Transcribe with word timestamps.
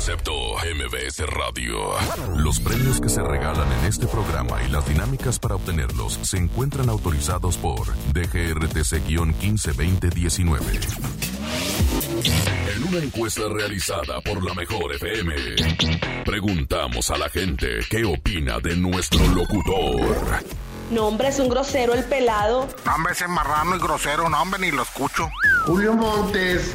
Concepto 0.00 0.32
MBS 0.32 1.20
Radio. 1.26 1.92
Los 2.34 2.58
premios 2.58 3.02
que 3.02 3.10
se 3.10 3.22
regalan 3.22 3.70
en 3.70 3.84
este 3.84 4.06
programa 4.06 4.62
y 4.62 4.68
las 4.70 4.88
dinámicas 4.88 5.38
para 5.38 5.56
obtenerlos 5.56 6.18
se 6.22 6.38
encuentran 6.38 6.88
autorizados 6.88 7.58
por 7.58 7.86
DGRTC-152019. 8.14 10.60
En 12.74 12.84
una 12.84 12.96
encuesta 13.04 13.42
realizada 13.50 14.22
por 14.22 14.42
la 14.42 14.54
Mejor 14.54 14.94
FM, 14.94 15.34
preguntamos 16.24 17.10
a 17.10 17.18
la 17.18 17.28
gente 17.28 17.80
qué 17.90 18.06
opina 18.06 18.58
de 18.58 18.76
nuestro 18.76 19.22
locutor. 19.26 20.16
No, 20.90 21.08
hombre, 21.08 21.28
es 21.28 21.38
un 21.38 21.50
grosero 21.50 21.92
el 21.92 22.04
pelado. 22.04 22.66
No, 22.86 22.94
hombre, 22.94 23.12
ese 23.12 23.28
marrano 23.28 23.76
y 23.76 23.78
grosero, 23.78 24.30
no, 24.30 24.40
hombre, 24.40 24.60
ni 24.60 24.70
lo 24.70 24.80
escucho. 24.80 25.28
Julio 25.66 25.92
Montes. 25.92 26.74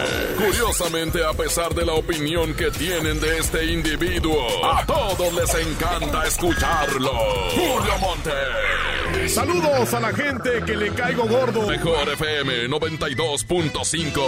Curiosamente, 0.51 1.23
a 1.23 1.31
pesar 1.31 1.73
de 1.73 1.85
la 1.85 1.93
opinión 1.93 2.53
que 2.53 2.69
tienen 2.71 3.21
de 3.21 3.37
este 3.37 3.67
individuo, 3.67 4.37
a 4.65 4.85
todos 4.85 5.33
les 5.33 5.55
encanta 5.55 6.27
escucharlo. 6.27 7.13
Julio 7.51 7.97
Monte. 8.01 9.29
Saludos 9.29 9.93
a 9.93 10.01
la 10.01 10.11
gente 10.11 10.61
que 10.65 10.75
le 10.75 10.89
caigo 10.93 11.25
gordo. 11.25 11.61
Mejor 11.61 12.09
FM 12.09 12.67
92.5. 12.67 14.21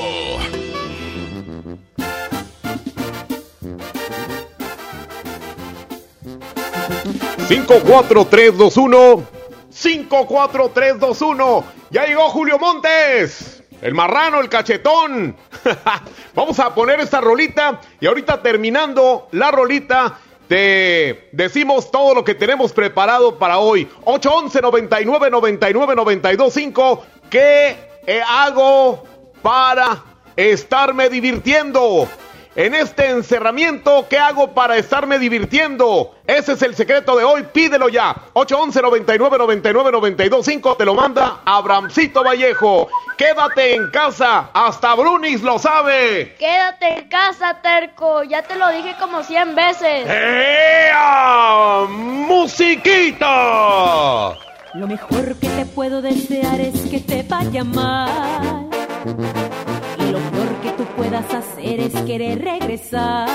54321 7.49 9.27
54321 9.69 11.65
Ya 11.91 12.05
llegó 12.05 12.29
Julio 12.29 12.57
Montes. 12.59 13.62
El 13.83 13.93
marrano, 13.93 14.39
el 14.39 14.47
cachetón. 14.47 15.35
Vamos 16.33 16.57
a 16.61 16.73
poner 16.73 17.01
esta 17.01 17.19
rolita 17.19 17.81
y 17.99 18.07
ahorita 18.07 18.41
terminando 18.41 19.27
la 19.31 19.51
rolita 19.51 20.19
te 20.47 21.27
decimos 21.33 21.91
todo 21.91 22.15
lo 22.15 22.23
que 22.23 22.33
tenemos 22.33 22.71
preparado 22.71 23.37
para 23.37 23.57
hoy. 23.57 23.89
811 24.05 24.61
99 24.61 25.29
99 25.29 25.95
92 25.97 26.53
5. 26.53 27.05
¿Qué 27.29 27.77
eh, 28.07 28.21
hago 28.25 29.03
para 29.41 30.01
estarme 30.37 31.09
divirtiendo? 31.09 32.07
En 32.55 32.75
este 32.75 33.09
encerramiento, 33.09 34.05
¿qué 34.07 34.19
hago 34.19 34.53
para 34.53 34.77
estarme 34.77 35.17
divirtiendo? 35.17 36.13
Ese 36.27 36.53
es 36.53 36.61
el 36.61 36.75
secreto 36.75 37.15
de 37.17 37.23
hoy, 37.23 37.41
pídelo 37.51 37.89
ya. 37.89 38.15
811 38.33 38.79
99 38.79 39.37
99 39.39 39.91
92 39.91 40.45
5 40.45 40.75
te 40.77 40.85
lo 40.85 40.93
manda 40.93 41.39
Abramcito 41.45 42.23
Vallejo. 42.23 42.89
Quédate 43.17 43.73
en 43.73 43.89
casa, 43.89 44.51
hasta 44.53 44.93
Brunis 44.93 45.41
lo 45.41 45.57
sabe. 45.57 46.35
Quédate 46.37 46.99
en 46.99 47.09
casa, 47.09 47.59
terco. 47.63 48.21
Ya 48.23 48.43
te 48.43 48.55
lo 48.55 48.69
dije 48.69 48.95
como 48.99 49.23
100 49.23 49.55
veces. 49.55 50.07
¡Ea! 50.07 51.85
¡Musiquita! 51.89 53.27
Lo 54.75 54.87
mejor 54.87 55.35
que 55.39 55.47
te 55.47 55.65
puedo 55.65 56.03
desear 56.03 56.59
es 56.59 56.81
que 56.81 56.99
te 56.99 57.23
vaya 57.23 57.63
mal. 57.63 58.69
Puedas 60.95 61.33
hacer 61.33 61.79
es 61.79 61.93
querer 62.03 62.41
regresar. 62.41 63.29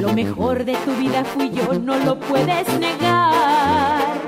Lo 0.00 0.12
mejor 0.12 0.64
de 0.64 0.74
tu 0.76 0.92
vida 0.96 1.24
fui 1.24 1.50
yo, 1.50 1.78
no 1.78 1.96
lo 1.98 2.18
puedes 2.18 2.68
negar. 2.78 4.18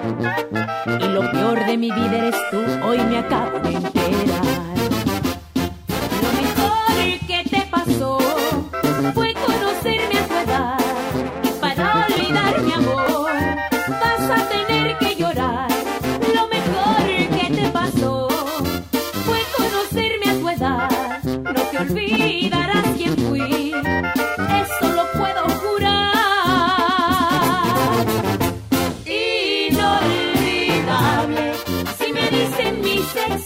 Y 0.87 1.05
lo 1.09 1.31
peor 1.31 1.65
de 1.67 1.77
mi 1.77 1.91
vida 1.91 2.19
eres 2.19 2.37
tú, 2.51 2.59
hoy 2.87 2.99
me 2.99 3.19
acabo 3.19 3.59
de 3.61 3.73
enterar. 3.75 4.45
Lo 6.23 6.33
mejor 6.41 7.27
que 7.27 7.45
te 7.49 7.63
pasó 7.71 8.30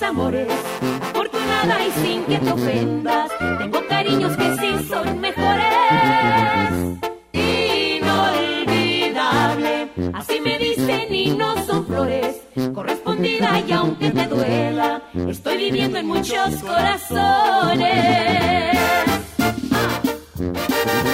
amores. 0.04 0.48
Afortunada 1.10 1.76
y 1.86 1.90
sin 2.02 2.24
que 2.24 2.38
te 2.38 2.52
ofendas, 2.52 3.30
tengo 3.58 3.86
cariños 3.88 4.36
que 4.36 4.56
sí 4.56 4.86
son 4.88 5.20
mejores. 5.20 5.64
Inolvidable, 7.32 9.88
así 10.12 10.40
me 10.40 10.58
dicen 10.58 11.14
y 11.14 11.30
no 11.30 11.64
son 11.64 11.86
flores. 11.86 12.42
Correspondida 12.74 13.60
y 13.66 13.72
aunque 13.72 14.10
te 14.10 14.26
duela, 14.26 15.02
estoy 15.28 15.56
viviendo 15.56 15.98
en 15.98 16.06
muchos 16.06 16.56
corazones. 16.62 17.88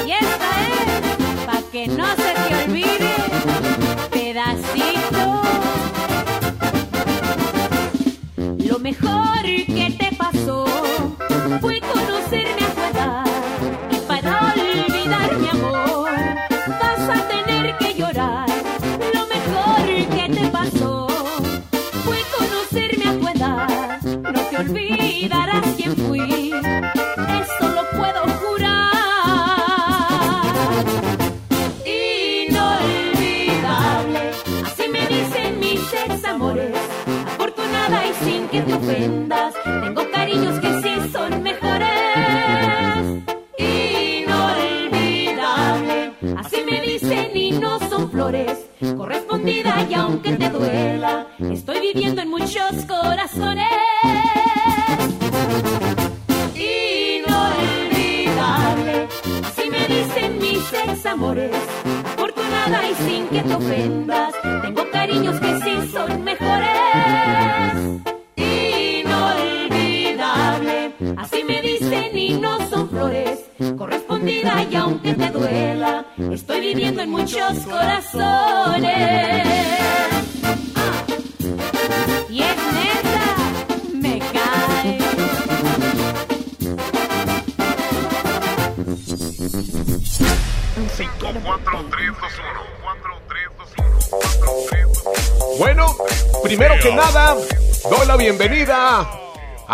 Y 0.06 0.11
esta 0.11 0.50
es, 0.69 1.47
pa' 1.47 1.62
que 1.71 1.87
no 1.89 2.06
se 2.17 2.40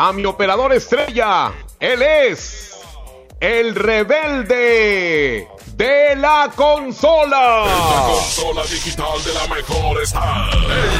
a 0.06 0.12
mi 0.12 0.24
operador 0.24 0.72
estrella. 0.72 1.52
Él 1.80 2.00
es 2.00 2.78
el 3.40 3.74
rebelde 3.74 5.48
de 5.74 6.14
la 6.14 6.52
consola. 6.54 7.64
La 7.66 8.06
consola 8.06 8.62
digital 8.62 9.24
de 9.24 9.34
la 9.34 9.52
mejor 9.52 10.00
está 10.00 10.48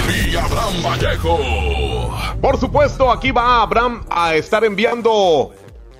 el 0.09 0.37
Abraham 0.37 0.83
Vallejo. 0.83 1.39
Por 2.43 2.59
supuesto, 2.59 3.13
aquí 3.13 3.31
va 3.31 3.63
Abraham 3.63 4.05
a 4.11 4.35
estar 4.35 4.65
enviando 4.65 5.53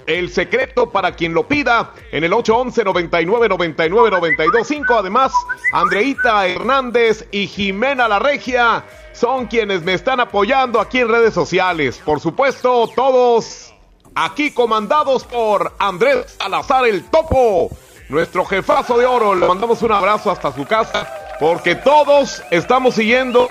el 0.07 0.29
secreto 0.31 0.91
para 0.91 1.15
quien 1.15 1.33
lo 1.33 1.47
pida 1.47 1.93
en 2.11 2.25
el 2.25 2.33
811 2.33 2.85
99 2.85 3.49
99 3.49 4.11
925. 4.11 4.95
Además, 4.95 5.33
Andreita 5.73 6.47
Hernández 6.49 7.25
y 7.31 7.47
Jimena 7.47 8.09
La 8.09 8.19
Regia 8.19 8.85
son 9.17 9.47
quienes 9.47 9.83
me 9.83 9.95
están 9.95 10.21
apoyando 10.21 10.81
aquí 10.81 11.01
en 11.01 11.09
redes 11.09 11.35
sociales. 11.35 12.01
Por 12.05 12.21
supuesto, 12.21 12.89
todos 12.95 13.73
aquí 14.15 14.51
comandados 14.51 15.25
por 15.25 15.73
Andrés 15.79 16.37
Salazar 16.39 16.87
el 16.87 17.05
Topo, 17.05 17.71
nuestro 18.09 18.45
jefazo 18.45 18.99
de 18.99 19.07
oro. 19.07 19.35
Le 19.35 19.47
mandamos 19.47 19.83
un 19.83 19.93
abrazo 19.93 20.31
hasta 20.31 20.53
su 20.53 20.65
casa 20.65 21.09
porque 21.41 21.75
todos 21.75 22.43
estamos 22.51 22.95
siguiendo 22.95 23.47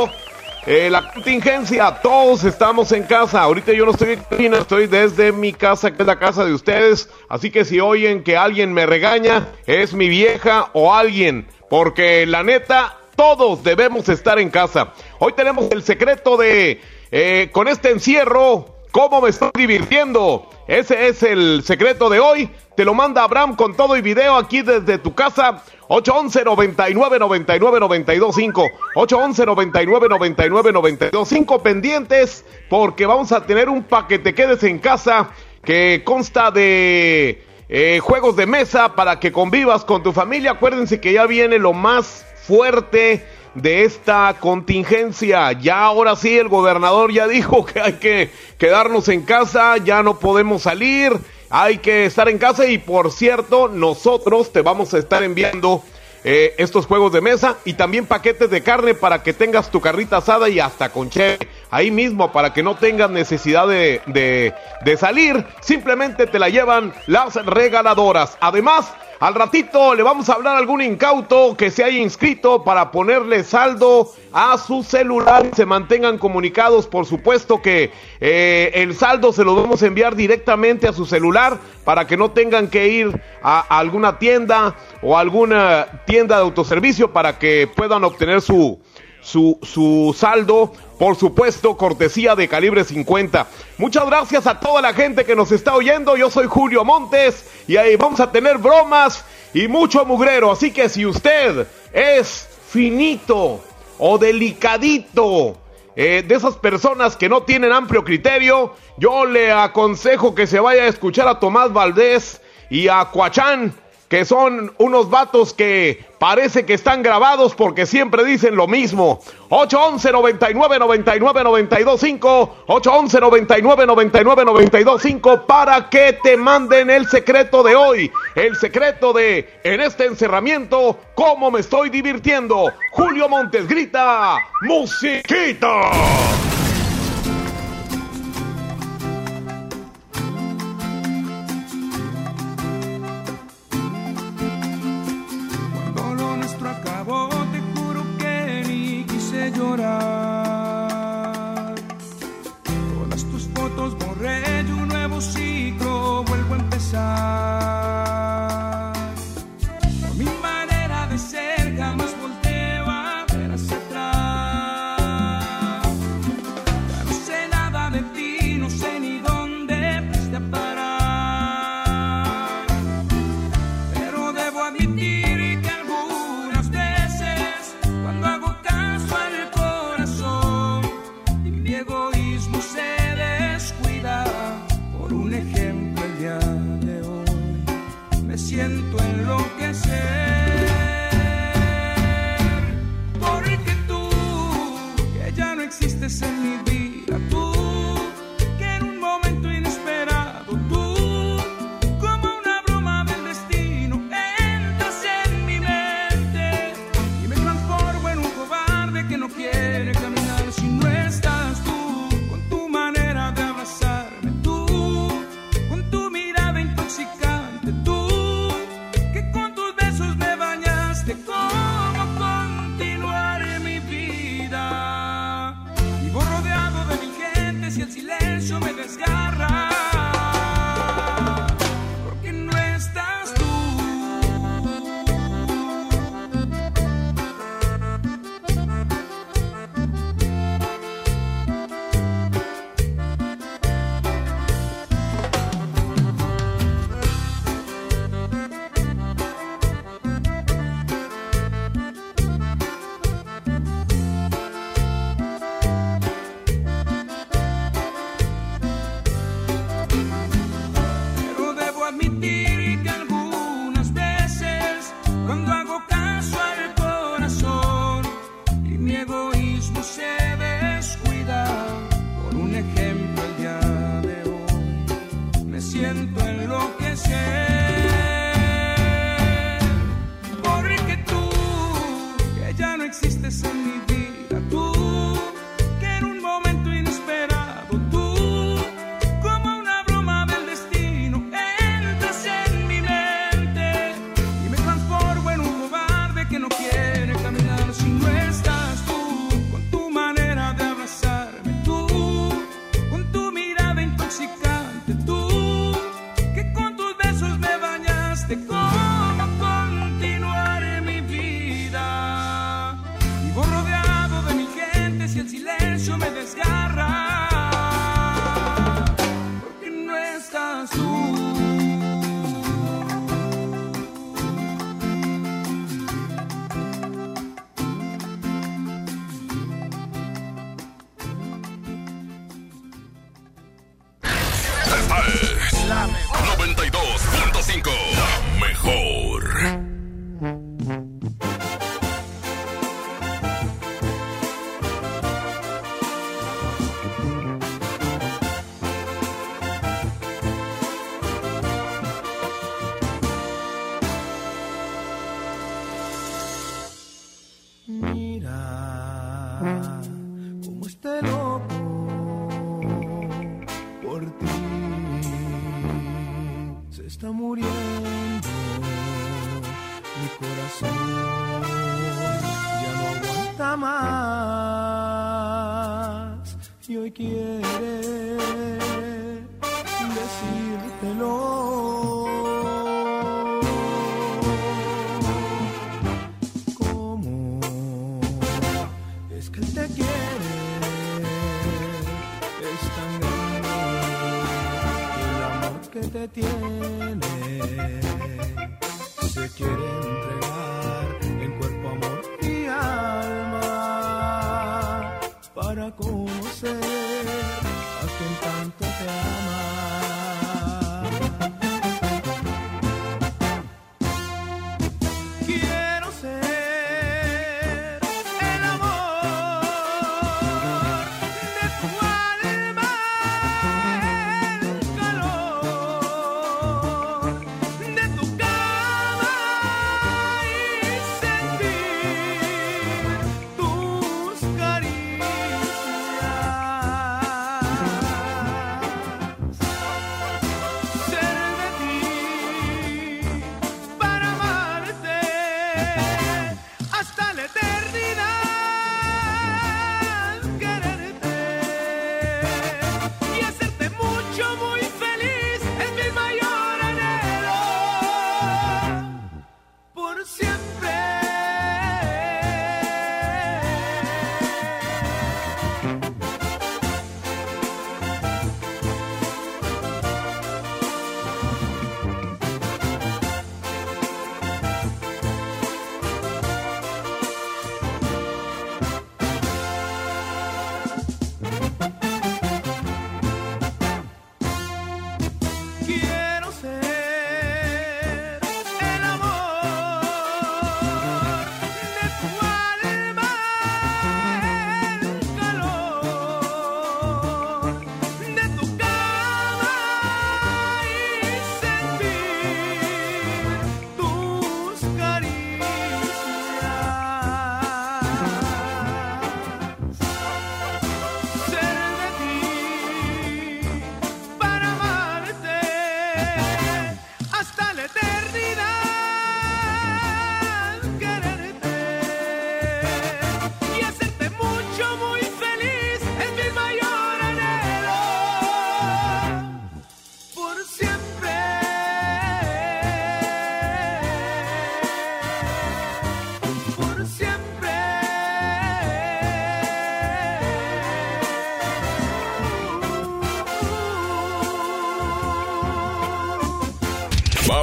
eh, 0.67 0.89
la 0.89 1.11
contingencia, 1.11 1.99
todos 2.01 2.43
estamos 2.43 2.91
en 2.91 3.03
casa. 3.03 3.41
Ahorita 3.41 3.71
yo 3.73 3.85
no 3.85 3.91
estoy 3.91 4.13
en 4.13 4.21
cabina, 4.21 4.57
estoy 4.57 4.87
desde 4.87 5.31
mi 5.31 5.53
casa, 5.53 5.91
que 5.91 6.01
es 6.01 6.07
la 6.07 6.17
casa 6.17 6.45
de 6.45 6.53
ustedes. 6.53 7.09
Así 7.29 7.51
que 7.51 7.65
si 7.65 7.79
oyen 7.79 8.23
que 8.23 8.37
alguien 8.37 8.73
me 8.73 8.85
regaña, 8.85 9.47
es 9.67 9.93
mi 9.93 10.09
vieja 10.09 10.69
o 10.73 10.93
alguien. 10.93 11.47
Porque 11.69 12.25
la 12.25 12.43
neta, 12.43 12.97
todos 13.15 13.63
debemos 13.63 14.09
estar 14.09 14.39
en 14.39 14.49
casa. 14.49 14.93
Hoy 15.19 15.33
tenemos 15.33 15.69
el 15.71 15.83
secreto 15.83 16.37
de, 16.37 16.81
eh, 17.11 17.49
con 17.51 17.67
este 17.67 17.91
encierro, 17.91 18.65
cómo 18.91 19.21
me 19.21 19.29
estoy 19.29 19.51
divirtiendo. 19.55 20.49
Ese 20.67 21.07
es 21.07 21.23
el 21.23 21.63
secreto 21.63 22.09
de 22.09 22.19
hoy. 22.19 22.49
Te 22.75 22.85
lo 22.85 22.93
manda 22.93 23.23
Abraham 23.23 23.55
con 23.55 23.75
todo 23.75 23.95
y 23.95 24.01
video 24.01 24.35
aquí 24.35 24.61
desde 24.61 24.97
tu 24.97 25.13
casa. 25.13 25.63
811 25.87 26.43
99 26.43 27.19
99 27.19 27.79
925 27.79 28.69
811 28.95 29.45
99 29.45 30.09
99 30.09 30.71
925 30.71 31.61
pendientes 31.61 32.43
porque 32.69 33.05
vamos 33.05 33.31
a 33.31 33.45
tener 33.45 33.69
un 33.69 33.83
paquete 33.83 34.33
quedes 34.33 34.63
en 34.63 34.79
casa 34.79 35.29
que 35.63 36.01
consta 36.03 36.49
de 36.49 37.43
eh, 37.69 37.99
juegos 37.99 38.35
de 38.35 38.45
mesa 38.45 38.95
para 38.95 39.19
que 39.19 39.31
convivas 39.31 39.85
con 39.85 40.03
tu 40.03 40.11
familia. 40.11 40.51
Acuérdense 40.51 40.99
que 40.99 41.13
ya 41.13 41.25
viene 41.27 41.59
lo 41.59 41.73
más 41.73 42.25
fuerte 42.45 43.25
de 43.55 43.85
esta 43.85 44.35
contingencia. 44.39 45.51
Ya 45.53 45.83
ahora 45.83 46.15
sí 46.15 46.37
el 46.37 46.49
gobernador 46.49 47.11
ya 47.11 47.27
dijo 47.27 47.65
que 47.65 47.79
hay 47.79 47.93
que 47.93 48.31
quedarnos 48.57 49.07
en 49.09 49.23
casa, 49.23 49.77
ya 49.77 50.03
no 50.03 50.19
podemos 50.19 50.63
salir, 50.63 51.13
hay 51.49 51.77
que 51.77 52.05
estar 52.05 52.29
en 52.29 52.37
casa 52.37 52.67
y 52.67 52.77
por 52.77 53.11
cierto 53.11 53.67
nosotros 53.69 54.51
te 54.51 54.61
vamos 54.61 54.93
a 54.93 54.97
estar 54.97 55.23
enviando 55.23 55.83
eh, 56.23 56.55
estos 56.57 56.87
juegos 56.87 57.13
de 57.13 57.21
mesa 57.21 57.57
y 57.65 57.73
también 57.73 58.07
paquetes 58.07 58.49
de 58.49 58.63
carne 58.63 58.95
para 58.95 59.21
que 59.21 59.31
tengas 59.31 59.69
tu 59.69 59.79
carrita 59.79 60.17
asada 60.17 60.49
y 60.49 60.59
hasta 60.59 60.89
con 60.89 61.09
che 61.09 61.37
ahí 61.69 61.91
mismo 61.91 62.31
para 62.31 62.51
que 62.51 62.63
no 62.63 62.75
tengas 62.75 63.11
necesidad 63.11 63.67
de, 63.67 64.01
de 64.07 64.97
salir, 64.97 65.45
simplemente 65.61 66.25
te 66.25 66.39
la 66.39 66.49
llevan 66.49 66.93
las 67.05 67.35
regaladoras. 67.35 68.37
Además, 68.41 68.91
al 69.19 69.33
ratito 69.33 69.95
le 69.95 70.03
vamos 70.03 70.29
a 70.29 70.33
hablar 70.33 70.55
a 70.55 70.59
algún 70.59 70.81
incauto 70.81 71.55
que 71.55 71.71
se 71.71 71.83
haya 71.83 71.99
inscrito 71.99 72.63
para 72.63 72.91
ponerle 72.91 73.43
saldo 73.43 74.11
a 74.33 74.57
su 74.57 74.83
celular. 74.83 75.49
Se 75.55 75.65
mantengan 75.65 76.17
comunicados, 76.17 76.87
por 76.87 77.05
supuesto 77.05 77.61
que 77.61 77.91
eh, 78.19 78.71
el 78.73 78.95
saldo 78.95 79.31
se 79.31 79.43
lo 79.43 79.55
vamos 79.55 79.81
a 79.83 79.87
enviar 79.87 80.15
directamente 80.15 80.87
a 80.87 80.93
su 80.93 81.05
celular 81.05 81.57
para 81.85 82.07
que 82.07 82.17
no 82.17 82.31
tengan 82.31 82.67
que 82.67 82.87
ir 82.87 83.21
a, 83.41 83.59
a 83.59 83.79
alguna 83.79 84.19
tienda 84.19 84.75
o 85.01 85.17
alguna 85.17 86.01
tienda 86.05 86.35
de 86.35 86.41
autoservicio 86.41 87.13
para 87.13 87.39
que 87.39 87.69
puedan 87.73 88.03
obtener 88.03 88.41
su, 88.41 88.79
su, 89.25 89.57
su 89.63 90.15
saldo, 90.15 90.71
por 90.99 91.15
supuesto, 91.15 91.75
cortesía 91.75 92.35
de 92.35 92.47
calibre 92.47 92.83
50. 92.83 93.47
Muchas 93.79 94.05
gracias 94.05 94.45
a 94.45 94.59
toda 94.59 94.83
la 94.83 94.93
gente 94.93 95.25
que 95.25 95.35
nos 95.35 95.51
está 95.51 95.73
oyendo. 95.73 96.15
Yo 96.15 96.29
soy 96.29 96.45
Julio 96.45 96.85
Montes 96.85 97.49
y 97.67 97.77
ahí 97.77 97.95
vamos 97.95 98.19
a 98.19 98.31
tener 98.31 98.59
bromas 98.59 99.25
y 99.53 99.67
mucho 99.67 100.05
mugrero. 100.05 100.51
Así 100.51 100.71
que 100.71 100.89
si 100.89 101.07
usted 101.07 101.67
es 101.91 102.47
finito 102.69 103.61
o 103.97 104.19
delicadito, 104.19 105.57
eh, 105.95 106.23
de 106.27 106.35
esas 106.35 106.55
personas 106.57 107.15
que 107.15 107.27
no 107.27 107.41
tienen 107.43 107.71
amplio 107.71 108.03
criterio, 108.03 108.75
yo 108.97 109.25
le 109.25 109.51
aconsejo 109.51 110.35
que 110.35 110.45
se 110.45 110.59
vaya 110.59 110.83
a 110.83 110.87
escuchar 110.87 111.27
a 111.27 111.39
Tomás 111.39 111.73
Valdés 111.73 112.41
y 112.69 112.89
a 112.89 113.05
Cuachán 113.05 113.73
que 114.07 114.25
son 114.25 114.73
unos 114.77 115.09
vatos 115.09 115.53
que 115.53 116.05
parece 116.19 116.65
que 116.65 116.73
están 116.73 117.01
grabados 117.01 117.55
porque 117.55 117.85
siempre 117.85 118.23
dicen 118.23 118.55
lo 118.55 118.67
mismo. 118.67 119.21
811 119.49 120.11
99 120.11 120.79
99 120.79 121.43
925 121.43 122.55
811 122.67 123.19
99 123.19 123.85
99 123.85 124.45
925 124.45 125.45
para 125.45 125.89
que 125.89 126.17
te 126.23 126.37
manden 126.37 126.89
el 126.89 127.07
secreto 127.07 127.63
de 127.63 127.75
hoy, 127.75 128.11
el 128.35 128.55
secreto 128.55 129.13
de 129.13 129.59
en 129.63 129.81
este 129.81 130.05
encerramiento 130.05 130.99
cómo 131.15 131.51
me 131.51 131.59
estoy 131.59 131.89
divirtiendo. 131.89 132.71
Julio 132.91 133.27
Montes 133.27 133.67
grita, 133.67 134.37
musiquita. 134.61 135.81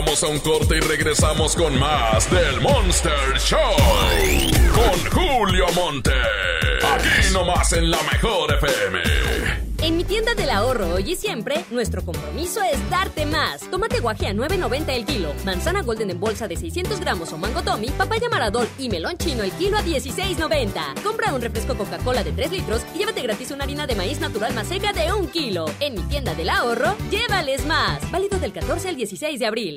Vamos 0.04 0.24
a 0.24 0.26
un 0.26 0.40
corte 0.40 0.78
y 0.78 0.80
regresamos 0.80 1.54
con 1.54 1.78
más 1.78 2.28
del 2.28 2.60
Monster 2.60 3.38
Show. 3.38 3.58
Con 4.74 5.12
Julio 5.12 5.66
Monte. 5.76 6.10
Aquí 6.92 7.32
nomás 7.32 7.72
en 7.72 7.88
la 7.88 8.02
mejor 8.12 8.52
FM. 8.52 8.98
En 9.82 9.96
mi 9.96 10.04
tienda 10.04 10.34
del 10.34 10.50
ahorro 10.50 10.94
hoy 10.94 11.10
y 11.10 11.16
siempre, 11.16 11.64
nuestro 11.72 12.04
compromiso 12.04 12.60
es 12.62 12.78
darte 12.88 13.26
más. 13.26 13.68
Tomate 13.68 13.98
guaje 13.98 14.28
a 14.28 14.32
9.90 14.32 14.88
el 14.90 15.04
kilo, 15.04 15.34
manzana 15.44 15.82
golden 15.82 16.10
en 16.10 16.20
bolsa 16.20 16.46
de 16.46 16.56
600 16.56 17.00
gramos 17.00 17.32
o 17.32 17.38
mango 17.38 17.62
tommy, 17.62 17.90
papaya 17.90 18.28
maradol 18.28 18.68
y 18.78 18.88
melón 18.88 19.16
chino 19.18 19.42
el 19.42 19.50
kilo 19.52 19.76
a 19.76 19.82
16.90. 19.82 21.02
Compra 21.02 21.34
un 21.34 21.40
refresco 21.40 21.76
Coca-Cola 21.76 22.22
de 22.22 22.30
3 22.30 22.52
litros 22.52 22.82
y 22.94 22.98
llévate 22.98 23.22
gratis 23.22 23.50
una 23.50 23.64
harina 23.64 23.86
de 23.88 23.96
maíz 23.96 24.20
natural 24.20 24.54
más 24.54 24.68
seca 24.68 24.92
de 24.92 25.12
1 25.12 25.30
kilo. 25.32 25.66
En 25.80 25.94
mi 25.94 26.02
tienda 26.02 26.32
del 26.34 26.50
ahorro, 26.50 26.94
llévales 27.10 27.66
más. 27.66 28.08
Válido 28.12 28.38
del 28.38 28.52
14 28.52 28.88
al 28.88 28.94
16 28.94 29.40
de 29.40 29.46
abril. 29.46 29.76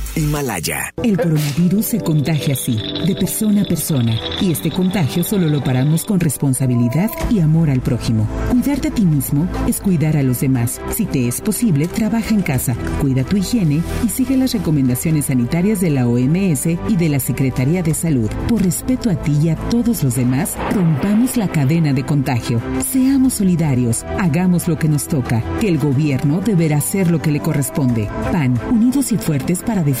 Himalaya. 0.15 0.93
El 1.03 1.17
coronavirus 1.17 1.85
se 1.85 2.01
contagia 2.01 2.53
así, 2.53 2.77
de 3.07 3.15
persona 3.15 3.61
a 3.61 3.65
persona, 3.65 4.13
y 4.41 4.51
este 4.51 4.69
contagio 4.69 5.23
solo 5.23 5.47
lo 5.47 5.63
paramos 5.63 6.03
con 6.03 6.19
responsabilidad 6.19 7.09
y 7.29 7.39
amor 7.39 7.69
al 7.69 7.79
prójimo. 7.79 8.27
Cuidarte 8.49 8.89
a 8.89 8.91
ti 8.91 9.05
mismo 9.05 9.47
es 9.67 9.79
cuidar 9.79 10.17
a 10.17 10.23
los 10.23 10.41
demás. 10.41 10.81
Si 10.93 11.05
te 11.05 11.27
es 11.27 11.39
posible, 11.39 11.87
trabaja 11.87 12.35
en 12.35 12.41
casa, 12.41 12.75
cuida 12.99 13.23
tu 13.23 13.37
higiene 13.37 13.81
y 14.03 14.09
sigue 14.09 14.35
las 14.35 14.51
recomendaciones 14.51 15.25
sanitarias 15.25 15.79
de 15.79 15.91
la 15.91 16.07
OMS 16.07 16.65
y 16.65 16.95
de 16.97 17.09
la 17.09 17.19
Secretaría 17.21 17.81
de 17.81 17.93
Salud. 17.93 18.29
Por 18.49 18.63
respeto 18.63 19.09
a 19.09 19.15
ti 19.15 19.37
y 19.41 19.49
a 19.49 19.55
todos 19.55 20.03
los 20.03 20.15
demás, 20.15 20.55
rompamos 20.73 21.37
la 21.37 21.47
cadena 21.47 21.93
de 21.93 22.05
contagio. 22.05 22.61
Seamos 22.91 23.35
solidarios, 23.35 24.03
hagamos 24.19 24.67
lo 24.67 24.77
que 24.77 24.89
nos 24.89 25.07
toca, 25.07 25.41
que 25.61 25.69
el 25.69 25.77
gobierno 25.77 26.41
deberá 26.41 26.77
hacer 26.77 27.09
lo 27.09 27.21
que 27.21 27.31
le 27.31 27.39
corresponde. 27.39 28.09
PAN, 28.33 28.59
unidos 28.71 29.13
y 29.13 29.17
fuertes 29.17 29.63
para 29.63 29.83
defender 29.83 30.00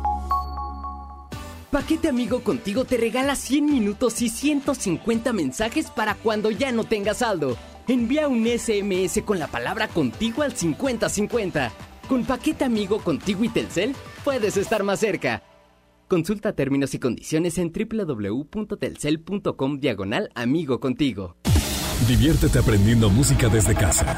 Paquete 1.71 2.09
Amigo 2.09 2.41
Contigo 2.41 2.83
te 2.83 2.97
regala 2.97 3.37
100 3.37 3.65
minutos 3.65 4.21
y 4.21 4.27
150 4.27 5.31
mensajes 5.31 5.89
para 5.89 6.15
cuando 6.15 6.51
ya 6.51 6.73
no 6.73 6.83
tengas 6.83 7.19
saldo. 7.19 7.55
Envía 7.87 8.27
un 8.27 8.45
SMS 8.45 9.21
con 9.23 9.39
la 9.39 9.47
palabra 9.47 9.87
contigo 9.87 10.41
al 10.41 10.53
5050. 10.53 11.71
Con 12.09 12.25
Paquete 12.25 12.65
Amigo 12.65 12.99
Contigo 12.99 13.45
y 13.45 13.49
Telcel 13.49 13.95
puedes 14.25 14.57
estar 14.57 14.83
más 14.83 14.99
cerca. 14.99 15.43
Consulta 16.09 16.53
términos 16.53 16.93
y 16.93 16.99
condiciones 16.99 17.57
en 17.57 17.71
www.telcel.com 17.71 19.79
diagonal 19.79 20.29
amigo 20.35 20.81
contigo. 20.81 21.37
Diviértete 22.05 22.59
aprendiendo 22.59 23.09
música 23.09 23.47
desde 23.47 23.75
casa. 23.75 24.17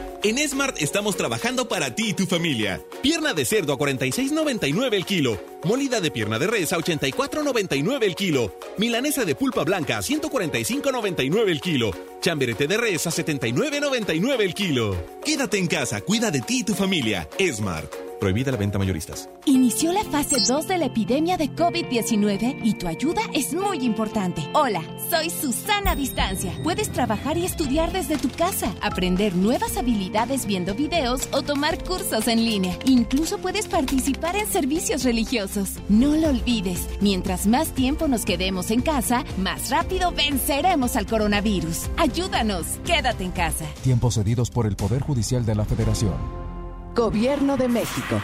En 0.23 0.37
Smart 0.47 0.79
estamos 0.79 1.17
trabajando 1.17 1.67
para 1.67 1.95
ti 1.95 2.09
y 2.09 2.13
tu 2.13 2.27
familia. 2.27 2.79
Pierna 3.01 3.33
de 3.33 3.43
cerdo 3.43 3.73
a 3.73 3.79
46.99 3.79 4.93
el 4.93 5.05
kilo. 5.05 5.50
Molida 5.63 6.01
de 6.01 6.09
pierna 6.09 6.39
de 6.39 6.47
res 6.47 6.73
a 6.73 6.77
84.99 6.77 8.03
el 8.03 8.15
kilo. 8.15 8.55
Milanesa 8.77 9.25
de 9.25 9.35
pulpa 9.35 9.63
blanca 9.63 9.97
a 9.97 10.01
145.99 10.01 11.49
el 11.49 11.61
kilo. 11.61 11.91
Chamberete 12.19 12.65
de 12.65 12.77
res 12.77 13.05
a 13.05 13.11
79.99 13.11 14.41
el 14.41 14.53
kilo. 14.55 14.95
Quédate 15.23 15.59
en 15.59 15.67
casa, 15.67 16.01
cuida 16.01 16.31
de 16.31 16.41
ti 16.41 16.59
y 16.59 16.63
tu 16.63 16.73
familia. 16.73 17.29
Smart. 17.39 17.91
Prohibida 18.19 18.51
la 18.51 18.57
venta 18.57 18.77
mayoristas. 18.77 19.27
Inició 19.45 19.91
la 19.91 20.03
fase 20.03 20.35
2 20.47 20.67
de 20.67 20.77
la 20.77 20.85
epidemia 20.85 21.37
de 21.37 21.49
COVID-19 21.49 22.59
y 22.63 22.75
tu 22.75 22.87
ayuda 22.87 23.21
es 23.33 23.51
muy 23.55 23.79
importante. 23.79 24.43
Hola, 24.53 24.83
soy 25.09 25.31
Susana 25.31 25.95
Distancia. 25.95 26.53
Puedes 26.61 26.91
trabajar 26.91 27.39
y 27.39 27.45
estudiar 27.45 27.91
desde 27.91 28.19
tu 28.19 28.29
casa, 28.29 28.75
aprender 28.79 29.35
nuevas 29.35 29.75
habilidades 29.75 30.45
viendo 30.45 30.75
videos 30.75 31.27
o 31.31 31.41
tomar 31.41 31.83
cursos 31.83 32.27
en 32.27 32.45
línea. 32.45 32.77
Incluso 32.85 33.39
puedes 33.39 33.67
participar 33.67 34.35
en 34.35 34.45
servicios 34.45 35.03
religiosos. 35.03 35.50
No 35.89 36.15
lo 36.15 36.29
olvides, 36.29 36.87
mientras 37.01 37.45
más 37.45 37.73
tiempo 37.73 38.07
nos 38.07 38.23
quedemos 38.25 38.71
en 38.71 38.81
casa, 38.81 39.25
más 39.37 39.69
rápido 39.69 40.11
venceremos 40.11 40.95
al 40.95 41.05
coronavirus. 41.05 41.89
Ayúdanos, 41.97 42.79
quédate 42.85 43.23
en 43.23 43.31
casa. 43.31 43.65
Tiempos 43.83 44.15
cedidos 44.15 44.49
por 44.49 44.65
el 44.65 44.75
Poder 44.75 45.01
Judicial 45.01 45.45
de 45.45 45.55
la 45.55 45.65
Federación. 45.65 46.15
Gobierno 46.95 47.57
de 47.57 47.67
México. 47.67 48.21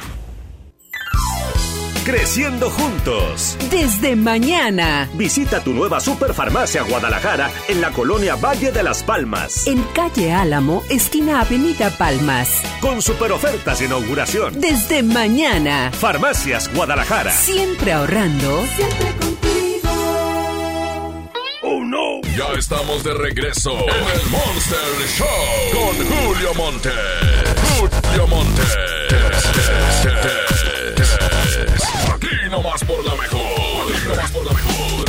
Creciendo 2.08 2.70
juntos. 2.70 3.58
Desde 3.70 4.16
mañana. 4.16 5.10
Visita 5.16 5.62
tu 5.62 5.74
nueva 5.74 6.00
Superfarmacia 6.00 6.84
Guadalajara 6.84 7.52
en 7.68 7.82
la 7.82 7.92
colonia 7.92 8.38
Valle 8.38 8.72
de 8.72 8.82
las 8.82 9.04
Palmas. 9.04 9.68
En 9.68 9.84
calle 9.94 10.32
Álamo, 10.32 10.84
esquina 10.88 11.42
Avenida 11.42 11.90
Palmas. 11.90 12.62
Con 12.80 13.02
super 13.02 13.34
ofertas 13.34 13.80
de 13.80 13.88
inauguración. 13.88 14.58
Desde 14.62 15.04
mañana. 15.04 15.92
Farmacias 15.92 16.74
Guadalajara. 16.74 17.34
Siempre 17.34 17.92
ahorrando. 17.92 18.64
Siempre 18.78 19.08
contigo. 19.20 19.90
Oh 21.64 21.84
no. 21.84 22.22
Ya 22.38 22.58
estamos 22.58 23.04
de 23.04 23.16
regreso 23.16 23.74
en 23.74 24.22
el 24.22 24.30
Monster 24.30 24.80
Show 25.18 25.28
con 25.74 25.94
Julio 26.06 26.54
Monte. 26.54 26.92
Julio 27.78 28.28
Monte. 28.28 28.64
Aquí 32.14 32.50
nomás 32.50 32.84
por 32.84 33.04
la 33.06 33.16
mejor. 33.16 33.92
Aquí 33.94 34.08
nomás 34.08 34.32
por 34.32 34.46
la 34.46 34.54
mejor. 34.54 35.06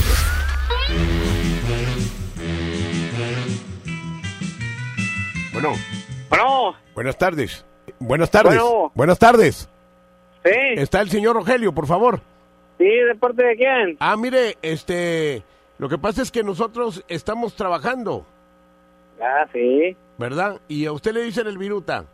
Bueno. 5.52 5.72
Bueno. 6.28 6.74
Buenas 6.94 7.18
tardes. 7.18 7.64
Buenas 7.98 8.30
tardes. 8.30 8.54
Bueno. 8.61 8.92
Buenas 8.94 9.18
tardes. 9.18 9.68
Sí. 10.44 10.50
Está 10.76 11.00
el 11.00 11.11
señor 11.11 11.37
Rogelio, 11.37 11.72
por 11.72 11.87
favor. 11.87 12.20
Sí, 12.78 12.84
¿de 12.87 13.14
parte 13.16 13.42
de 13.42 13.56
quién? 13.56 13.96
Ah, 13.98 14.16
mire, 14.16 14.56
este, 14.62 15.42
lo 15.78 15.88
que 15.88 15.98
pasa 15.98 16.22
es 16.22 16.30
que 16.30 16.44
nosotros 16.44 17.04
estamos 17.08 17.54
trabajando, 17.54 18.24
Ah, 19.20 19.46
sí. 19.52 19.96
¿verdad? 20.16 20.61
Y 20.68 20.87
a 20.87 20.92
usted 20.92 21.12
le 21.12 21.22
dicen 21.22 21.48
el 21.48 21.58
viruta, 21.58 22.04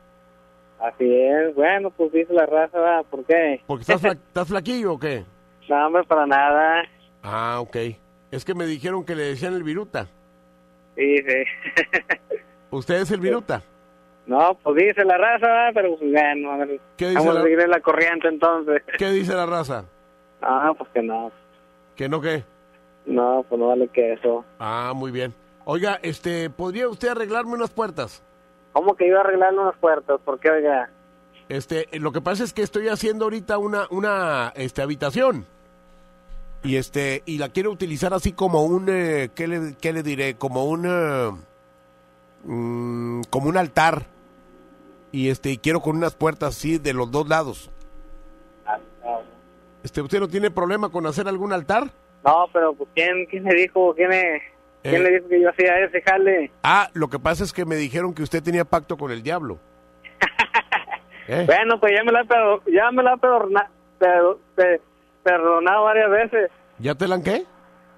Así 0.81 1.05
es. 1.15 1.55
Bueno, 1.55 1.91
pues 1.91 2.13
dice 2.13 2.33
la 2.33 2.47
raza, 2.47 2.79
¿verdad? 2.79 3.05
¿por 3.11 3.25
qué? 3.25 3.63
porque 3.67 3.83
estás, 3.83 4.03
fla- 4.03 4.13
estás 4.29 4.49
flaquillo 4.49 4.93
o 4.95 4.99
qué? 4.99 5.25
No, 5.69 5.87
hombre, 5.87 6.05
para 6.05 6.27
nada. 6.27 6.83
Ah, 7.23 7.59
ok. 7.61 7.77
Es 8.31 8.45
que 8.45 8.55
me 8.55 8.67
dijeron 8.67 9.05
que 9.05 9.15
le 9.15 9.23
decían 9.25 9.55
el 9.55 9.63
viruta. 9.63 10.07
Sí, 10.97 11.17
sí. 11.19 11.45
¿Usted 12.71 12.97
es 13.03 13.11
el 13.11 13.21
viruta? 13.21 13.63
no, 14.27 14.55
pues 14.63 14.77
dice 14.77 15.05
la 15.05 15.19
raza, 15.19 15.47
¿verdad? 15.47 15.71
Pero 15.75 15.97
pues 15.99 16.11
bueno, 16.13 16.53
a 16.53 16.57
ver, 16.59 16.81
¿Qué 16.97 17.09
dice 17.11 17.19
vamos 17.19 17.35
la- 17.35 17.41
a 17.41 17.45
seguir 17.45 17.61
en 17.61 17.71
la 17.71 17.81
corriente 17.81 18.29
entonces. 18.29 18.83
¿Qué 18.99 19.11
dice 19.11 19.35
la 19.35 19.47
raza? 19.47 19.85
Ah, 20.43 20.73
pues 20.77 20.91
que 20.91 21.03
no. 21.03 21.31
¿Que 21.97 22.09
no 22.09 22.21
qué? 22.21 22.43
No, 23.07 23.45
pues 23.49 23.59
no 23.59 23.69
vale 23.69 23.89
que 23.89 24.15
eso. 24.15 24.45
Ah, 24.59 24.93
muy 24.95 25.11
bien. 25.11 25.35
Oiga, 25.67 25.99
este, 26.03 26.51
¿podría 26.51 26.89
usted 26.89 27.09
arreglarme 27.09 27.53
unas 27.53 27.71
puertas? 27.71 28.23
¿Cómo 28.75 28.97
que 28.97 29.07
iba 29.07 29.19
a 29.19 29.21
arreglar 29.21 29.55
unas 29.55 29.77
puertas? 29.77 30.21
¿Por 30.25 30.41
qué, 30.41 30.51
oiga? 30.51 30.91
Este, 31.49 31.87
lo 31.93 32.11
que 32.11 32.21
pasa 32.21 32.43
es 32.43 32.53
que 32.53 32.63
estoy 32.63 32.89
haciendo 32.89 33.25
ahorita 33.25 33.57
una, 33.57 33.87
una, 33.91 34.53
este, 34.57 34.83
habitación. 34.83 35.47
Y 36.65 36.77
este, 36.77 37.23
y 37.25 37.39
la 37.39 37.51
quiero 37.51 37.71
utilizar 37.71 38.13
así 38.13 38.33
como 38.33 38.65
un, 38.65 38.89
eh, 38.89 39.31
¿qué 39.33 39.47
le, 39.47 39.77
qué 39.81 39.93
le 39.93 40.03
diré? 40.03 40.35
Como 40.35 40.65
un, 40.65 40.87
eh, 40.87 41.31
mm, 42.43 43.23
como 43.31 43.49
un 43.49 43.57
altar. 43.57 44.07
Y 45.13 45.29
este, 45.29 45.53
y 45.53 45.59
quiero 45.59 45.81
con 45.81 45.97
unas 45.97 46.17
puertas 46.17 46.57
así 46.57 46.79
de 46.79 46.95
los 46.95 47.13
dos 47.13 47.29
lados. 47.29 47.71
Este, 49.85 50.03
¿usted 50.03 50.19
no 50.19 50.27
tiene 50.27 50.51
problema 50.51 50.89
con 50.89 51.07
hacer 51.07 51.29
algún 51.29 51.53
altar? 51.53 51.93
No, 52.25 52.47
pero 52.53 52.75
pues 52.75 52.91
¿quién, 52.93 53.27
quién 53.27 53.45
le 53.45 53.55
dijo? 53.55 53.95
¿Quién, 53.95 54.11
le, 54.11 54.43
¿quién 54.85 54.95
Eh. 54.97 55.05
le 55.05 55.11
dijo 55.17 55.29
que 55.29 55.41
yo 55.43 55.51
hacía 55.51 55.79
ese 55.81 56.01
jale? 56.03 56.53
Ah, 56.63 56.89
lo 56.95 57.09
que 57.09 57.19
pasa 57.19 57.43
es 57.43 57.53
que 57.53 57.65
me 57.65 57.75
dijeron 57.77 58.15
que 58.15 58.23
usted 58.23 58.43
tenía 58.43 58.65
pacto 58.65 58.97
con 58.97 59.11
el 59.11 59.23
diablo. 59.23 59.59
¿Eh? 61.29 61.43
Bueno, 61.47 61.81
pues 61.81 61.93
ya 61.97 62.05
me 62.05 62.13
la 62.13 62.23
ya 62.67 62.91
me 62.93 63.03
la 63.03 63.17
perdona- 63.17 63.69
perdonado 65.25 65.85
varias 65.85 66.11
veces. 66.11 66.51
¿Ya 66.79 66.95
te 66.95 67.09
la 67.09 67.21
qué? 67.23 67.45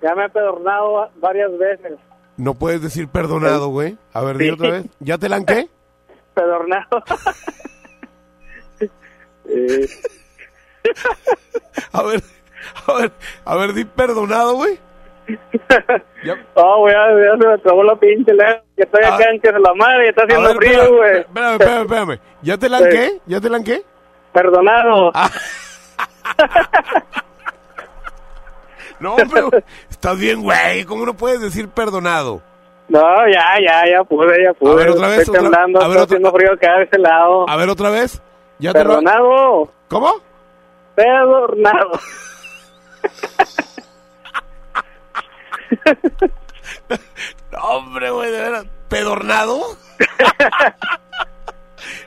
Ya 0.03 0.15
me 0.15 0.25
he 0.27 0.29
pedornado 0.29 0.93
va- 0.93 1.11
varias 1.17 1.51
veces. 1.59 1.99
No 2.37 2.55
puedes 2.55 2.83
decir 2.83 3.09
perdonado, 3.09 3.69
güey. 3.69 3.97
A 4.13 4.21
ver, 4.23 4.37
di 4.39 4.51
otra 4.51 4.71
vez. 4.71 4.85
¿Ya 5.01 5.19
te 5.19 5.29
la 5.29 5.45
qué? 5.45 5.69
Pedornado. 6.35 6.87
Eh, 9.49 9.87
A 11.93 12.03
ver, 12.03 12.21
a 12.87 12.93
ver, 12.95 13.13
a 13.45 13.57
ver, 13.57 13.73
di 13.75 13.85
perdonado, 13.85 14.55
güey. 14.55 14.79
Oh, 16.55 16.81
güey, 16.81 16.95
ya, 16.95 17.07
se 17.41 17.47
me 17.47 17.55
acabó 17.55 17.83
la 17.85 17.97
pinche. 17.97 18.33
Que 18.77 18.83
estoy 18.83 19.05
acá 19.05 19.31
en 19.31 19.41
que 19.41 19.53
la 19.53 19.75
madre 19.75 20.07
y 20.07 20.09
está 20.09 20.23
Ah. 20.23 20.25
Haciendo 20.27 20.49
ver, 20.49 20.57
frío, 20.57 20.97
güey. 20.97 21.19
espérame, 21.21 21.53
espérame, 21.53 21.83
espérame. 21.83 22.19
¿Ya 22.43 22.59
te 22.59 22.69
la 22.69 22.77
han 22.79 22.91
Sí. 22.91 23.21
¿Ya 23.27 23.41
te 23.41 23.49
la 23.51 23.57
han 23.57 23.65
qué? 23.65 23.83
Perdonado. 24.33 25.13
No, 28.99 29.15
pero 29.31 29.51
estás 29.91 30.19
bien, 30.19 30.43
güey. 30.43 30.85
¿Cómo 30.85 31.05
no 31.05 31.15
puedes 31.15 31.41
decir 31.41 31.69
perdonado? 31.69 32.41
No, 32.89 33.03
ya, 33.31 33.45
ya, 33.61 33.83
ya 33.91 34.05
pude, 34.05 34.43
ya 34.43 34.55
pude. 34.55 34.73
A 34.73 34.75
ver, 34.77 34.89
otra 34.91 35.09
vez, 35.09 35.19
Estoy 35.21 35.37
otra- 35.37 35.43
temblando, 35.51 35.81
a 35.83 35.89
ver, 35.89 35.91
está 35.99 36.03
otra- 36.05 36.17
haciendo 36.17 36.33
frío 36.33 36.53
acá 36.55 36.77
de 36.79 36.85
este 36.85 36.99
lado. 36.99 37.49
A 37.49 37.57
ver, 37.57 37.69
otra 37.69 37.91
vez. 37.91 38.23
¿Ya 38.59 38.73
te 38.73 38.79
lo- 38.79 38.85
Perdonado. 38.91 39.73
¿Cómo? 39.89 40.13
Perdonado. 40.95 41.91
No, 47.53 47.59
hombre, 47.59 48.11
güey, 48.11 48.31
de 48.31 48.41
veras. 48.41 48.67
¿Pedornado? 48.89 49.77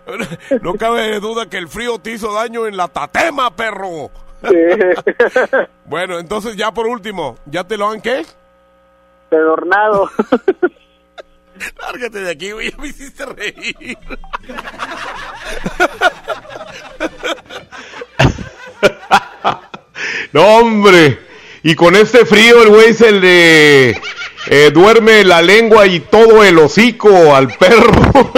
no 0.61 0.73
cabe 0.75 1.19
duda 1.19 1.49
que 1.49 1.57
el 1.57 1.67
frío 1.67 1.99
te 1.99 2.11
hizo 2.11 2.33
daño 2.33 2.67
en 2.67 2.77
la 2.77 2.87
tatema, 2.87 3.55
perro. 3.55 4.11
bueno, 5.85 6.19
entonces 6.19 6.55
ya 6.55 6.71
por 6.71 6.87
último, 6.87 7.37
¿ya 7.45 7.63
te 7.63 7.77
lo 7.77 7.89
han 7.89 8.01
qué? 8.01 8.25
Pedornado. 9.29 10.09
Lárgate 11.81 12.19
de 12.19 12.31
aquí, 12.31 12.51
güey, 12.51 12.71
ya 12.71 12.77
me 12.77 12.87
hiciste 12.87 13.25
reír. 13.25 13.97
No, 20.31 20.45
hombre. 20.57 21.28
Y 21.63 21.75
con 21.75 21.95
este 21.95 22.25
frío 22.25 22.63
el 22.63 22.69
güey 22.69 22.93
se 22.93 23.11
le 23.11 23.89
eh, 23.89 24.71
duerme 24.73 25.25
la 25.25 25.41
lengua 25.41 25.85
y 25.87 25.99
todo 25.99 26.43
el 26.43 26.57
hocico 26.57 27.35
al 27.35 27.49
perro. 27.49 28.31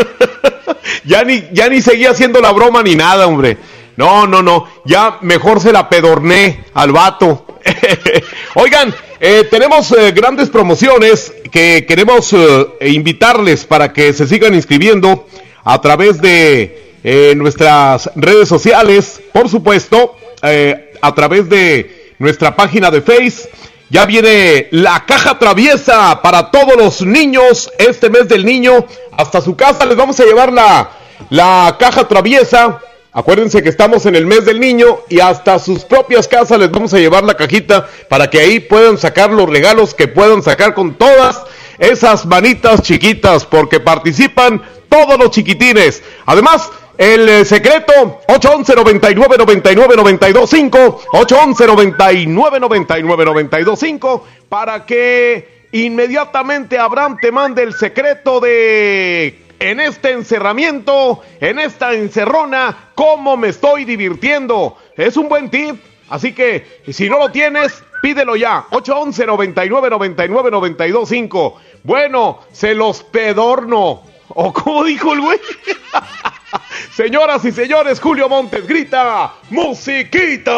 ya, 1.05 1.23
ni, 1.23 1.43
ya 1.51 1.69
ni 1.69 1.81
seguía 1.81 2.11
haciendo 2.11 2.41
la 2.41 2.51
broma 2.51 2.81
ni 2.81 2.95
nada, 2.95 3.27
hombre. 3.27 3.57
No, 3.95 4.25
no, 4.25 4.41
no. 4.41 4.67
Ya 4.85 5.19
mejor 5.21 5.59
se 5.59 5.71
la 5.71 5.87
pedorné 5.87 6.65
al 6.73 6.91
vato. 6.91 7.45
Oigan, 8.55 8.93
eh, 9.19 9.47
tenemos 9.51 9.91
eh, 9.91 10.11
grandes 10.11 10.49
promociones 10.49 11.31
que 11.51 11.85
queremos 11.87 12.33
invitarles 12.79 13.65
para 13.65 13.93
que 13.93 14.13
se 14.13 14.25
sigan 14.25 14.55
inscribiendo 14.55 15.27
a 15.63 15.79
través 15.79 16.21
de 16.21 17.33
nuestras 17.35 18.09
redes 18.15 18.47
sociales, 18.47 19.21
por 19.33 19.49
supuesto, 19.49 20.15
a 20.41 21.13
través 21.13 21.49
de 21.49 22.00
nuestra 22.21 22.55
página 22.55 22.91
de 22.91 23.01
Face. 23.01 23.49
Ya 23.89 24.05
viene 24.05 24.67
la 24.71 25.05
caja 25.05 25.37
traviesa 25.37 26.21
para 26.21 26.51
todos 26.51 26.77
los 26.77 27.01
niños 27.01 27.69
este 27.77 28.09
mes 28.09 28.29
del 28.29 28.45
niño. 28.45 28.85
Hasta 29.17 29.41
su 29.41 29.55
casa 29.55 29.85
les 29.85 29.97
vamos 29.97 30.19
a 30.19 30.23
llevar 30.23 30.53
la, 30.53 30.91
la 31.29 31.75
caja 31.79 32.07
traviesa. 32.07 32.79
Acuérdense 33.11 33.61
que 33.61 33.69
estamos 33.69 34.05
en 34.05 34.15
el 34.15 34.25
mes 34.25 34.45
del 34.45 34.59
niño 34.59 34.99
y 35.09 35.19
hasta 35.19 35.59
sus 35.59 35.83
propias 35.83 36.27
casas 36.27 36.59
les 36.59 36.71
vamos 36.71 36.93
a 36.93 36.99
llevar 36.99 37.23
la 37.23 37.33
cajita 37.33 37.87
para 38.07 38.29
que 38.29 38.39
ahí 38.39 38.59
puedan 38.61 38.97
sacar 38.97 39.31
los 39.31 39.49
regalos 39.49 39.93
que 39.93 40.07
puedan 40.07 40.41
sacar 40.43 40.73
con 40.73 40.93
todas 40.93 41.41
esas 41.79 42.25
manitas 42.27 42.83
chiquitas 42.83 43.45
porque 43.45 43.79
participan 43.81 44.61
todos 44.87 45.17
los 45.17 45.31
chiquitines. 45.31 46.03
Además, 46.25 46.69
el 47.01 47.27
eh, 47.27 47.45
secreto 47.45 48.21
811 48.27 48.75
99 48.75 49.35
99 49.39 49.95
92 49.95 50.47
5 50.47 51.01
811 51.13 51.65
99 51.65 52.59
99 52.59 53.25
92 53.25 53.79
5 53.79 54.27
para 54.47 54.85
que 54.85 55.65
inmediatamente 55.71 56.77
Abraham 56.77 57.17
te 57.19 57.31
mande 57.31 57.63
el 57.63 57.73
secreto 57.73 58.39
de 58.39 59.41
en 59.57 59.79
este 59.79 60.11
encerramiento, 60.11 61.21
en 61.39 61.57
esta 61.57 61.93
encerrona, 61.93 62.91
cómo 62.93 63.35
me 63.35 63.47
estoy 63.47 63.83
divirtiendo. 63.83 64.77
Es 64.95 65.17
un 65.17 65.27
buen 65.27 65.49
tip, 65.49 65.81
así 66.07 66.33
que 66.33 66.83
si 66.87 67.09
no 67.09 67.17
lo 67.17 67.31
tienes, 67.31 67.83
pídelo 68.03 68.35
ya. 68.35 68.67
811 68.69 69.25
99 69.25 69.89
99 69.89 70.51
92 70.51 71.09
5. 71.09 71.55
Bueno, 71.81 72.41
se 72.51 72.75
los 72.75 73.01
pedorno. 73.01 74.03
¿O 74.35 74.53
cómo 74.53 74.83
dijo 74.83 75.13
el 75.13 75.21
güey? 75.21 75.39
Señoras 76.93 77.43
y 77.45 77.51
señores, 77.51 77.99
Julio 77.99 78.29
Montes 78.29 78.67
grita, 78.67 79.33
¡Musiquita! 79.49 80.53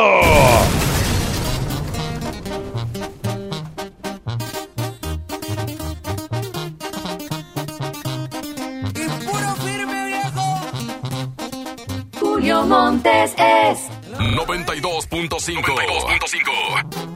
Julio 12.19 12.63
Montes 12.63 13.33
es 13.37 13.89
92.5. 14.19 15.63
92.5. 15.63 17.12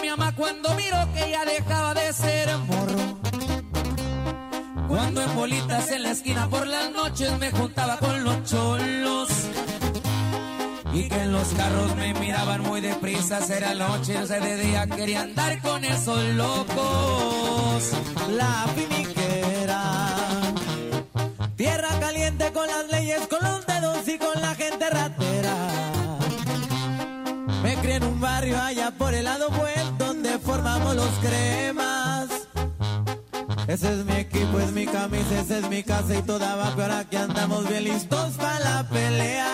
mi 0.00 0.08
mamá 0.08 0.34
cuando 0.34 0.74
miró 0.74 0.96
que 1.14 1.30
ya 1.30 1.44
dejaba 1.44 1.94
de 1.94 2.12
ser 2.12 2.56
morro. 2.58 3.18
Cuando 4.88 5.22
en 5.22 5.34
bolitas 5.34 5.90
en 5.90 6.02
la 6.02 6.10
esquina 6.10 6.48
por 6.48 6.66
las 6.66 6.90
noches 6.92 7.38
me 7.38 7.50
juntaba 7.50 7.98
con 7.98 8.24
los 8.24 8.44
cholos. 8.44 9.28
Y 10.92 11.08
que 11.08 11.22
en 11.22 11.32
los 11.32 11.48
carros 11.48 11.96
me 11.96 12.12
miraban 12.14 12.62
muy 12.62 12.80
deprisa, 12.82 13.40
era 13.48 13.74
noche, 13.74 14.18
o 14.18 14.26
sea, 14.26 14.40
de 14.40 14.56
día 14.58 14.86
quería 14.86 15.22
andar 15.22 15.60
con 15.62 15.82
esos 15.84 16.22
locos. 16.34 17.90
La 18.30 18.66
finiquera, 18.76 20.52
tierra 21.56 21.88
caliente 21.98 22.52
con 22.52 22.66
las 22.66 22.90
leyes, 22.90 23.26
con 23.26 23.42
los 23.42 23.66
dedos 23.66 24.06
y 24.06 24.18
con 24.18 24.40
la 24.40 24.54
gente 24.54 24.90
ratera. 24.90 25.31
En 27.92 28.04
un 28.04 28.20
barrio 28.20 28.58
allá 28.58 28.90
por 28.96 29.12
el 29.12 29.24
lado 29.24 29.50
buen, 29.50 29.98
donde 29.98 30.38
formamos 30.38 30.96
los 30.96 31.10
cremas. 31.20 32.26
Ese 33.68 33.92
es 33.92 34.04
mi 34.06 34.14
equipo, 34.14 34.58
es 34.60 34.72
mi 34.72 34.86
camisa, 34.86 35.40
esa 35.40 35.58
es 35.58 35.68
mi 35.68 35.82
casa 35.82 36.16
y 36.16 36.22
toda 36.22 36.56
va, 36.56 36.72
pero 36.74 36.94
aquí 36.94 37.16
andamos 37.16 37.68
bien 37.68 37.84
listos 37.84 38.30
para 38.38 38.60
la 38.60 38.88
pelea. 38.88 39.48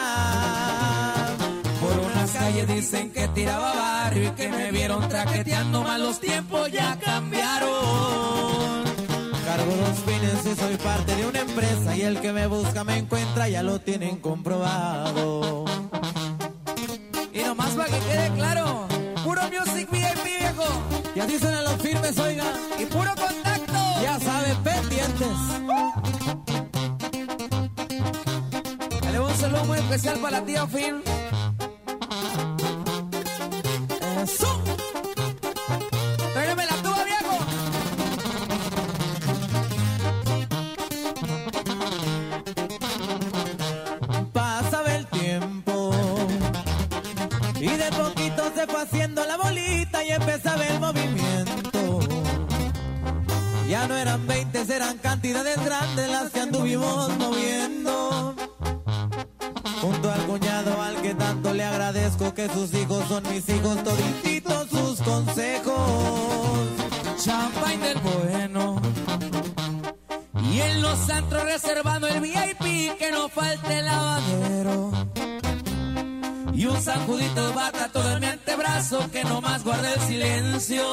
Por 1.81 1.99
unas 1.99 2.31
calles 2.31 2.69
dicen 2.69 3.11
que 3.11 3.27
tiraba 3.29 3.75
barrio 3.75 4.29
y 4.29 4.31
que 4.31 4.49
me 4.49 4.71
vieron 4.71 5.09
traqueteando, 5.09 5.83
mal 5.83 6.01
los 6.01 6.21
tiempos 6.21 6.71
ya 6.71 6.97
cambiaron. 6.97 8.85
Cargo 9.45 9.73
dos 9.85 9.99
fines 10.07 10.47
y 10.47 10.55
soy 10.55 10.77
parte 10.77 11.17
de 11.17 11.27
una 11.27 11.41
empresa 11.41 11.97
y 11.97 12.03
el 12.03 12.21
que 12.21 12.33
me 12.33 12.47
busca 12.47 12.85
me 12.85 12.99
encuentra, 12.99 13.49
ya 13.49 13.65
lo 13.65 13.81
tienen 13.81 14.19
comprobado. 14.19 15.65
Nomás 17.59 17.75
para 17.75 17.91
que 17.91 17.99
quede 18.07 18.31
claro, 18.35 18.87
puro 19.25 19.43
music 19.51 19.91
VIP 19.91 20.23
viejo. 20.23 20.65
Y 21.17 21.19
así 21.19 21.41
suenan 21.41 21.65
los 21.65 21.83
firmes, 21.83 22.17
oiga. 22.17 22.45
Y 22.79 22.87
puro 22.87 23.11
contacto. 23.17 23.73
Ya 24.01 24.21
saben, 24.21 24.57
pendientes. 24.63 25.39
Dale 29.03 29.21
un 29.21 29.35
saludo 29.35 29.65
muy 29.65 29.79
especial 29.79 30.19
para 30.21 30.39
la 30.39 30.47
tía 30.47 30.67
Phil. 30.69 31.03
No 53.89 53.97
eran 53.97 54.27
20, 54.27 54.75
eran 54.75 54.99
cantidades 54.99 55.65
grandes 55.65 56.11
las 56.11 56.31
que 56.31 56.41
anduvimos 56.41 57.09
moviendo. 57.17 58.35
Junto 59.81 60.13
al 60.13 60.27
cuñado 60.27 60.83
al 60.83 61.01
que 61.01 61.15
tanto 61.15 61.55
le 61.55 61.65
agradezco 61.65 62.35
que 62.35 62.49
sus 62.51 62.75
hijos 62.75 63.05
son 63.09 63.23
mis 63.31 63.49
hijos, 63.49 63.83
todititos 63.83 64.69
sus 64.69 65.01
consejos. 65.01 66.69
Champagne 67.25 67.89
del 67.89 67.99
bueno. 67.99 68.81
Y 70.53 70.61
en 70.61 70.83
los 70.83 71.09
antros 71.09 71.45
reservando 71.45 72.09
el 72.09 72.21
VIP, 72.21 72.99
que 72.99 73.11
no 73.11 73.29
falte 73.29 73.79
el 73.79 73.87
lavadero. 73.87 74.91
Y 76.53 76.67
un 76.67 76.83
sacudito 76.83 77.49
de 77.49 77.55
bata 77.55 77.89
todo 77.93 78.13
en 78.13 78.21
mi 78.21 78.27
antebrazo, 78.27 79.11
que 79.11 79.25
no 79.25 79.41
más 79.41 79.65
guarde 79.65 79.95
el 79.95 80.01
silencio. 80.01 80.85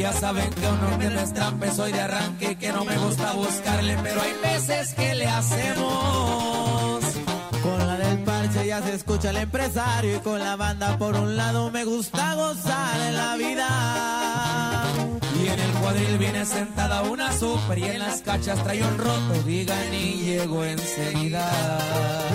Ya 0.00 0.14
saben 0.14 0.48
que 0.48 0.66
uno 0.66 0.96
me 0.96 1.10
destrampe, 1.10 1.70
soy 1.72 1.92
de 1.92 2.00
arranque, 2.00 2.56
que 2.56 2.72
no 2.72 2.86
me 2.86 2.96
gusta 2.96 3.34
buscarle, 3.34 3.98
pero 4.02 4.22
hay 4.22 4.32
veces 4.42 4.94
que 4.94 5.14
le 5.14 5.26
hacemos. 5.26 7.04
Con 7.62 7.86
la 7.86 7.98
del 7.98 8.20
parche 8.20 8.66
ya 8.66 8.80
se 8.80 8.94
escucha 8.94 9.28
el 9.28 9.36
empresario 9.36 10.16
y 10.16 10.20
con 10.20 10.38
la 10.38 10.56
banda 10.56 10.96
por 10.96 11.14
un 11.16 11.36
lado 11.36 11.70
me 11.70 11.84
gusta 11.84 12.34
gozar 12.34 12.98
en 13.08 13.14
la 13.14 13.36
vida. 13.36 14.86
Y 15.38 15.48
en 15.48 15.60
el 15.60 15.70
cuadril 15.82 16.16
viene 16.16 16.46
sentada 16.46 17.02
una 17.02 17.30
super 17.34 17.78
y 17.78 17.84
en 17.84 17.98
las 17.98 18.22
cachas 18.22 18.64
trae 18.64 18.82
un 18.82 18.96
roto, 18.96 19.42
digan 19.44 19.92
y 19.92 20.22
llego 20.22 20.64
enseguida. 20.64 21.46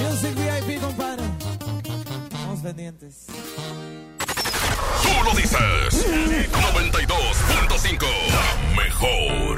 Music 0.07 0.35
VIP, 0.35 0.79
compadre. 0.79 1.23
Estamos 2.29 2.59
pendientes. 2.59 3.25
Tú 5.03 5.23
lo 5.23 5.33
dices. 5.35 6.07
92.5. 6.51 8.05
La 8.29 8.47
mejor. 8.75 9.55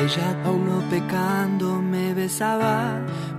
Ella 0.00 0.36
aún 0.46 0.64
no 0.64 0.78
pecando 0.88 1.82
me 1.82 2.14
besaba, 2.14 3.00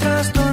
mi 0.00 0.47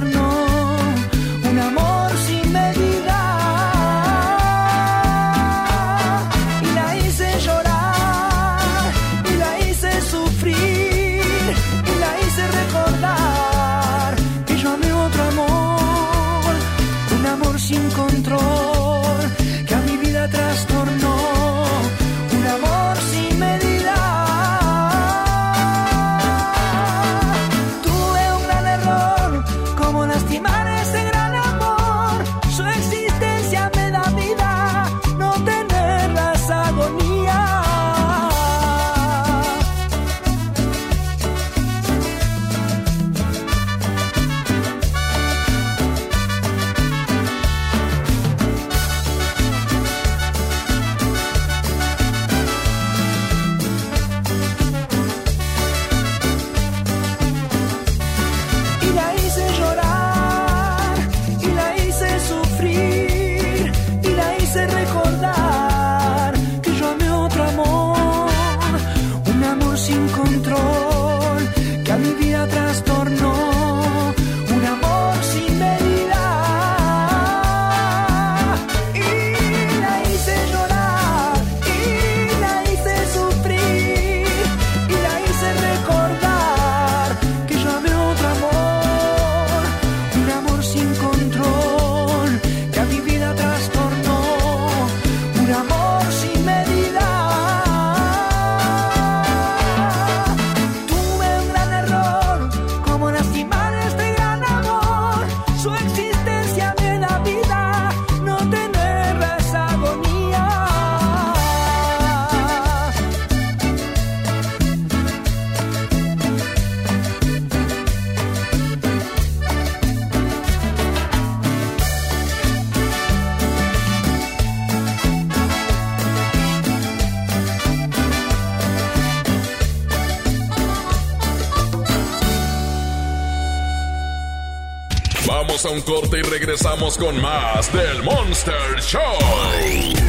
regresamos 136.76 136.98
con 136.98 137.22
más 137.22 137.72
del 137.72 138.04
Monster 138.04 138.80
Show. 138.80 139.02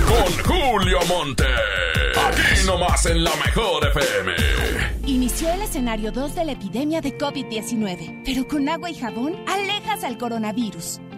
Con 0.06 0.44
Julio 0.44 0.98
Monte. 1.08 1.44
Aquí 2.26 2.66
nomás 2.66 3.06
en 3.06 3.24
la 3.24 3.30
mejor 3.44 3.86
FM. 3.86 4.32
Inició 5.06 5.52
el 5.52 5.62
escenario 5.62 6.10
2 6.10 6.34
de 6.34 6.44
la 6.44 6.52
epidemia 6.52 7.00
de 7.00 7.16
COVID-19, 7.16 8.22
pero 8.24 8.48
con 8.48 8.68
agua 8.68 8.90
y 8.90 8.94
jabón 8.94 9.36
alejas 9.46 10.02
al 10.04 10.18
coronavirus. 10.18 10.95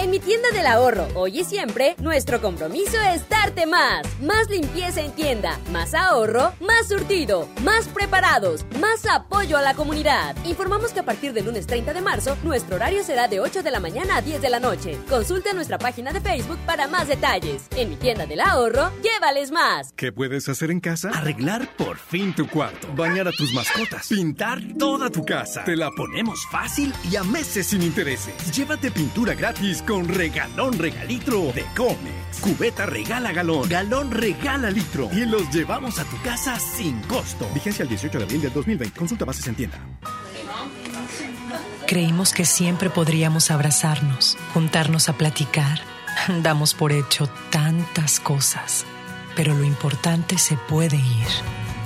En 0.00 0.10
mi 0.10 0.20
tienda 0.20 0.48
del 0.52 0.64
ahorro, 0.68 1.08
hoy 1.16 1.40
y 1.40 1.44
siempre, 1.44 1.96
nuestro 1.98 2.40
compromiso 2.40 2.96
es 3.12 3.28
darte 3.28 3.66
más. 3.66 4.06
Más 4.22 4.48
limpieza 4.48 5.00
en 5.00 5.10
tienda, 5.10 5.58
más 5.72 5.92
ahorro, 5.92 6.52
más 6.60 6.86
surtido, 6.86 7.48
más 7.64 7.88
preparados, 7.88 8.64
más 8.78 9.04
apoyo 9.06 9.56
a 9.56 9.62
la 9.62 9.74
comunidad. 9.74 10.36
Informamos 10.44 10.92
que 10.92 11.00
a 11.00 11.04
partir 11.04 11.32
del 11.32 11.46
lunes 11.46 11.66
30 11.66 11.94
de 11.94 12.00
marzo, 12.00 12.36
nuestro 12.44 12.76
horario 12.76 13.02
será 13.02 13.26
de 13.26 13.40
8 13.40 13.64
de 13.64 13.72
la 13.72 13.80
mañana 13.80 14.18
a 14.18 14.22
10 14.22 14.40
de 14.40 14.50
la 14.50 14.60
noche. 14.60 14.96
Consulta 15.10 15.52
nuestra 15.52 15.78
página 15.78 16.12
de 16.12 16.20
Facebook 16.20 16.58
para 16.64 16.86
más 16.86 17.08
detalles. 17.08 17.66
En 17.74 17.90
mi 17.90 17.96
tienda 17.96 18.24
del 18.24 18.38
ahorro, 18.38 18.92
llévales 19.02 19.50
más. 19.50 19.92
¿Qué 19.96 20.12
puedes 20.12 20.48
hacer 20.48 20.70
en 20.70 20.78
casa? 20.78 21.10
Arreglar 21.12 21.74
por 21.76 21.98
fin 21.98 22.32
tu 22.36 22.46
cuarto, 22.46 22.86
bañar 22.94 23.26
a 23.26 23.32
tus 23.32 23.52
mascotas, 23.52 24.06
pintar 24.06 24.60
toda 24.78 25.10
tu 25.10 25.24
casa. 25.24 25.64
Te 25.64 25.74
la 25.74 25.90
ponemos 25.90 26.38
fácil 26.52 26.94
y 27.10 27.16
a 27.16 27.24
meses 27.24 27.66
sin 27.66 27.82
intereses. 27.82 28.32
Llévate 28.56 28.92
pintura 28.92 29.34
gratis 29.34 29.82
con 29.88 30.06
regalón 30.06 30.78
regalitro 30.78 31.50
de 31.54 31.64
Comex. 31.74 32.40
Cubeta 32.42 32.84
regala 32.84 33.32
galón, 33.32 33.66
galón 33.70 34.10
regala 34.10 34.70
litro. 34.70 35.08
Y 35.10 35.24
los 35.24 35.50
llevamos 35.50 35.98
a 35.98 36.04
tu 36.04 36.20
casa 36.20 36.58
sin 36.60 37.00
costo. 37.02 37.48
Vigencia 37.54 37.84
el 37.84 37.88
18 37.88 38.18
de 38.18 38.24
abril 38.24 38.42
del 38.42 38.52
2020. 38.52 38.98
Consulta 38.98 39.24
bases 39.24 39.46
en 39.46 39.54
tienda. 39.54 39.78
Creímos 41.86 42.34
que 42.34 42.44
siempre 42.44 42.90
podríamos 42.90 43.50
abrazarnos, 43.50 44.36
juntarnos 44.52 45.08
a 45.08 45.14
platicar. 45.14 45.80
Damos 46.42 46.74
por 46.74 46.92
hecho 46.92 47.26
tantas 47.48 48.20
cosas, 48.20 48.84
pero 49.36 49.54
lo 49.54 49.64
importante 49.64 50.36
se 50.36 50.58
puede 50.58 50.96
ir, 50.96 51.28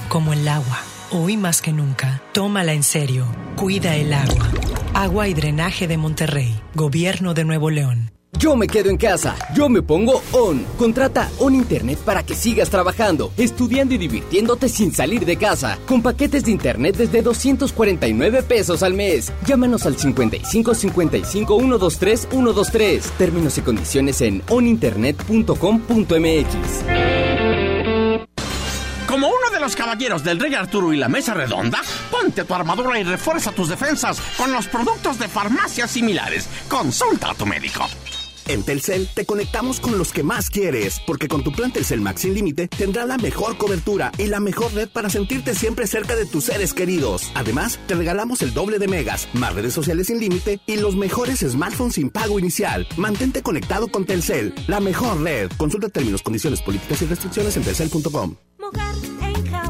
como 0.09 0.33
el 0.33 0.49
agua. 0.49 0.81
Hoy 1.15 1.37
más 1.37 1.61
que 1.61 1.75
nunca, 1.75 2.23
tómala 2.33 2.73
en 2.73 2.83
serio. 2.83 3.27
Cuida 3.57 3.97
el 3.97 4.15
agua. 4.15 4.49
Agua 4.95 5.29
y 5.29 5.35
drenaje 5.35 5.87
de 5.87 5.99
Monterrey, 5.99 6.59
Gobierno 6.75 7.35
de 7.35 7.45
Nuevo 7.45 7.69
León. 7.69 8.11
Yo 8.39 8.57
me 8.57 8.67
quedo 8.67 8.89
en 8.89 8.97
casa, 8.97 9.37
yo 9.55 9.69
me 9.69 9.83
pongo 9.83 10.23
On. 10.33 10.65
Contrata 10.79 11.31
On 11.39 11.55
Internet 11.55 11.99
para 11.99 12.23
que 12.23 12.35
sigas 12.35 12.71
trabajando, 12.71 13.31
estudiando 13.37 13.93
y 13.93 13.99
divirtiéndote 13.99 14.71
sin 14.71 14.91
salir 14.91 15.27
de 15.27 15.37
casa. 15.37 15.79
Con 15.87 16.01
paquetes 16.01 16.47
de 16.47 16.53
Internet 16.53 16.97
desde 16.97 17.21
249 17.21 18.43
pesos 18.45 18.83
al 18.83 18.95
mes. 18.95 19.31
Llámanos 19.47 19.85
al 19.85 19.99
55 19.99 20.75
55 20.75 21.59
123 21.59 22.29
123. 22.31 23.05
Términos 23.19 23.59
y 23.59 23.61
condiciones 23.61 24.23
en 24.23 24.43
oninternet.com.mx. 24.49 27.42
Los 29.63 29.77
caballeros 29.77 30.25
del 30.25 30.41
Rey 30.41 30.53
Arturo 30.57 30.93
y 30.93 30.97
la 30.97 31.09
Mesa 31.09 31.35
Redonda, 31.35 31.81
ponte 32.11 32.43
tu 32.43 32.53
armadura 32.53 32.99
y 32.99 33.05
refuerza 33.05 33.53
tus 33.53 33.69
defensas 33.69 34.21
con 34.37 34.51
los 34.51 34.67
productos 34.67 35.21
de 35.21 35.29
farmacias 35.29 35.89
similares. 35.89 36.49
Consulta 36.69 37.31
a 37.31 37.35
tu 37.35 37.47
médico. 37.47 37.87
En 38.49 38.65
Telcel 38.65 39.09
te 39.15 39.25
conectamos 39.25 39.79
con 39.79 39.97
los 39.99 40.13
que 40.13 40.25
más 40.25 40.51
quieres, 40.51 41.01
porque 41.07 41.29
con 41.29 41.45
tu 41.45 41.53
plan 41.53 41.73
Telcel 41.73 42.01
Max 42.01 42.23
sin 42.23 42.35
límite 42.35 42.67
tendrás 42.67 43.07
la 43.07 43.19
mejor 43.19 43.57
cobertura 43.57 44.11
y 44.19 44.27
la 44.27 44.41
mejor 44.41 44.75
red 44.75 44.89
para 44.89 45.09
sentirte 45.09 45.55
siempre 45.55 45.87
cerca 45.87 46.17
de 46.17 46.27
tus 46.27 46.43
seres 46.43 46.75
queridos. 46.75 47.31
Además, 47.37 47.79
te 47.87 47.95
regalamos 47.95 48.43
el 48.43 48.53
doble 48.53 48.81
de 48.81 48.89
megas, 48.89 49.29
más 49.33 49.55
redes 49.55 49.75
sociales 49.75 50.09
sin 50.09 50.19
límite 50.19 50.59
y 50.67 50.79
los 50.79 50.97
mejores 50.97 51.39
smartphones 51.39 51.95
sin 51.95 52.11
pago 52.11 52.41
inicial. 52.41 52.85
Mantente 52.97 53.43
conectado 53.43 53.87
con 53.87 54.07
Telcel, 54.07 54.57
la 54.67 54.81
mejor 54.81 55.23
red. 55.23 55.53
Consulta 55.57 55.89
términos, 55.89 56.21
condiciones, 56.21 56.61
políticas 56.63 57.01
y 57.01 57.07
restricciones 57.07 57.57
en 57.57 57.63
telcel.com. 57.63 58.35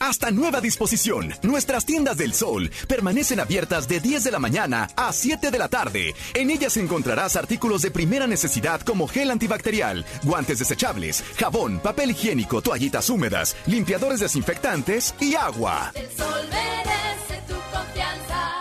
Hasta 0.00 0.30
nueva 0.30 0.62
disposición, 0.62 1.34
nuestras 1.42 1.84
tiendas 1.84 2.16
del 2.16 2.32
sol 2.32 2.70
permanecen 2.88 3.38
abiertas 3.38 3.86
de 3.86 4.00
10 4.00 4.24
de 4.24 4.30
la 4.30 4.38
mañana 4.38 4.88
a 4.96 5.12
7 5.12 5.50
de 5.50 5.58
la 5.58 5.68
tarde. 5.68 6.14
En 6.32 6.50
ellas 6.50 6.78
encontrarás 6.78 7.36
artículos 7.36 7.82
de 7.82 7.90
primera 7.90 8.26
necesidad 8.26 8.80
como 8.80 9.06
gel 9.06 9.30
antibacterial, 9.30 10.06
guantes 10.22 10.58
desechables, 10.58 11.22
jabón, 11.36 11.80
papel 11.80 12.12
higiénico, 12.12 12.62
toallitas 12.62 13.10
húmedas, 13.10 13.54
limpiadores 13.66 14.20
desinfectantes 14.20 15.14
y 15.20 15.34
agua. 15.34 15.92
El 15.94 16.10
sol 16.16 16.48
merece 16.48 17.42
tu 17.46 17.54
confianza. 17.70 18.58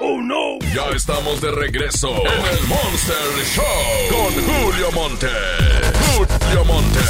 ¡Oh 0.00 0.22
no! 0.22 0.58
Ya 0.74 0.88
estamos 0.96 1.38
de 1.42 1.50
regreso 1.50 2.08
en 2.08 2.58
el 2.58 2.66
Monster 2.66 3.44
Show 3.54 3.64
con 4.08 4.32
Julio 4.42 4.90
Monte. 4.92 5.28
Julio 6.16 6.64
Monte. 6.64 7.00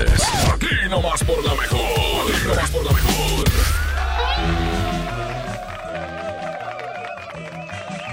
Aquí 0.00 0.88
nomás 0.88 1.24
por 1.24 1.44
la 1.44 1.54
mejor. 1.54 1.80
Aquí 2.30 2.46
nomás 2.46 2.70
por 2.70 2.84
la 2.84 2.92
mejor. 2.92 3.48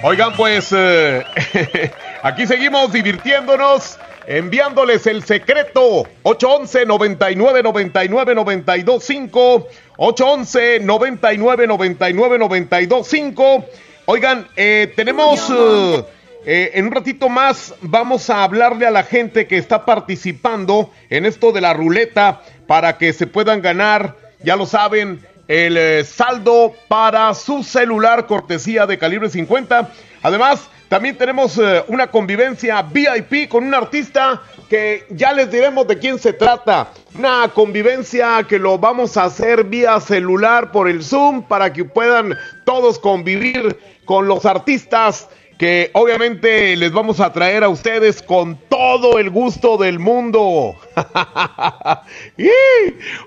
Oigan, 0.04 0.36
pues 0.36 0.72
eh, 0.72 1.24
aquí 2.24 2.46
seguimos 2.46 2.92
divirtiéndonos, 2.92 3.98
enviándoles 4.28 5.08
el 5.08 5.24
secreto. 5.24 6.08
811 6.24 6.86
99 6.86 7.64
99 7.64 8.36
92 8.36 9.04
5 9.04 9.68
811 9.98 10.80
99 10.82 11.68
99 11.68 12.38
92 12.40 13.08
5 13.08 13.66
Oigan, 14.08 14.48
eh, 14.56 14.94
tenemos 14.96 15.50
eh, 15.50 16.06
eh, 16.46 16.72
en 16.76 16.86
un 16.86 16.92
ratito 16.92 17.28
más 17.28 17.74
vamos 17.82 18.30
a 18.30 18.44
hablarle 18.44 18.86
a 18.86 18.92
la 18.92 19.02
gente 19.02 19.48
que 19.48 19.58
está 19.58 19.84
participando 19.84 20.92
en 21.10 21.26
esto 21.26 21.52
de 21.52 21.62
la 21.62 21.74
ruleta 21.74 22.44
para 22.68 23.00
que 23.00 23.14
se 23.14 23.26
puedan 23.26 23.64
ganar, 23.64 24.16
ya 24.44 24.56
lo 24.56 24.68
saben, 24.68 25.26
el 25.48 25.76
eh, 25.76 26.04
saldo 26.04 26.74
para 26.88 27.34
su 27.34 27.64
celular 27.64 28.28
cortesía 28.28 28.86
de 28.86 29.00
calibre 29.00 29.30
50. 29.30 29.90
Además, 30.22 30.70
también 30.88 31.18
tenemos 31.18 31.58
eh, 31.58 31.84
una 31.88 32.12
convivencia 32.12 32.82
VIP 32.84 33.50
con 33.50 33.64
un 33.64 33.74
artista 33.74 34.44
que 34.70 35.06
ya 35.10 35.34
les 35.34 35.50
diremos 35.50 35.88
de 35.88 35.98
quién 35.98 36.20
se 36.20 36.34
trata. 36.34 36.90
Una 37.18 37.50
convivencia 37.54 38.46
que 38.48 38.60
lo 38.60 38.78
vamos 38.78 39.18
a 39.18 39.24
hacer 39.24 39.64
vía 39.64 40.00
celular 40.00 40.72
por 40.72 40.88
el 40.88 41.04
Zoom 41.04 41.42
para 41.44 41.74
que 41.74 41.86
puedan 41.86 42.38
todos 42.66 43.00
convivir 43.00 43.80
con 44.06 44.28
los 44.28 44.46
artistas 44.46 45.28
que 45.58 45.90
obviamente 45.94 46.76
les 46.76 46.92
vamos 46.92 47.20
a 47.20 47.32
traer 47.32 47.64
a 47.64 47.70
ustedes 47.70 48.22
con 48.22 48.58
todo 48.70 49.18
el 49.20 49.30
gusto 49.30 49.78
del 49.78 50.00
mundo. 50.00 50.76
¡Y! 52.38 52.50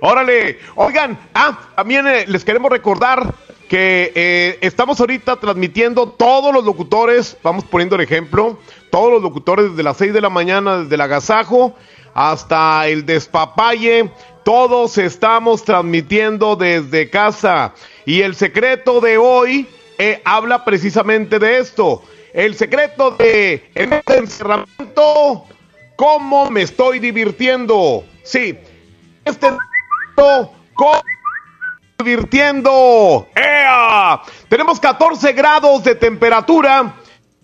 Órale, 0.01 0.59
oigan, 0.74 1.18
ah, 1.35 1.59
también 1.74 2.07
eh, 2.07 2.24
les 2.26 2.45
queremos 2.45 2.70
recordar 2.70 3.35
que 3.68 4.12
eh, 4.14 4.59
estamos 4.61 5.01
ahorita 5.01 5.37
transmitiendo 5.37 6.09
todos 6.09 6.55
los 6.55 6.64
locutores, 6.64 7.37
vamos 7.43 7.64
poniendo 7.64 7.97
el 7.97 8.03
ejemplo, 8.03 8.59
todos 8.91 9.12
los 9.12 9.22
locutores 9.22 9.70
desde 9.70 9.83
las 9.83 9.97
6 9.97 10.12
de 10.12 10.20
la 10.20 10.31
mañana, 10.31 10.79
desde 10.79 10.95
el 10.95 11.01
agasajo 11.01 11.74
hasta 12.14 12.89
el 12.89 13.07
despapalle, 13.07 14.11
todos 14.45 14.99
estamos 14.99 15.62
transmitiendo 15.62 16.57
desde 16.57 17.11
casa. 17.11 17.74
Y 18.07 18.22
el 18.22 18.35
secreto 18.35 19.01
de 19.01 19.18
hoy 19.18 19.68
eh, 19.99 20.22
habla 20.24 20.64
precisamente 20.64 21.39
de 21.39 21.59
esto. 21.59 22.03
El 22.33 22.55
secreto 22.55 23.12
de 23.12 23.70
en 23.74 23.93
este 23.93 24.18
encerramiento, 24.18 25.47
cómo 25.97 26.51
me 26.51 26.62
estoy 26.62 26.99
divirtiendo. 26.99 28.05
Sí, 28.22 28.59
este 29.24 29.47
encerramiento, 29.47 30.53
cómo 30.74 31.03
divirtiendo. 31.99 33.26
¡Ea! 33.35 34.22
Tenemos 34.49 34.79
14 34.79 35.33
grados 35.33 35.83
de 35.85 35.95
temperatura. 35.95 36.95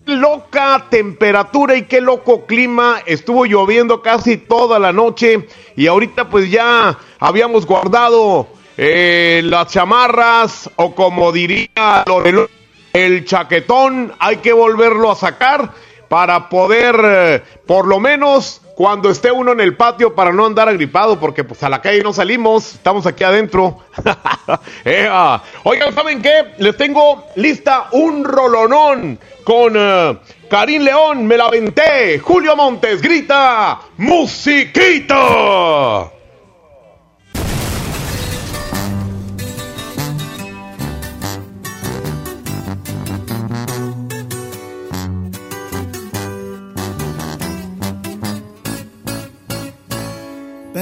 Loca 0.05 0.85
temperatura 0.89 1.75
y 1.75 1.83
qué 1.83 1.99
loco 1.99 2.45
clima. 2.45 3.01
Estuvo 3.05 3.45
lloviendo 3.45 4.01
casi 4.01 4.37
toda 4.37 4.77
la 4.77 4.93
noche 4.93 5.47
y 5.75 5.87
ahorita 5.87 6.29
pues 6.29 6.49
ya 6.51 6.97
habíamos 7.19 7.65
guardado 7.65 8.47
eh, 8.77 9.41
las 9.43 9.67
chamarras 9.71 10.69
o 10.75 10.93
como 10.93 11.31
diría 11.31 12.03
Lorelo, 12.05 12.47
el 12.95 13.25
chaquetón. 13.25 14.13
Hay 14.19 14.37
que 14.37 14.53
volverlo 14.53 15.11
a 15.11 15.15
sacar 15.15 15.71
para 16.07 16.47
poder, 16.49 16.95
eh, 17.03 17.43
por 17.65 17.87
lo 17.87 17.99
menos, 17.99 18.61
cuando 18.75 19.09
esté 19.09 19.31
uno 19.31 19.51
en 19.51 19.59
el 19.59 19.75
patio 19.75 20.15
para 20.15 20.31
no 20.31 20.45
andar 20.45 20.69
agripado, 20.69 21.19
porque 21.19 21.43
pues 21.43 21.61
a 21.63 21.69
la 21.69 21.81
calle 21.81 22.01
no 22.03 22.13
salimos, 22.13 22.75
estamos 22.75 23.05
aquí 23.05 23.23
adentro. 23.23 23.79
Oigan, 25.63 25.93
¿saben 25.93 26.21
qué? 26.21 26.53
Les 26.57 26.77
tengo 26.77 27.25
lista 27.35 27.87
un 27.91 28.23
rolonón 28.23 29.19
con 29.43 29.73
eh, 29.75 30.17
Karim 30.49 30.83
León, 30.83 31.25
me 31.25 31.35
la 31.37 31.45
aventé. 31.45 32.19
Julio 32.19 32.55
Montes 32.55 33.01
grita, 33.01 33.81
musiquita. 33.97 35.15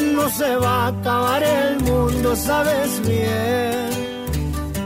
no 0.00 0.28
se 0.28 0.56
va 0.56 0.84
a 0.84 0.88
acabar 0.88 1.42
el 1.42 1.80
mundo, 1.80 2.34
sabes 2.36 3.00
bien. 3.06 3.90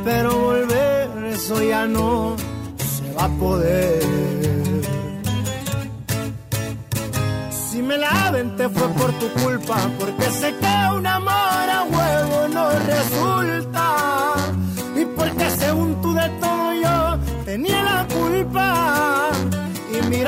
Pero 0.04 0.38
volver, 0.38 1.08
eso 1.32 1.62
ya 1.62 1.86
no 1.86 2.36
se 2.78 3.12
va 3.14 3.24
a 3.24 3.28
poder. 3.38 4.02
Si 7.50 7.82
me 7.82 7.96
la 7.96 8.32
te 8.56 8.68
fue 8.68 8.88
por 8.88 9.12
tu 9.18 9.28
culpa, 9.42 9.76
porque 9.98 10.30
sé 10.30 10.54
que 10.60 10.96
un 10.96 11.06
amor 11.06 11.68
a 11.78 11.84
huevo 11.84 12.48
no 12.48 12.70
resulta. 12.70 14.13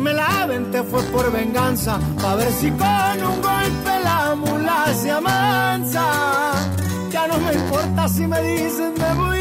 Me 0.00 0.12
la 0.12 0.48
te 0.72 0.82
fue 0.82 1.02
por 1.04 1.30
venganza, 1.32 1.98
pa' 2.20 2.34
ver 2.36 2.52
si 2.52 2.70
con 2.70 3.24
un 3.30 3.42
golpe 3.42 3.92
la 4.04 4.34
mula 4.34 4.94
se 4.94 5.10
amansa. 5.10 6.04
Ya 7.10 7.26
no 7.26 7.38
me 7.38 7.52
importa 7.52 8.08
si 8.08 8.26
me 8.26 8.40
dicen 8.42 8.94
me 8.98 9.14
voy 9.14 9.40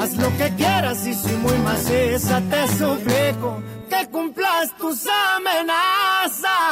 Haz 0.00 0.16
lo 0.16 0.28
que 0.36 0.54
quieras 0.54 1.04
y 1.06 1.14
si 1.14 1.32
muy 1.36 1.58
maciza 1.58 2.40
te 2.48 2.68
suplico 2.68 3.60
que 3.90 4.08
cumplas 4.10 4.76
tus 4.78 5.06
amenazas. 5.36 6.67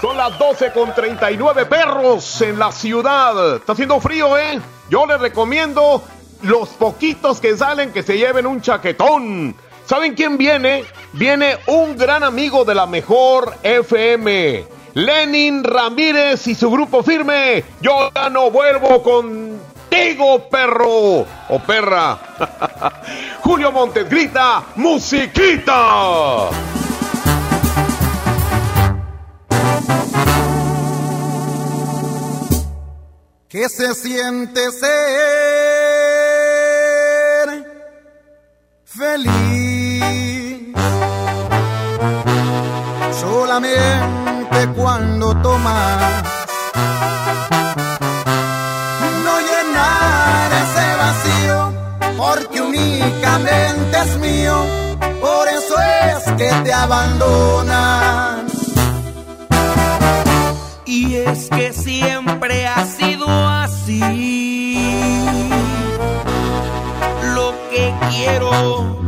Son 0.00 0.16
las 0.16 0.38
12 0.38 0.72
con 0.72 0.94
39 0.94 1.66
perros 1.66 2.40
en 2.40 2.58
la 2.58 2.72
ciudad. 2.72 3.56
Está 3.56 3.72
haciendo 3.72 4.00
frío, 4.00 4.36
¿eh? 4.38 4.58
Yo 4.88 5.06
les 5.06 5.20
recomiendo 5.20 6.02
los 6.42 6.70
poquitos 6.70 7.40
que 7.40 7.56
salen 7.56 7.92
que 7.92 8.02
se 8.02 8.16
lleven 8.16 8.46
un 8.46 8.60
chaquetón. 8.60 9.54
¿Saben 9.86 10.14
quién 10.14 10.38
viene? 10.38 10.84
Viene 11.12 11.58
un 11.66 11.96
gran 11.96 12.22
amigo 12.22 12.64
de 12.64 12.74
la 12.74 12.86
mejor 12.86 13.54
FM. 13.62 14.64
Lenin 14.94 15.62
Ramírez 15.62 16.46
y 16.46 16.54
su 16.54 16.70
grupo 16.70 17.02
firme. 17.02 17.64
Yo 17.80 18.10
ya 18.14 18.30
no 18.30 18.50
vuelvo 18.50 19.02
con 19.02 19.59
contigo, 19.90 20.48
perro 20.48 21.26
o 21.48 21.58
perra. 21.66 22.18
Julio 23.42 23.72
Montes 23.72 24.08
grita, 24.08 24.62
musiquita. 24.76 26.48
¿Qué 33.48 33.68
se 33.68 33.94
siente 33.94 34.70
ser? 34.70 35.10
feliz. 38.84 40.74
Solamente 43.20 44.68
cuando 44.76 45.34
tomas, 45.40 46.22
te 56.64 56.72
abandonan. 56.72 58.46
Y 60.86 61.16
es 61.16 61.48
que 61.48 61.72
siempre 61.72 62.66
ha 62.66 62.84
sido 62.84 63.26
así 63.28 64.40
quiero, 68.10 68.99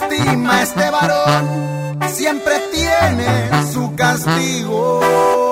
lastima 0.00 0.56
a 0.56 0.62
este 0.62 0.90
varón 0.90 1.98
siempre 2.08 2.54
tiene 2.72 3.50
su 3.72 3.94
castigo. 3.94 5.49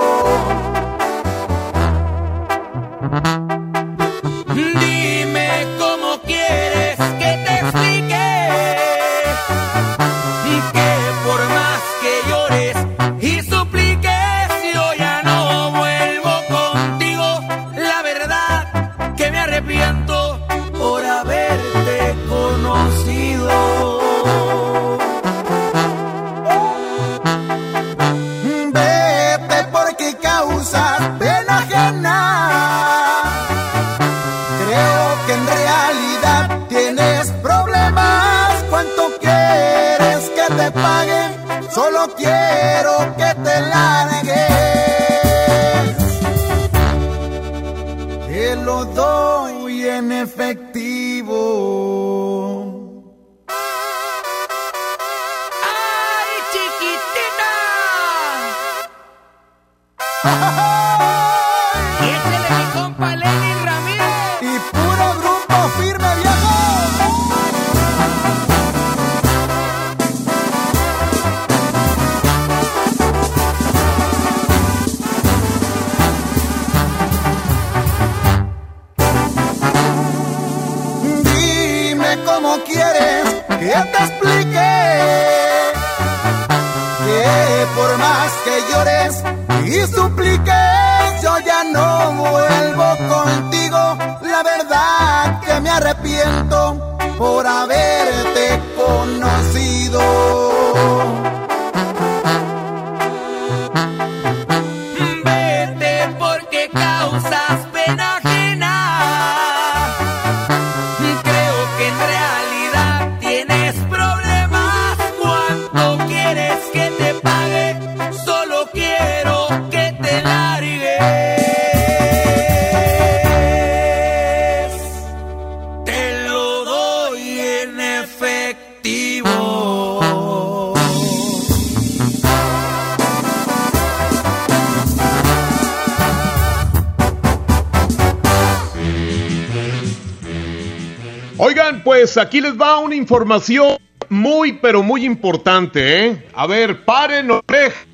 Oigan, 141.41 141.84
pues 141.84 142.16
aquí 142.16 142.41
les 142.41 142.61
va 142.61 142.78
una 142.78 142.97
información 142.97 143.76
muy, 144.09 144.55
pero 144.55 144.82
muy 144.82 145.05
importante, 145.05 146.07
¿eh? 146.07 146.24
A 146.34 146.49
ver, 146.49 146.84
paren 146.84 147.30
oreja 147.30 147.86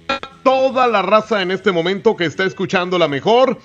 toda 0.43 0.87
la 0.87 1.03
raza 1.03 1.43
en 1.43 1.51
este 1.51 1.71
momento 1.71 2.17
que 2.17 2.25
está 2.25 2.45
escuchando 2.45 2.99
la 2.99 3.07
mejor. 3.07 3.59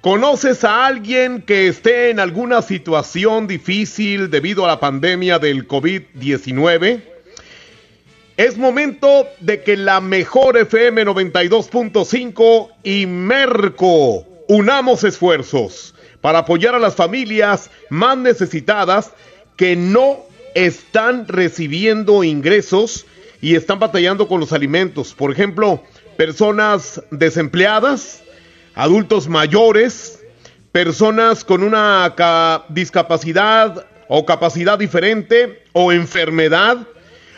¿Conoces 0.00 0.64
a 0.64 0.86
alguien 0.86 1.42
que 1.42 1.68
esté 1.68 2.08
en 2.08 2.18
alguna 2.18 2.62
situación 2.62 3.46
difícil 3.46 4.30
debido 4.30 4.64
a 4.64 4.68
la 4.68 4.80
pandemia 4.80 5.38
del 5.38 5.68
COVID-19? 5.68 7.02
Es 8.38 8.56
momento 8.56 9.26
de 9.40 9.62
que 9.62 9.76
la 9.76 10.00
mejor 10.00 10.56
FM 10.56 11.04
92.5 11.04 12.70
y 12.84 13.04
Merco 13.04 14.24
unamos 14.48 15.04
esfuerzos 15.04 15.94
para 16.26 16.40
apoyar 16.40 16.74
a 16.74 16.80
las 16.80 16.96
familias 16.96 17.70
más 17.88 18.18
necesitadas 18.18 19.12
que 19.54 19.76
no 19.76 20.24
están 20.56 21.28
recibiendo 21.28 22.24
ingresos 22.24 23.06
y 23.40 23.54
están 23.54 23.78
batallando 23.78 24.26
con 24.26 24.40
los 24.40 24.52
alimentos. 24.52 25.14
Por 25.14 25.30
ejemplo, 25.30 25.84
personas 26.16 27.00
desempleadas, 27.12 28.24
adultos 28.74 29.28
mayores, 29.28 30.18
personas 30.72 31.44
con 31.44 31.62
una 31.62 32.12
ca- 32.16 32.64
discapacidad 32.70 33.86
o 34.08 34.26
capacidad 34.26 34.76
diferente 34.80 35.62
o 35.74 35.92
enfermedad. 35.92 36.88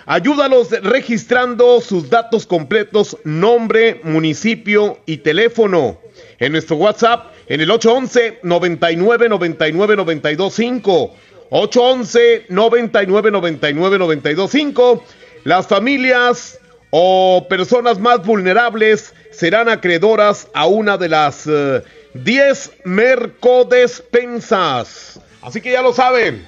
Ayúdalos 0.07 0.71
registrando 0.83 1.83
sus 1.83 2.09
datos 2.09 2.47
completos, 2.47 3.19
nombre, 3.23 4.01
municipio 4.03 4.99
y 5.05 5.19
teléfono. 5.19 5.99
En 6.39 6.53
nuestro 6.53 6.77
WhatsApp, 6.77 7.35
en 7.49 7.61
el 7.61 7.71
811 7.71 8.41
99 8.43 9.29
99 9.29 9.97
925. 9.97 11.15
811 11.51 12.47
99 12.49 13.31
99 13.31 13.99
925. 13.99 15.05
Las 15.45 15.67
familias 15.67 16.59
o 16.91 17.47
personas 17.49 17.99
más 17.99 18.23
vulnerables 18.25 19.15
serán 19.31 19.69
acreedoras 19.69 20.49
a 20.55 20.67
una 20.67 20.97
de 20.99 21.09
las 21.09 21.47
eh, 21.47 21.83
10 22.15 22.73
mercodespensas. 22.85 25.21
Así 25.43 25.61
que 25.61 25.73
ya 25.73 25.83
lo 25.83 25.93
saben. 25.93 26.47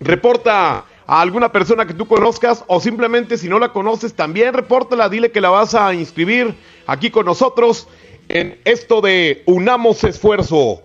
Reporta 0.00 0.84
a 1.06 1.20
alguna 1.20 1.50
persona 1.50 1.86
que 1.86 1.94
tú 1.94 2.06
conozcas 2.06 2.62
o 2.68 2.80
simplemente 2.80 3.36
si 3.36 3.48
no 3.48 3.58
la 3.58 3.72
conoces 3.72 4.14
también 4.14 4.54
repórtala, 4.54 5.08
dile 5.08 5.32
que 5.32 5.40
la 5.40 5.50
vas 5.50 5.74
a 5.74 5.92
inscribir 5.92 6.54
aquí 6.86 7.10
con 7.10 7.26
nosotros 7.26 7.88
en 8.38 8.60
esto 8.64 9.00
de 9.00 9.42
Unamos 9.46 10.04
Esfuerzo. 10.04 10.82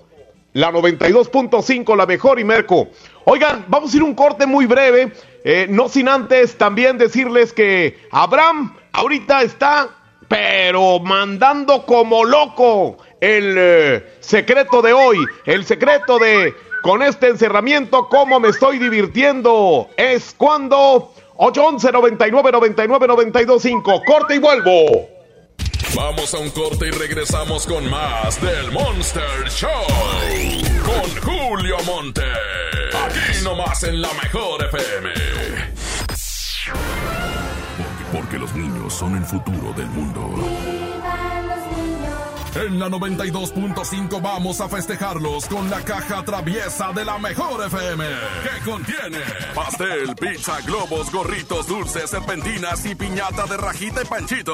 La 0.54 0.72
92.5, 0.72 1.98
la 1.98 2.06
mejor 2.06 2.40
y 2.40 2.46
Merco. 2.46 2.88
Oigan, 3.26 3.66
vamos 3.68 3.94
a 3.94 3.98
ir 3.98 4.04
un 4.04 4.16
corte 4.16 4.46
muy 4.46 4.66
breve, 4.66 5.12
eh, 5.44 5.68
no 5.70 5.90
sin 5.90 6.08
antes 6.08 6.58
también 6.58 6.98
decirles 6.98 7.52
que 7.52 7.98
Abraham 8.12 8.74
ahorita 8.94 9.42
está, 9.42 9.90
pero 10.30 11.00
mandando 11.00 11.86
como 11.86 12.24
loco 12.24 12.98
el 13.20 13.56
eh, 13.58 14.14
secreto 14.22 14.82
de 14.82 14.94
hoy, 14.94 15.18
el 15.46 15.66
secreto 15.66 16.20
de 16.20 16.54
con 16.82 17.02
este 17.02 17.28
encerramiento, 17.28 18.08
cómo 18.10 18.40
me 18.40 18.50
estoy 18.50 18.78
divirtiendo. 18.78 19.90
Es 19.98 20.36
cuando 20.38 21.12
811 21.38 21.92
99 21.92 22.52
99 22.52 23.08
925. 23.08 24.02
Corte 24.06 24.36
y 24.36 24.38
vuelvo. 24.38 25.15
Vamos 25.94 26.34
a 26.34 26.40
un 26.40 26.50
corte 26.50 26.88
y 26.88 26.92
regresamos 26.92 27.66
con 27.66 27.90
más 27.90 28.42
del 28.42 28.72
Monster 28.72 29.50
Show. 29.50 29.70
Con 30.84 31.22
Julio 31.22 31.78
Monte. 31.86 32.24
Aquí 33.06 33.44
nomás 33.44 33.84
en 33.84 34.02
la 34.02 34.10
mejor 34.14 34.64
FM. 34.66 35.10
Porque, 37.78 38.04
porque 38.12 38.38
los 38.40 38.54
niños 38.56 38.94
son 38.94 39.18
el 39.18 39.26
futuro 39.26 39.74
del 39.74 39.88
mundo. 39.88 40.34
En 42.56 42.80
la 42.80 42.88
92.5 42.88 44.22
vamos 44.22 44.62
a 44.62 44.70
festejarlos 44.70 45.46
con 45.46 45.70
la 45.70 45.82
caja 45.82 46.24
traviesa 46.24 46.94
de 46.94 47.04
la 47.04 47.18
mejor 47.18 47.66
FM. 47.66 48.06
Que 48.44 48.70
contiene 48.70 49.20
pastel, 49.54 50.16
pizza, 50.16 50.62
globos, 50.62 51.12
gorritos, 51.12 51.68
dulces, 51.68 52.10
serpentinas 52.10 52.86
y 52.86 52.96
piñata 52.96 53.46
de 53.46 53.58
rajita 53.58 54.04
y 54.04 54.06
panchito. 54.06 54.54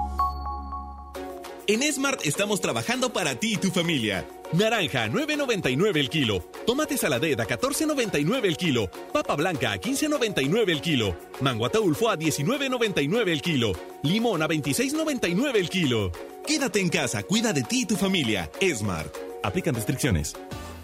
En 1.71 1.81
Smart 1.93 2.19
estamos 2.25 2.59
trabajando 2.59 3.13
para 3.13 3.35
ti 3.35 3.53
y 3.53 3.55
tu 3.55 3.71
familia. 3.71 4.27
Naranja, 4.51 5.07
9.99 5.07 5.95
el 5.99 6.09
kilo. 6.09 6.43
Tomate 6.67 6.97
saladet 6.97 7.39
a 7.39 7.47
14.99 7.47 8.43
el 8.43 8.57
kilo. 8.57 8.91
Papa 9.13 9.37
blanca 9.37 9.71
a 9.71 9.77
15.99 9.77 10.69
el 10.69 10.81
kilo. 10.81 11.15
Mango 11.39 11.65
ataulfo 11.65 12.09
a 12.09 12.17
19.99 12.17 13.29
el 13.29 13.41
kilo. 13.41 13.71
Limón 14.03 14.41
a 14.41 14.49
26.99 14.49 15.55
el 15.55 15.69
kilo. 15.69 16.11
Quédate 16.45 16.81
en 16.81 16.89
casa, 16.89 17.23
cuida 17.23 17.53
de 17.53 17.63
ti 17.63 17.83
y 17.83 17.85
tu 17.85 17.95
familia. 17.95 18.51
Smart. 18.75 19.15
Aplican 19.41 19.73
restricciones. 19.73 20.35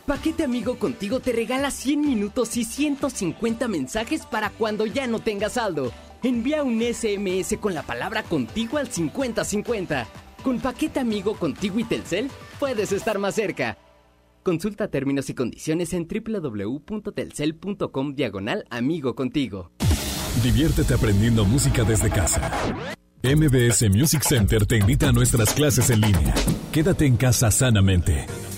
Paquete 0.05 0.45
Amigo 0.45 0.79
Contigo 0.79 1.19
te 1.19 1.33
regala 1.33 1.69
100 1.69 1.99
minutos 1.99 2.55
y 2.55 2.63
150 2.63 3.67
mensajes 3.67 4.25
para 4.25 4.51
cuando 4.51 4.85
ya 4.85 5.05
no 5.05 5.19
tengas 5.19 5.55
saldo. 5.55 5.91
Envía 6.23 6.63
un 6.63 6.81
SMS 6.81 7.57
con 7.59 7.73
la 7.73 7.83
palabra 7.83 8.23
contigo 8.23 8.77
al 8.77 8.89
5050. 8.89 10.07
Con 10.47 10.59
Paquete 10.61 11.01
Amigo 11.01 11.35
Contigo 11.35 11.77
y 11.77 11.83
Telcel 11.83 12.31
puedes 12.57 12.93
estar 12.93 13.19
más 13.19 13.35
cerca. 13.35 13.77
Consulta 14.43 14.87
términos 14.87 15.29
y 15.29 15.33
condiciones 15.33 15.91
en 15.91 16.07
www.telcel.com 16.07 18.15
diagonal 18.15 18.65
amigo 18.69 19.13
contigo. 19.13 19.73
Diviértete 20.41 20.93
aprendiendo 20.93 21.43
música 21.43 21.83
desde 21.83 22.09
casa. 22.09 22.49
MBS 23.23 23.89
Music 23.89 24.23
Center 24.23 24.65
te 24.65 24.77
invita 24.77 25.09
a 25.09 25.11
nuestras 25.11 25.53
clases 25.53 25.89
en 25.89 25.99
línea. 25.99 26.33
Quédate 26.71 27.05
en 27.05 27.17
casa 27.17 27.51
sanamente. 27.51 28.25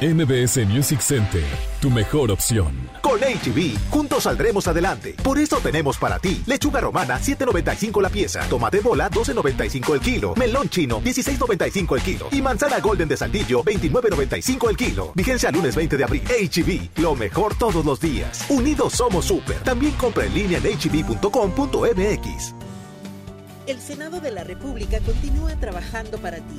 MBS 0.00 0.64
Music 0.68 1.00
Center, 1.00 1.42
tu 1.80 1.90
mejor 1.90 2.30
opción. 2.30 2.72
Con 3.02 3.18
HB, 3.18 3.90
juntos 3.90 4.22
saldremos 4.22 4.68
adelante. 4.68 5.16
Por 5.24 5.40
eso 5.40 5.56
tenemos 5.56 5.98
para 5.98 6.20
ti 6.20 6.40
lechuga 6.46 6.80
romana 6.80 7.18
7.95 7.18 8.00
la 8.00 8.08
pieza, 8.08 8.48
tomate 8.48 8.78
bola 8.78 9.10
12.95 9.10 9.94
el 9.94 10.00
kilo, 10.00 10.34
melón 10.36 10.68
chino 10.68 11.00
16.95 11.00 11.96
el 11.96 12.02
kilo 12.02 12.28
y 12.30 12.40
manzana 12.40 12.78
golden 12.78 13.08
de 13.08 13.16
Saldillo 13.16 13.64
29.95 13.64 14.70
el 14.70 14.76
kilo. 14.76 15.10
Vigencia 15.16 15.50
lunes 15.50 15.74
20 15.74 15.96
de 15.96 16.04
abril. 16.04 16.22
HB, 16.22 17.00
lo 17.02 17.16
mejor 17.16 17.58
todos 17.58 17.84
los 17.84 17.98
días. 17.98 18.44
Unidos 18.48 18.92
somos 18.92 19.24
super. 19.24 19.56
También 19.64 19.94
compra 19.94 20.26
en 20.26 20.34
línea 20.34 20.60
en 20.62 20.78
hb.com.mx. 20.78 22.54
El 23.66 23.80
Senado 23.80 24.20
de 24.20 24.30
la 24.30 24.44
República 24.44 25.00
continúa 25.00 25.56
trabajando 25.56 26.18
para 26.18 26.36
ti. 26.36 26.58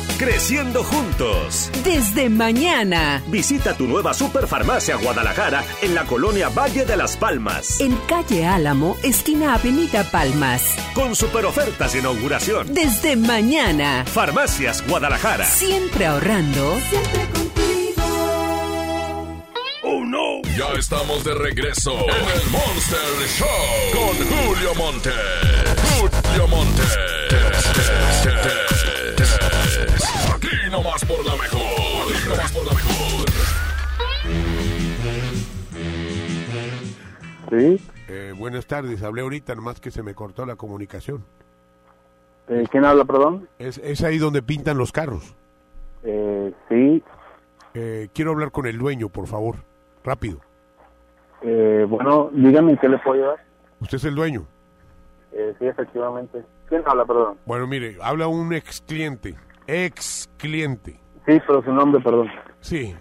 Creciendo 0.21 0.83
juntos. 0.83 1.71
Desde 1.83 2.29
mañana. 2.29 3.23
Visita 3.29 3.75
tu 3.75 3.87
nueva 3.87 4.13
Superfarmacia 4.13 4.95
Guadalajara 4.97 5.63
en 5.81 5.95
la 5.95 6.05
colonia 6.05 6.49
Valle 6.49 6.85
de 6.85 6.95
las 6.95 7.17
Palmas. 7.17 7.81
En 7.81 7.95
calle 8.07 8.45
Álamo, 8.45 8.97
esquina 9.01 9.55
Avenida 9.55 10.03
Palmas. 10.03 10.75
Con 10.93 11.15
super 11.15 11.43
ofertas 11.47 11.93
de 11.93 11.99
inauguración. 12.01 12.71
Desde 12.71 13.15
mañana. 13.15 14.05
Farmacias 14.05 14.87
Guadalajara. 14.87 15.43
Siempre 15.43 16.05
ahorrando. 16.05 16.77
Siempre 16.87 17.25
contigo. 17.33 18.03
¡Oh 19.81 20.05
no! 20.05 20.43
Ya 20.55 20.67
estamos 20.77 21.23
de 21.23 21.33
regreso 21.33 21.93
en 21.93 22.41
el 22.41 22.49
Monster 22.51 23.27
Show 23.39 23.47
con 23.91 24.15
Julio 24.27 24.75
Monte. 24.75 25.09
Julio 25.97 26.47
Monte. 26.47 26.83
Nomás 30.71 31.03
por 31.03 31.25
la 31.25 31.33
mejor. 31.33 31.61
Aquí 32.15 32.29
nomás 32.29 32.51
por 32.53 32.65
la 32.65 32.73
mejor. 32.73 33.27
Sí. 37.49 37.89
Eh, 38.07 38.33
buenas 38.37 38.65
tardes, 38.65 39.03
hablé 39.03 39.21
ahorita, 39.21 39.53
nomás 39.53 39.81
que 39.81 39.91
se 39.91 40.01
me 40.01 40.15
cortó 40.15 40.45
la 40.45 40.55
comunicación. 40.55 41.25
Eh, 42.47 42.63
¿Quién 42.71 42.85
habla, 42.85 43.03
perdón? 43.03 43.49
Es, 43.59 43.79
es 43.79 44.01
ahí 44.03 44.17
donde 44.17 44.41
pintan 44.41 44.77
los 44.77 44.93
carros. 44.93 45.35
Eh, 46.03 46.53
sí. 46.69 47.03
Eh, 47.73 48.07
quiero 48.13 48.31
hablar 48.31 48.51
con 48.51 48.65
el 48.65 48.77
dueño, 48.77 49.09
por 49.09 49.27
favor. 49.27 49.57
Rápido. 50.05 50.39
Eh, 51.41 51.85
bueno, 51.89 52.29
dígame 52.31 52.77
qué 52.77 52.87
le 52.87 52.97
puedo 52.99 53.21
ayudar. 53.21 53.45
¿Usted 53.81 53.97
es 53.97 54.05
el 54.05 54.15
dueño? 54.15 54.45
Eh, 55.33 55.53
sí, 55.59 55.65
efectivamente. 55.65 56.43
¿Quién 56.69 56.81
habla, 56.85 57.03
perdón? 57.03 57.37
Bueno, 57.45 57.67
mire, 57.67 57.97
habla 58.01 58.27
un 58.27 58.53
ex 58.53 58.79
cliente. 58.79 59.35
Ex 59.67 60.29
cliente. 60.37 60.99
Sí, 61.25 61.39
pero 61.47 61.63
su 61.63 61.71
nombre, 61.71 62.01
perdón. 62.01 62.29
Sí, 62.61 62.95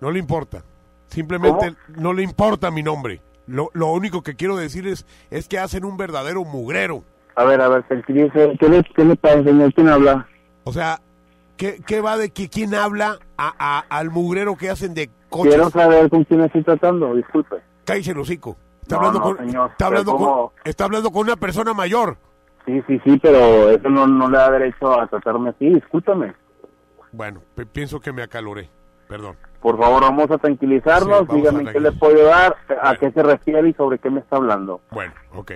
no 0.00 0.10
le 0.10 0.18
importa. 0.18 0.62
Simplemente 1.08 1.74
no 1.88 2.12
le 2.12 2.22
importa 2.22 2.70
mi 2.70 2.82
nombre. 2.82 3.20
Lo, 3.46 3.70
lo 3.72 3.88
único 3.92 4.22
que 4.22 4.36
quiero 4.36 4.56
decir 4.56 4.86
es, 4.86 5.06
es 5.30 5.48
que 5.48 5.58
hacen 5.58 5.84
un 5.84 5.96
verdadero 5.96 6.44
mugrero. 6.44 7.02
A 7.34 7.44
ver, 7.44 7.60
a 7.60 7.68
ver. 7.68 7.84
¿Qué 8.06 8.12
le, 8.68 8.84
qué 8.84 9.04
le 9.04 9.16
pasa, 9.16 9.42
señor? 9.42 9.72
¿Quién 9.74 9.88
habla? 9.88 10.28
O 10.64 10.72
sea, 10.72 11.00
¿qué, 11.56 11.80
qué 11.86 12.00
va 12.00 12.16
de 12.16 12.30
que 12.30 12.48
quién 12.48 12.74
habla 12.74 13.18
a, 13.36 13.54
a- 13.58 13.84
al 13.98 14.10
mugrero 14.10 14.56
que 14.56 14.70
hacen 14.70 14.94
de 14.94 15.10
coches? 15.28 15.54
Quiero 15.54 15.70
saber 15.70 16.08
con 16.10 16.24
quién 16.24 16.42
estoy 16.42 16.62
tratando, 16.62 17.14
disculpe. 17.14 17.56
Cállese 17.84 18.12
el 18.12 18.18
hocico. 18.18 18.56
Está 18.82 18.96
No, 18.96 19.00
hablando, 19.06 19.18
no, 19.30 19.36
con, 19.36 19.46
señor, 19.46 19.70
está, 19.70 19.86
hablando 19.86 20.16
con, 20.16 20.50
está 20.64 20.84
hablando 20.84 21.10
con 21.10 21.22
una 21.22 21.36
persona 21.36 21.72
mayor. 21.74 22.16
Sí, 22.66 22.82
sí, 22.86 23.00
sí, 23.04 23.18
pero 23.22 23.70
eso 23.70 23.88
no, 23.88 24.06
no 24.06 24.30
le 24.30 24.38
da 24.38 24.50
derecho 24.50 25.00
a 25.00 25.06
tratarme 25.06 25.50
así, 25.50 25.68
discúlpame. 25.68 26.34
Bueno, 27.12 27.42
pienso 27.72 28.00
que 28.00 28.12
me 28.12 28.22
acaloré. 28.22 28.68
Perdón. 29.08 29.36
Por 29.60 29.76
favor, 29.76 30.02
vamos 30.02 30.30
a 30.30 30.38
tranquilizarnos, 30.38 31.20
Sí, 31.20 31.26
vamos 31.26 31.36
dígame 31.36 31.72
qué 31.72 31.80
le 31.80 31.90
puedo 31.90 32.24
dar, 32.26 32.56
a 32.80 32.94
qué 32.94 33.10
se 33.10 33.22
refiere 33.22 33.68
y 33.68 33.72
sobre 33.72 33.98
qué 33.98 34.08
me 34.08 34.20
está 34.20 34.36
hablando. 34.36 34.80
Bueno, 34.92 35.12
ok. 35.32 35.52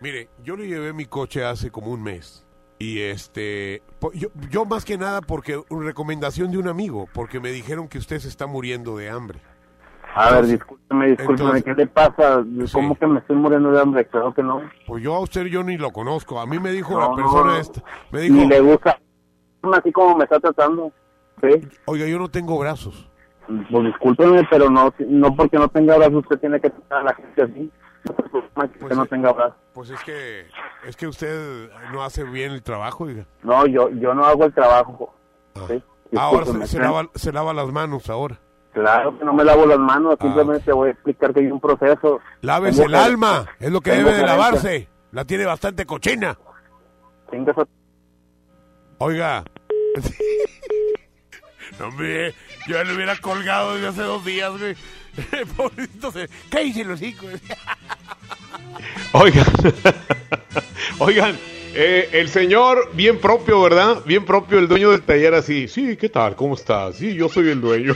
Mire, 0.00 0.28
yo 0.44 0.56
le 0.56 0.66
llevé 0.66 0.92
mi 0.92 1.06
coche 1.06 1.44
hace 1.44 1.70
como 1.70 1.90
un 1.90 2.02
mes. 2.02 2.46
Y 2.78 3.00
este, 3.00 3.82
yo, 4.12 4.28
yo 4.50 4.64
más 4.66 4.84
que 4.84 4.98
nada 4.98 5.22
porque 5.22 5.60
una 5.70 5.86
recomendación 5.86 6.52
de 6.52 6.58
un 6.58 6.68
amigo, 6.68 7.08
porque 7.12 7.40
me 7.40 7.50
dijeron 7.50 7.88
que 7.88 7.98
usted 7.98 8.18
se 8.18 8.28
está 8.28 8.46
muriendo 8.46 8.96
de 8.96 9.08
hambre. 9.08 9.40
A 10.18 10.32
ver, 10.32 10.46
discúlpeme, 10.46 11.06
discúlpeme, 11.10 11.62
¿qué 11.62 11.74
le 11.74 11.86
pasa? 11.86 12.44
¿Cómo 12.72 12.96
que 12.96 13.06
me 13.06 13.20
estoy 13.20 13.36
muriendo 13.36 13.70
de 13.70 13.80
hambre? 13.80 14.04
Claro 14.06 14.34
que 14.34 14.42
no. 14.42 14.60
Pues 14.86 15.02
yo 15.02 15.14
a 15.14 15.20
usted 15.20 15.44
yo 15.46 15.62
ni 15.62 15.76
lo 15.76 15.92
conozco. 15.92 16.40
A 16.40 16.46
mí 16.46 16.58
me 16.58 16.70
dijo 16.72 16.94
No, 16.94 17.10
la 17.10 17.14
persona 17.14 17.52
no. 17.52 17.56
esta, 17.56 17.82
me 18.10 18.20
dijo, 18.22 18.34
Ni 18.34 18.46
le 18.48 18.60
gusta, 18.60 18.98
así 19.74 19.92
como 19.92 20.16
me 20.16 20.24
está 20.24 20.40
tratando. 20.40 20.90
¿sí? 21.40 21.68
oiga, 21.84 22.06
yo 22.06 22.18
no 22.18 22.28
tengo 22.28 22.58
brazos. 22.58 23.08
Pues 23.70 23.84
discúlpeme, 23.86 24.46
pero 24.50 24.68
no 24.68 24.92
no 24.98 25.34
porque 25.36 25.56
no 25.56 25.68
tenga 25.68 25.96
brazos 25.96 26.16
usted 26.16 26.38
tiene 26.40 26.60
que 26.60 26.68
tratar 26.70 27.00
a 27.00 27.04
la 27.04 27.14
gente 27.14 27.42
así. 27.42 27.70
No 28.56 28.88
que 28.88 28.94
no 28.96 29.06
tenga 29.06 29.32
brazos. 29.32 29.56
Pues 29.72 29.90
es 29.90 30.02
que, 30.02 30.46
es 30.84 30.96
que 30.96 31.06
usted 31.06 31.70
no 31.92 32.02
hace 32.02 32.24
bien 32.24 32.50
el 32.52 32.62
trabajo, 32.62 33.04
oiga. 33.04 33.24
No, 33.44 33.66
yo 33.66 33.88
yo 33.90 34.14
no 34.14 34.24
hago 34.24 34.44
el 34.46 34.52
trabajo. 34.52 35.14
¿sí? 35.68 35.82
Ahora 36.16 36.40
Discúlpeme, 36.40 36.66
se, 36.66 36.72
se 36.72 36.76
¿sí? 36.78 36.82
lava, 36.82 37.08
se 37.14 37.32
lava 37.32 37.54
las 37.54 37.70
manos 37.72 38.10
ahora. 38.10 38.40
Claro 38.72 39.18
que 39.18 39.24
no 39.24 39.32
me 39.32 39.44
lavo 39.44 39.66
las 39.66 39.78
manos, 39.78 40.16
simplemente 40.20 40.70
voy 40.72 40.88
a 40.88 40.92
explicar 40.92 41.32
que 41.34 41.40
hay 41.40 41.50
un 41.50 41.60
proceso. 41.60 42.20
Lávese 42.42 42.84
el 42.84 42.90
que- 42.90 42.96
alma, 42.96 43.46
es 43.58 43.70
lo 43.72 43.80
que 43.80 43.90
debe 43.92 44.12
de 44.12 44.22
lavarse. 44.24 44.88
La 45.10 45.24
tiene 45.24 45.46
bastante 45.46 45.84
cochina. 45.86 46.36
Oiga. 48.98 49.44
No, 51.78 51.86
hombre, 51.88 52.34
Yo 52.66 52.74
ya 52.76 52.84
lo 52.84 52.94
hubiera 52.94 53.16
colgado 53.16 53.74
desde 53.74 53.88
hace 53.88 54.02
dos 54.02 54.24
días, 54.24 54.50
güey. 54.58 54.76
Pobrecito, 55.56 56.12
se- 56.12 56.28
cállese 56.50 56.84
los 56.84 57.00
hijos. 57.02 57.30
Oigan, 59.12 59.44
oigan, 60.98 61.36
eh, 61.74 62.08
el 62.12 62.28
señor 62.28 62.90
bien 62.94 63.18
propio, 63.18 63.60
¿verdad? 63.62 64.02
Bien 64.04 64.24
propio, 64.24 64.58
el 64.58 64.68
dueño 64.68 64.90
del 64.90 65.02
taller 65.02 65.34
así. 65.34 65.68
Sí, 65.68 65.96
¿qué 65.96 66.08
tal? 66.08 66.34
¿Cómo 66.34 66.54
estás? 66.54 66.96
Sí, 66.96 67.14
yo 67.14 67.28
soy 67.28 67.50
el 67.50 67.60
dueño. 67.60 67.94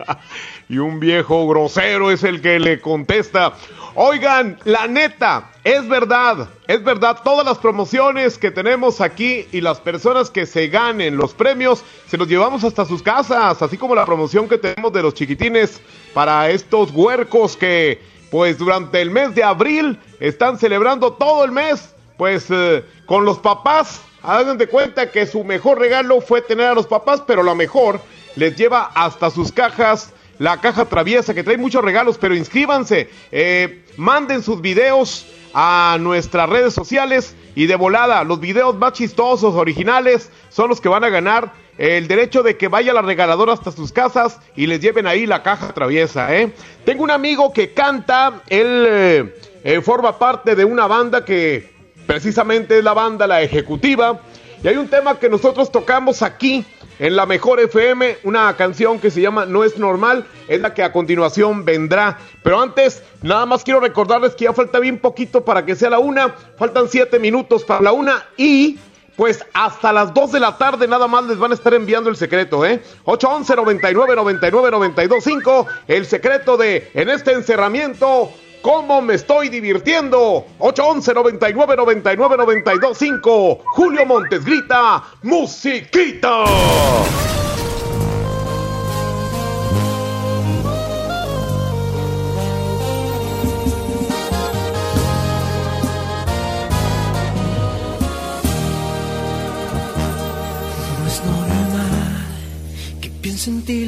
y 0.68 0.78
un 0.78 0.98
viejo 1.00 1.46
grosero 1.46 2.10
es 2.10 2.24
el 2.24 2.40
que 2.40 2.58
le 2.58 2.80
contesta. 2.80 3.54
Oigan, 3.94 4.58
la 4.64 4.88
neta, 4.88 5.52
es 5.62 5.86
verdad, 5.88 6.48
es 6.66 6.82
verdad, 6.82 7.20
todas 7.22 7.46
las 7.46 7.58
promociones 7.58 8.38
que 8.38 8.50
tenemos 8.50 9.00
aquí 9.00 9.46
y 9.52 9.60
las 9.60 9.78
personas 9.78 10.30
que 10.30 10.46
se 10.46 10.66
ganen 10.66 11.16
los 11.16 11.32
premios, 11.32 11.84
se 12.08 12.16
los 12.16 12.26
llevamos 12.26 12.64
hasta 12.64 12.84
sus 12.84 13.02
casas, 13.02 13.62
así 13.62 13.76
como 13.76 13.94
la 13.94 14.04
promoción 14.04 14.48
que 14.48 14.58
tenemos 14.58 14.92
de 14.92 15.02
los 15.02 15.14
chiquitines 15.14 15.80
para 16.12 16.50
estos 16.50 16.90
huercos 16.90 17.56
que, 17.56 18.02
pues 18.32 18.58
durante 18.58 19.00
el 19.00 19.12
mes 19.12 19.32
de 19.36 19.44
abril, 19.44 19.96
están 20.18 20.58
celebrando 20.58 21.12
todo 21.12 21.44
el 21.44 21.52
mes, 21.52 21.93
pues 22.16 22.46
eh, 22.50 22.84
con 23.06 23.24
los 23.24 23.38
papás. 23.38 24.00
Hagan 24.22 24.56
de 24.56 24.68
cuenta 24.68 25.10
que 25.10 25.26
su 25.26 25.44
mejor 25.44 25.78
regalo 25.78 26.20
fue 26.20 26.40
tener 26.40 26.66
a 26.68 26.74
los 26.74 26.86
papás, 26.86 27.22
pero 27.26 27.42
la 27.42 27.54
mejor 27.54 28.00
les 28.36 28.56
lleva 28.56 28.90
hasta 28.94 29.30
sus 29.30 29.52
cajas 29.52 30.14
la 30.38 30.60
caja 30.60 30.86
traviesa 30.86 31.34
que 31.34 31.42
trae 31.42 31.56
muchos 31.56 31.84
regalos, 31.84 32.18
pero 32.18 32.34
inscríbanse, 32.34 33.08
eh, 33.30 33.84
manden 33.96 34.42
sus 34.42 34.60
videos 34.60 35.26
a 35.54 35.96
nuestras 36.00 36.48
redes 36.48 36.74
sociales 36.74 37.36
y 37.54 37.66
de 37.66 37.76
volada, 37.76 38.24
los 38.24 38.40
videos 38.40 38.76
más 38.76 38.94
chistosos, 38.94 39.54
originales, 39.54 40.30
son 40.48 40.68
los 40.68 40.80
que 40.80 40.88
van 40.88 41.04
a 41.04 41.08
ganar 41.08 41.52
el 41.78 42.08
derecho 42.08 42.42
de 42.42 42.56
que 42.56 42.68
vaya 42.68 42.92
la 42.92 43.02
regaladora 43.02 43.52
hasta 43.52 43.72
sus 43.72 43.92
casas 43.92 44.40
y 44.56 44.66
les 44.66 44.80
lleven 44.80 45.06
ahí 45.06 45.26
la 45.26 45.42
caja 45.42 45.72
traviesa, 45.72 46.34
¿eh? 46.34 46.52
Tengo 46.84 47.02
un 47.04 47.10
amigo 47.10 47.52
que 47.52 47.72
canta, 47.72 48.42
él 48.48 49.32
eh, 49.64 49.80
forma 49.82 50.18
parte 50.18 50.54
de 50.54 50.64
una 50.64 50.86
banda 50.86 51.24
que 51.24 51.73
precisamente 52.06 52.78
es 52.78 52.84
la 52.84 52.94
banda 52.94 53.26
La 53.26 53.42
Ejecutiva, 53.42 54.20
y 54.62 54.68
hay 54.68 54.76
un 54.76 54.88
tema 54.88 55.18
que 55.18 55.28
nosotros 55.28 55.70
tocamos 55.70 56.22
aquí 56.22 56.64
en 56.98 57.16
la 57.16 57.26
mejor 57.26 57.60
FM, 57.60 58.18
una 58.22 58.56
canción 58.56 58.98
que 58.98 59.10
se 59.10 59.20
llama 59.20 59.44
No 59.44 59.62
es 59.62 59.76
normal, 59.78 60.26
es 60.48 60.60
la 60.60 60.72
que 60.72 60.82
a 60.82 60.90
continuación 60.90 61.66
vendrá. 61.66 62.18
Pero 62.42 62.62
antes, 62.62 63.02
nada 63.20 63.44
más 63.44 63.62
quiero 63.62 63.80
recordarles 63.80 64.34
que 64.34 64.44
ya 64.44 64.54
falta 64.54 64.78
bien 64.78 64.98
poquito 64.98 65.44
para 65.44 65.66
que 65.66 65.76
sea 65.76 65.90
la 65.90 65.98
una, 65.98 66.34
faltan 66.56 66.88
siete 66.88 67.18
minutos 67.18 67.64
para 67.64 67.82
la 67.82 67.92
una 67.92 68.24
y... 68.36 68.78
Pues 69.16 69.44
hasta 69.52 69.92
las 69.92 70.12
2 70.12 70.32
de 70.32 70.40
la 70.40 70.58
tarde 70.58 70.88
nada 70.88 71.06
más 71.06 71.24
les 71.26 71.38
van 71.38 71.52
a 71.52 71.54
estar 71.54 71.72
enviando 71.72 72.10
el 72.10 72.16
secreto, 72.16 72.66
¿eh? 72.66 72.82
811 73.04 73.54
99 73.54 74.16
99 74.16 74.70
92 74.72 75.22
5, 75.22 75.66
el 75.86 76.04
secreto 76.04 76.56
de 76.56 76.90
en 76.94 77.08
este 77.08 77.30
encerramiento 77.30 78.32
¿Cómo 78.64 79.02
me 79.02 79.12
estoy 79.12 79.50
divirtiendo? 79.50 80.46
811 80.58 81.12
99 81.12 81.76
99 81.76 82.36
92 82.38 82.96
5. 82.96 83.58
Julio 83.62 84.06
Montes 84.06 84.42
grita, 84.42 85.04
musiquita. 85.22 86.44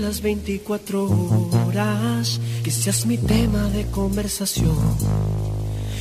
Las 0.06 0.20
24 0.20 1.04
horas, 1.04 1.65
que 2.64 2.70
seas 2.70 3.04
mi 3.04 3.18
tema 3.18 3.64
de 3.68 3.84
conversación 3.90 4.78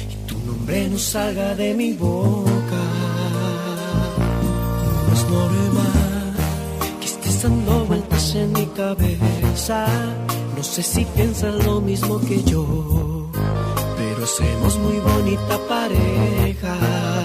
y 0.10 0.16
tu 0.26 0.38
nombre 0.40 0.88
no 0.88 0.98
salga 0.98 1.54
de 1.54 1.74
mi 1.74 1.92
boca. 1.92 2.84
No 5.06 5.14
es 5.14 5.24
normal 5.30 6.34
que 7.02 7.06
estés 7.08 7.44
dando 7.44 7.86
vueltas 7.88 8.36
en 8.36 8.54
mi 8.54 8.66
cabeza. 8.68 9.86
No 10.56 10.64
sé 10.64 10.82
si 10.82 11.04
piensas 11.14 11.66
lo 11.66 11.82
mismo 11.82 12.22
que 12.22 12.42
yo, 12.44 13.30
pero 13.98 14.24
hacemos 14.24 14.80
muy 14.80 14.98
bonita 15.00 15.60
pareja. 15.68 17.25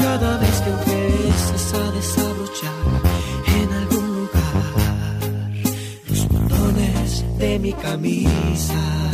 Cada 0.00 0.38
vez 0.38 0.60
que 0.62 0.70
empieces 0.70 1.74
a 1.74 1.92
desabrochar 1.92 2.72
en 3.46 3.72
algún 3.72 4.06
lugar 4.16 5.52
los 6.08 6.28
botones 6.28 7.24
de 7.38 7.58
mi 7.60 7.72
camisa. 7.72 9.09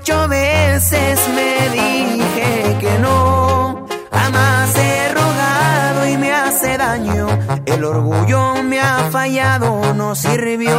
28 0.00 0.28
veces 0.28 1.20
me 1.34 1.68
dije 1.70 2.76
que 2.80 2.98
no. 3.00 3.86
Jamás 4.10 4.74
he 4.76 5.12
rogado 5.12 6.08
y 6.08 6.16
me 6.16 6.32
hace 6.32 6.78
daño. 6.78 7.28
El 7.66 7.84
orgullo 7.84 8.62
me 8.62 8.80
ha 8.80 9.10
fallado, 9.10 9.94
no 9.94 10.14
sirvió. 10.14 10.78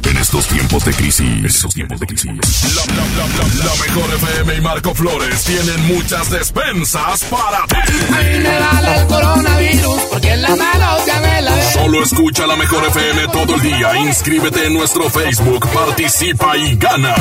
En 0.31 0.37
estos 0.37 0.55
tiempos 0.55 0.85
de 0.85 0.93
crisis. 0.93 1.43
Estos 1.43 1.73
tiempos 1.73 1.99
de 1.99 2.07
crisis. 2.07 2.25
La, 2.25 2.85
la, 2.85 3.03
la, 3.03 3.27
la, 3.27 3.65
la 3.65 3.75
mejor 3.83 4.13
FM 4.15 4.55
y 4.55 4.61
Marco 4.61 4.95
Flores 4.95 5.43
tienen 5.43 5.87
muchas 5.87 6.29
despensas 6.29 7.25
para 7.25 7.65
ti. 7.67 7.75
A 8.13 8.21
mí 8.21 8.39
me 8.39 8.59
vale 8.59 8.95
el 8.95 9.07
coronavirus 9.07 10.01
porque 10.09 10.31
en 10.31 10.41
la 10.41 10.55
mano 10.55 11.05
ya 11.05 11.19
me 11.19 11.41
la 11.41 11.53
ve. 11.53 11.73
Solo 11.73 12.01
escucha 12.01 12.47
la 12.47 12.55
mejor 12.55 12.81
FM 12.87 13.27
todo 13.27 13.55
el 13.55 13.61
día. 13.61 13.97
Inscríbete 13.97 14.67
en 14.67 14.73
nuestro 14.75 15.09
Facebook, 15.09 15.67
participa 15.69 16.55
y 16.55 16.77
gana. 16.77 17.13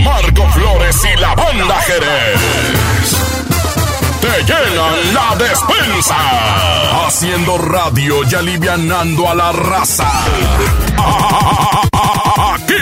Marco 0.00 0.48
Flores 0.48 0.96
y 1.04 1.20
la 1.20 1.32
banda 1.32 1.80
Jerez. 1.82 2.40
Te 4.20 4.42
llenan 4.42 5.14
la 5.14 5.36
despensa. 5.36 6.16
Haciendo 7.06 7.56
radio 7.56 8.24
y 8.28 8.34
alivianando 8.34 9.30
a 9.30 9.34
la 9.36 9.52
raza. 9.52 10.10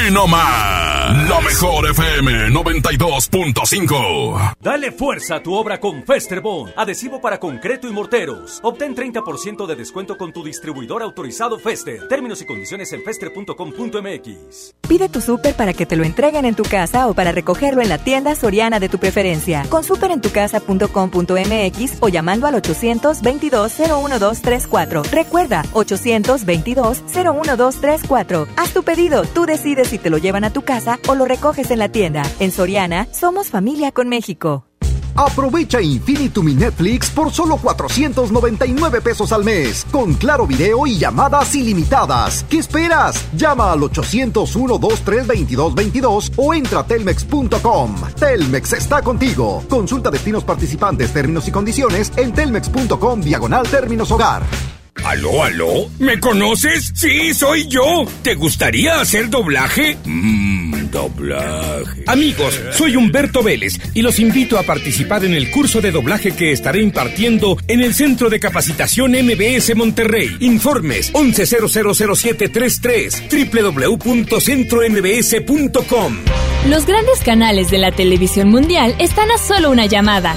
Aquí 0.05 0.12
nomás. 0.12 0.84
La 1.12 1.38
mejor 1.42 1.90
FM 1.90 2.48
92.5. 2.48 4.55
Dale 4.59 4.90
fuerza 4.90 5.36
a 5.36 5.42
tu 5.42 5.52
obra 5.52 5.78
con 5.78 6.02
Festerbond, 6.02 6.72
adhesivo 6.78 7.20
para 7.20 7.38
concreto 7.38 7.86
y 7.86 7.92
morteros. 7.92 8.59
Obtén 8.62 8.96
30% 8.96 9.66
de 9.66 9.76
descuento 9.76 10.16
con 10.16 10.32
tu 10.32 10.42
distribuidor 10.42 11.02
autorizado 11.02 11.59
Fester. 11.59 12.09
Términos 12.09 12.40
y 12.40 12.46
condiciones 12.46 12.90
en 12.94 13.02
fester.com.mx. 13.02 14.76
Pide 14.88 15.11
tu 15.11 15.20
súper 15.20 15.55
para 15.55 15.74
que 15.74 15.84
te 15.84 15.96
lo 15.96 16.05
entreguen 16.05 16.46
en 16.46 16.55
tu 16.55 16.62
casa 16.62 17.07
o 17.07 17.12
para 17.12 17.32
recogerlo 17.32 17.82
en 17.82 17.90
la 17.90 17.98
tienda 17.98 18.34
soriana 18.34 18.80
de 18.80 18.88
tu 18.88 18.98
preferencia. 18.98 19.66
Con 19.68 19.84
superentucasa.com.mx 19.84 21.96
o 22.00 22.09
llamando 22.09 22.46
al 22.46 22.55
822-01234. 22.62 25.02
Recuerda, 25.11 25.64
822-01234. 25.74 28.46
Haz 28.57 28.72
tu 28.72 28.82
pedido, 28.82 29.26
tú 29.26 29.44
decides 29.44 29.88
si 29.88 29.98
te 29.98 30.09
lo 30.09 30.16
llevan 30.16 30.44
a 30.44 30.50
tu 30.50 30.62
casa 30.62 30.93
o 31.07 31.14
lo 31.14 31.24
recoges 31.24 31.70
en 31.70 31.78
la 31.78 31.88
tienda. 31.88 32.22
En 32.40 32.53
Soriana, 32.53 33.09
somos 33.12 33.51
familia 33.51 33.92
con 33.92 34.09
México. 34.09 34.64
Aprovecha 35.16 35.80
Infinitum 35.80 36.49
y 36.49 36.55
Netflix 36.55 37.09
por 37.11 37.32
solo 37.32 37.57
499 37.57 39.01
pesos 39.01 39.30
al 39.32 39.45
mes, 39.45 39.86
con 39.90 40.12
claro 40.14 40.47
video 40.47 40.86
y 40.86 40.99
llamadas 40.99 41.55
ilimitadas. 41.55 42.45
¿Qué 42.51 42.59
esperas? 42.59 43.24
Llama 43.36 43.72
al 43.72 43.80
801-232222 43.80 46.32
o 46.36 46.53
entra 46.53 46.80
a 46.80 46.86
telmex.com. 46.86 47.95
Telmex 48.18 48.72
está 48.72 49.01
contigo. 49.03 49.62
Consulta 49.68 50.11
destinos 50.11 50.42
participantes, 50.42 51.12
términos 51.12 51.47
y 51.47 51.53
condiciones 51.53 52.11
en 52.16 52.32
telmex.com 52.32 53.20
diagonal 53.20 53.68
términos 53.68 54.11
hogar. 54.11 54.42
¿Aló, 55.03 55.42
aló? 55.42 55.90
¿Me 55.99 56.18
conoces? 56.20 56.92
Sí, 56.95 57.34
soy 57.34 57.66
yo. 57.68 58.05
¿Te 58.22 58.34
gustaría 58.34 59.01
hacer 59.01 59.28
doblaje? 59.28 59.97
Mmm, 60.05 60.88
Doblaje. 60.90 62.05
Amigos, 62.07 62.59
soy 62.72 62.97
Humberto 62.97 63.42
Vélez 63.42 63.78
y 63.95 64.03
los 64.03 64.18
invito 64.20 64.59
a 64.59 64.62
participar 64.62 65.24
en 65.24 65.32
el 65.34 65.51
curso 65.51 65.80
de 65.80 65.90
doblaje 65.90 66.30
que 66.32 66.53
estaré 66.53 66.80
impartiendo 66.82 67.57
en 67.66 67.80
el 67.82 67.95
Centro 67.95 68.30
de 68.30 68.38
Capacitación 68.40 69.12
MBS 69.12 69.74
Monterrey. 69.74 70.36
Informes 70.40 71.12
11000733 71.12 73.99
www.centrombs.com. 73.99 76.16
Los 76.70 76.86
grandes 76.86 77.18
canales 77.24 77.70
de 77.70 77.78
la 77.78 77.90
televisión 77.92 78.49
mundial 78.51 78.95
están 78.99 79.30
a 79.32 79.38
solo 79.38 79.70
una 79.70 79.86
llamada. 79.86 80.36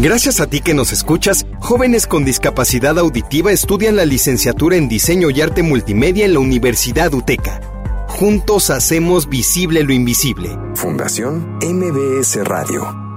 Gracias 0.00 0.38
a 0.38 0.46
ti 0.46 0.60
que 0.60 0.74
nos 0.74 0.92
escuchas, 0.92 1.44
jóvenes 1.58 2.06
con 2.06 2.24
discapacidad 2.24 3.00
auditiva 3.00 3.50
estudian 3.50 3.96
la 3.96 4.04
licenciatura 4.04 4.76
en 4.76 4.88
Diseño 4.88 5.28
y 5.30 5.40
Arte 5.40 5.64
Multimedia 5.64 6.24
en 6.24 6.34
la 6.34 6.38
Universidad 6.38 7.12
UTECA. 7.12 7.60
Juntos 8.06 8.70
hacemos 8.70 9.28
visible 9.28 9.82
lo 9.82 9.92
invisible. 9.92 10.56
Fundación 10.76 11.58
MBS 11.62 12.44
Radio. 12.44 13.07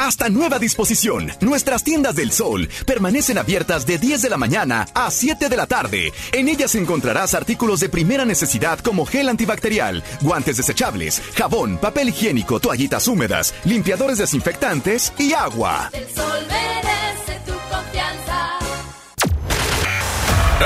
Hasta 0.00 0.30
nueva 0.30 0.58
disposición, 0.58 1.30
nuestras 1.42 1.84
tiendas 1.84 2.14
del 2.14 2.32
sol 2.32 2.70
permanecen 2.86 3.36
abiertas 3.36 3.84
de 3.84 3.98
10 3.98 4.22
de 4.22 4.30
la 4.30 4.38
mañana 4.38 4.86
a 4.94 5.10
7 5.10 5.50
de 5.50 5.56
la 5.58 5.66
tarde. 5.66 6.10
En 6.32 6.48
ellas 6.48 6.74
encontrarás 6.74 7.34
artículos 7.34 7.80
de 7.80 7.90
primera 7.90 8.24
necesidad 8.24 8.78
como 8.78 9.04
gel 9.04 9.28
antibacterial, 9.28 10.02
guantes 10.22 10.56
desechables, 10.56 11.20
jabón, 11.34 11.76
papel 11.76 12.08
higiénico, 12.08 12.60
toallitas 12.60 13.06
húmedas, 13.08 13.52
limpiadores 13.66 14.16
desinfectantes 14.16 15.12
y 15.18 15.34
agua. 15.34 15.90
El 15.92 16.08
sol 16.14 16.46
merece 16.48 17.38
tu 17.44 17.52
confianza. 17.68 18.58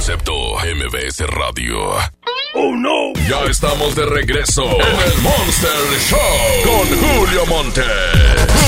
Concepto 0.00 0.32
MBS 0.60 1.26
Radio. 1.26 1.90
¡Oh 2.54 2.74
no! 2.74 3.12
Ya 3.28 3.44
estamos 3.50 3.94
de 3.94 4.06
regreso 4.06 4.64
en 4.64 5.12
el 5.12 5.18
Monster 5.20 5.70
Show 6.08 6.18
con 6.64 6.88
Julio 6.98 7.44
Monte. 7.44 7.82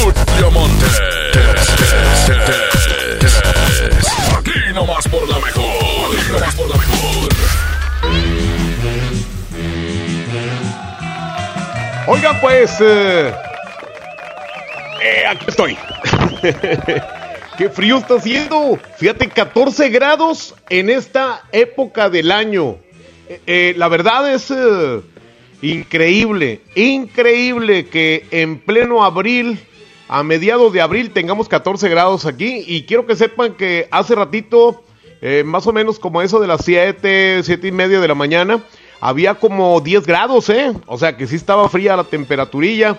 Julio 0.02 0.50
Monte. 0.50 0.84
Aquí 4.36 4.74
nomás 4.74 5.08
por 5.08 5.26
la 5.26 5.38
mejor. 5.38 5.64
Aquí 6.18 6.32
nomás 6.32 6.54
por 6.54 6.68
la 6.68 6.76
mejor. 6.76 7.28
Oigan, 12.08 12.40
pues. 12.42 12.78
eh, 12.82 13.34
eh, 15.02 15.24
aquí 15.26 15.46
estoy. 15.48 15.78
Qué 17.62 17.70
frío 17.70 17.98
está 17.98 18.16
haciendo. 18.16 18.76
Fíjate, 18.96 19.28
14 19.28 19.88
grados 19.90 20.52
en 20.68 20.90
esta 20.90 21.44
época 21.52 22.10
del 22.10 22.32
año. 22.32 22.78
Eh, 23.28 23.40
eh, 23.46 23.74
la 23.76 23.86
verdad 23.86 24.34
es 24.34 24.50
eh, 24.50 25.00
increíble, 25.62 26.62
increíble 26.74 27.86
que 27.86 28.26
en 28.32 28.58
pleno 28.58 29.04
abril, 29.04 29.60
a 30.08 30.24
mediados 30.24 30.72
de 30.72 30.80
abril, 30.80 31.12
tengamos 31.12 31.48
14 31.48 31.88
grados 31.88 32.26
aquí. 32.26 32.64
Y 32.66 32.82
quiero 32.82 33.06
que 33.06 33.14
sepan 33.14 33.54
que 33.54 33.86
hace 33.92 34.16
ratito, 34.16 34.82
más 35.44 35.64
o 35.68 35.72
menos 35.72 36.00
como 36.00 36.20
eso 36.20 36.40
de 36.40 36.48
las 36.48 36.64
7, 36.64 37.44
7 37.44 37.68
y 37.68 37.70
media 37.70 38.00
de 38.00 38.08
la 38.08 38.16
mañana, 38.16 38.60
había 39.00 39.36
como 39.36 39.80
10 39.80 40.04
grados, 40.04 40.50
¿eh? 40.50 40.72
O 40.86 40.98
sea 40.98 41.16
que 41.16 41.28
sí 41.28 41.36
estaba 41.36 41.68
fría 41.68 41.94
la 41.94 42.02
temperaturilla. 42.02 42.98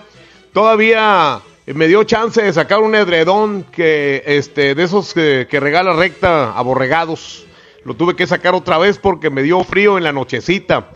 Todavía 0.54 1.42
me 1.66 1.88
dio 1.88 2.04
chance 2.04 2.42
de 2.42 2.52
sacar 2.52 2.80
un 2.80 2.94
edredón 2.94 3.64
que, 3.64 4.22
este, 4.26 4.74
de 4.74 4.82
esos 4.82 5.14
que, 5.14 5.46
que 5.48 5.60
regala 5.60 5.94
recta 5.94 6.52
a 6.52 6.62
borregados. 6.62 7.46
Lo 7.84 7.94
tuve 7.94 8.16
que 8.16 8.26
sacar 8.26 8.54
otra 8.54 8.78
vez 8.78 8.98
porque 8.98 9.30
me 9.30 9.42
dio 9.42 9.62
frío 9.64 9.96
en 9.96 10.04
la 10.04 10.12
nochecita. 10.12 10.90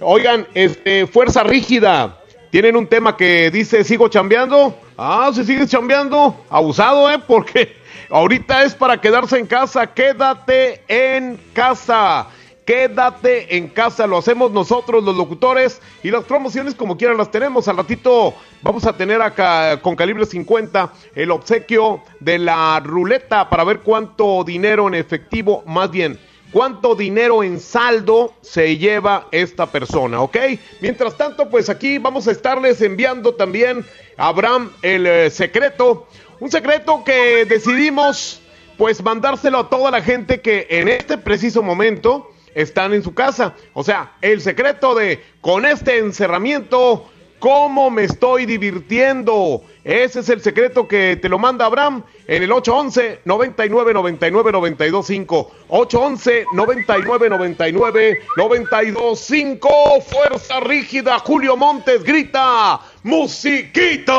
Oigan, 0.00 0.46
este, 0.54 1.06
fuerza 1.06 1.42
rígida. 1.42 2.20
Tienen 2.50 2.76
un 2.76 2.86
tema 2.86 3.16
que 3.16 3.50
dice, 3.50 3.82
¿sigo 3.82 4.08
chambeando? 4.08 4.78
Ah, 4.96 5.30
si 5.34 5.44
sigues 5.44 5.70
chambeando, 5.70 6.44
abusado, 6.48 7.10
¿eh? 7.10 7.18
Porque 7.26 7.76
ahorita 8.10 8.62
es 8.62 8.74
para 8.74 9.00
quedarse 9.00 9.38
en 9.38 9.46
casa. 9.46 9.92
Quédate 9.92 10.82
en 10.86 11.38
casa. 11.52 12.28
Quédate 12.64 13.56
en 13.56 13.68
casa, 13.68 14.06
lo 14.06 14.16
hacemos 14.16 14.50
nosotros 14.50 15.04
los 15.04 15.14
locutores 15.14 15.82
y 16.02 16.10
las 16.10 16.24
promociones 16.24 16.74
como 16.74 16.96
quieran 16.96 17.18
las 17.18 17.30
tenemos. 17.30 17.68
Al 17.68 17.76
ratito 17.76 18.34
vamos 18.62 18.86
a 18.86 18.96
tener 18.96 19.20
acá 19.20 19.82
con 19.82 19.96
calibre 19.96 20.24
50 20.24 20.90
el 21.14 21.30
obsequio 21.30 22.02
de 22.20 22.38
la 22.38 22.80
ruleta 22.80 23.50
para 23.50 23.64
ver 23.64 23.80
cuánto 23.80 24.44
dinero 24.44 24.88
en 24.88 24.94
efectivo, 24.94 25.62
más 25.66 25.90
bien, 25.90 26.18
cuánto 26.52 26.94
dinero 26.94 27.42
en 27.42 27.60
saldo 27.60 28.32
se 28.40 28.78
lleva 28.78 29.28
esta 29.30 29.66
persona, 29.66 30.22
¿ok? 30.22 30.36
Mientras 30.80 31.18
tanto, 31.18 31.50
pues 31.50 31.68
aquí 31.68 31.98
vamos 31.98 32.28
a 32.28 32.30
estarles 32.30 32.80
enviando 32.80 33.34
también 33.34 33.84
a 34.16 34.28
Abraham 34.28 34.70
el 34.80 35.06
eh, 35.06 35.30
secreto, 35.30 36.06
un 36.40 36.50
secreto 36.50 37.04
que 37.04 37.44
decidimos 37.44 38.40
pues 38.78 39.02
mandárselo 39.02 39.58
a 39.58 39.68
toda 39.68 39.90
la 39.90 40.00
gente 40.00 40.40
que 40.40 40.66
en 40.70 40.88
este 40.88 41.18
preciso 41.18 41.62
momento 41.62 42.30
están 42.54 42.92
en 42.94 43.02
su 43.02 43.14
casa. 43.14 43.54
O 43.72 43.82
sea, 43.82 44.12
el 44.20 44.40
secreto 44.40 44.94
de 44.94 45.22
con 45.40 45.64
este 45.64 45.98
encerramiento, 45.98 47.08
¿cómo 47.38 47.90
me 47.90 48.04
estoy 48.04 48.46
divirtiendo? 48.46 49.62
Ese 49.84 50.20
es 50.20 50.28
el 50.30 50.40
secreto 50.40 50.88
que 50.88 51.16
te 51.16 51.28
lo 51.28 51.38
manda 51.38 51.66
Abraham 51.66 52.04
en 52.26 52.42
el 52.42 52.50
811 52.50 53.20
99 53.24 53.92
99 53.92 54.52
925 54.52 55.50
811 55.68 56.46
99 56.52 57.28
99 57.28 58.18
925 58.36 59.68
Fuerza 60.00 60.60
rígida, 60.60 61.18
Julio 61.18 61.56
Montes 61.56 62.02
grita, 62.02 62.80
musiquita. 63.02 64.14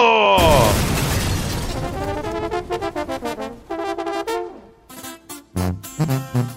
Julio 5.97 6.54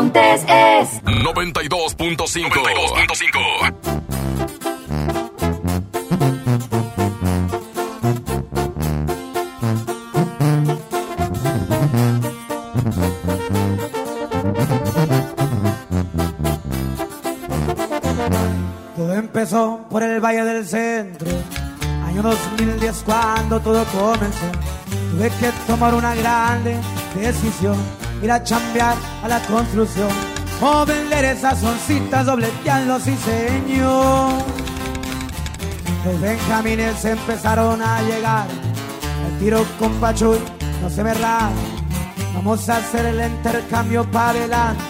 Montes 0.00 0.44
es 0.48 1.04
92.5. 1.04 2.48
92.5. 2.48 3.74
Todo 18.96 19.14
empezó 19.14 19.86
por 19.90 20.02
el 20.02 20.18
Valle 20.18 20.44
del 20.44 20.66
Centro, 20.66 21.28
año 22.06 22.22
Año 22.22 22.22
2010 22.22 23.02
cuando 23.04 23.60
todo 23.60 23.84
comenzó, 23.84 24.46
tuve 25.10 25.28
que 25.28 25.50
tomar 25.66 25.92
una 25.94 26.14
grande 26.14 26.78
decisión, 27.14 27.76
ir 28.22 28.30
a 28.30 28.42
chambear 28.42 28.96
a 29.22 29.28
la 29.28 29.40
construcción, 29.40 30.08
o 30.60 30.84
vender 30.84 31.24
esas 31.24 31.62
oncitas, 31.62 32.26
dobleteando 32.26 33.00
sí 33.00 33.16
señor. 33.16 34.32
Los 36.04 36.20
benjamines 36.20 37.04
empezaron 37.04 37.82
a 37.82 38.02
llegar, 38.02 38.46
el 39.26 39.38
tiro 39.38 39.64
con 39.78 39.92
Pachuy 39.94 40.38
no 40.82 40.88
se 40.88 41.04
me 41.04 41.14
rara, 41.14 41.50
vamos 42.34 42.68
a 42.68 42.78
hacer 42.78 43.06
el 43.06 43.20
intercambio 43.20 44.10
para 44.10 44.30
adelante, 44.30 44.82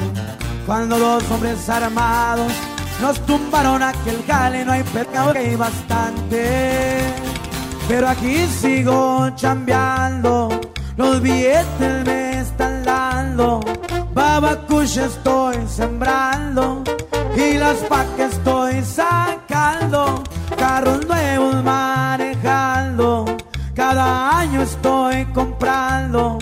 cuando 0.66 0.98
dos 0.98 1.28
hombres 1.30 1.68
armados 1.68 2.52
nos 3.00 3.18
tumbaron 3.26 3.82
aquel 3.82 4.22
jale, 4.26 4.64
no 4.64 4.72
hay 4.72 4.82
pecado 4.82 5.32
que 5.32 5.38
hay 5.38 5.56
bastante. 5.56 7.00
Pero 7.88 8.08
aquí 8.08 8.46
sigo 8.46 9.30
chambeando, 9.34 10.60
los 10.96 11.20
billetes 11.20 12.06
me 12.06 12.29
están 12.40 12.82
dando. 12.84 13.60
Babacucha 14.14 15.06
estoy 15.06 15.56
sembrando 15.68 16.82
y 17.36 17.58
las 17.58 17.78
pacas 17.78 18.32
estoy 18.32 18.82
sacando. 18.82 20.22
Carros 20.56 21.06
nuevos 21.06 21.62
manejando, 21.62 23.24
cada 23.74 24.38
año 24.38 24.62
estoy 24.62 25.24
comprando. 25.26 26.38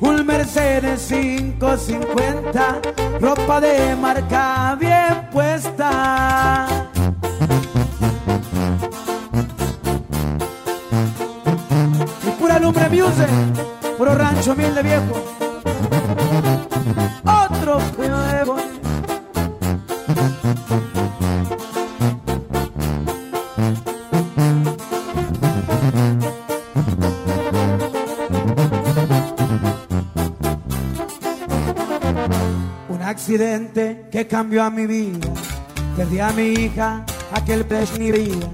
Un 0.00 0.24
Mercedes 0.26 1.06
550, 1.08 2.80
ropa 3.20 3.60
de 3.60 3.94
marca 3.96 4.76
bien 4.80 5.28
puesta. 5.30 6.66
Y 12.26 12.30
pura 12.38 12.58
lumbre 12.58 12.88
music, 12.88 13.28
puro 14.00 14.14
rancho 14.14 14.56
mil 14.56 14.74
de 14.74 14.82
viejo. 14.82 15.14
Otro 17.22 17.78
nuevo. 17.98 18.56
Un 32.88 33.02
accidente 33.02 34.08
que 34.10 34.26
cambió 34.26 34.64
a 34.64 34.70
mi 34.70 34.86
vida. 34.86 35.28
Perdí 35.94 36.20
a 36.20 36.30
mi 36.30 36.44
hija, 36.54 37.04
aquel 37.32 37.66
pez 37.66 37.98
mi 37.98 38.10
vida. 38.10 38.48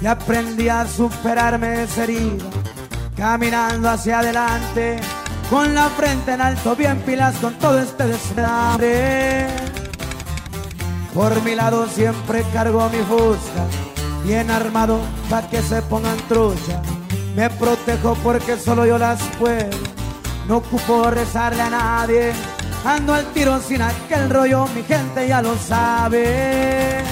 Y 0.00 0.06
aprendí 0.06 0.68
a 0.68 0.86
superarme 0.86 1.82
esa 1.82 2.04
herida. 2.04 2.55
Caminando 3.16 3.88
hacia 3.88 4.18
adelante, 4.18 5.00
con 5.48 5.74
la 5.74 5.88
frente 5.88 6.32
en 6.32 6.40
alto, 6.42 6.76
bien 6.76 6.98
pilas 7.00 7.34
con 7.36 7.54
todo 7.54 7.78
este 7.78 8.06
desmadre. 8.06 9.46
Por 11.14 11.42
mi 11.42 11.54
lado 11.54 11.86
siempre 11.88 12.44
cargo 12.52 12.90
mi 12.90 12.98
fusca, 12.98 13.64
bien 14.22 14.50
armado 14.50 14.98
pa' 15.30 15.48
que 15.48 15.62
se 15.62 15.80
pongan 15.82 16.18
trucha. 16.28 16.82
Me 17.34 17.48
protejo 17.48 18.14
porque 18.22 18.58
solo 18.58 18.84
yo 18.84 18.98
las 18.98 19.22
puedo, 19.38 19.78
no 20.46 20.58
ocupo 20.58 21.10
rezarle 21.10 21.62
a 21.62 21.70
nadie. 21.70 22.32
Ando 22.84 23.14
al 23.14 23.24
tiro 23.32 23.58
sin 23.60 23.80
aquel 23.80 24.28
rollo, 24.28 24.66
mi 24.74 24.82
gente 24.82 25.26
ya 25.26 25.40
lo 25.40 25.56
sabe. 25.56 27.02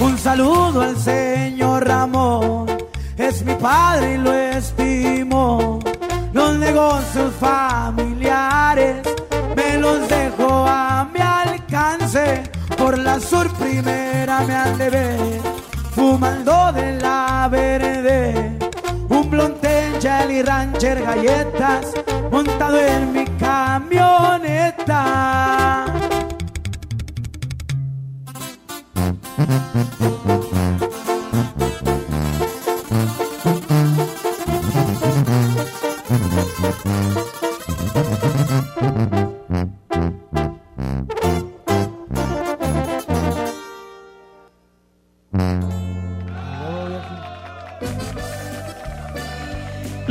Un 0.00 0.18
saludo 0.18 0.80
al 0.80 0.96
señor 0.98 1.86
Ramón, 1.86 2.66
es 3.18 3.44
mi 3.44 3.54
padre 3.54 4.14
y 4.14 4.18
lo 4.18 4.32
estimo. 4.32 5.78
Los 6.32 6.56
negocios 6.58 7.32
familiares 7.38 8.96
me 9.56 9.78
los 9.78 10.08
dejo 10.08 10.66
a 10.66 11.08
mi 11.12 11.20
alcance. 11.20 12.42
Por 12.76 12.98
la 12.98 13.20
sur 13.20 13.48
primera 13.54 14.40
me 14.40 14.54
han 14.54 14.76
de 14.78 14.90
ver, 14.90 15.40
fumando 15.94 16.72
de 16.72 16.98
la 17.00 17.48
verde. 17.50 18.58
Un 19.08 19.30
blonde 19.30 19.92
Jelly 20.00 20.42
Rancher 20.42 21.02
galletas, 21.02 21.92
montado 22.30 22.78
en 22.78 23.12
mi 23.12 23.24
camioneta. 23.38 25.04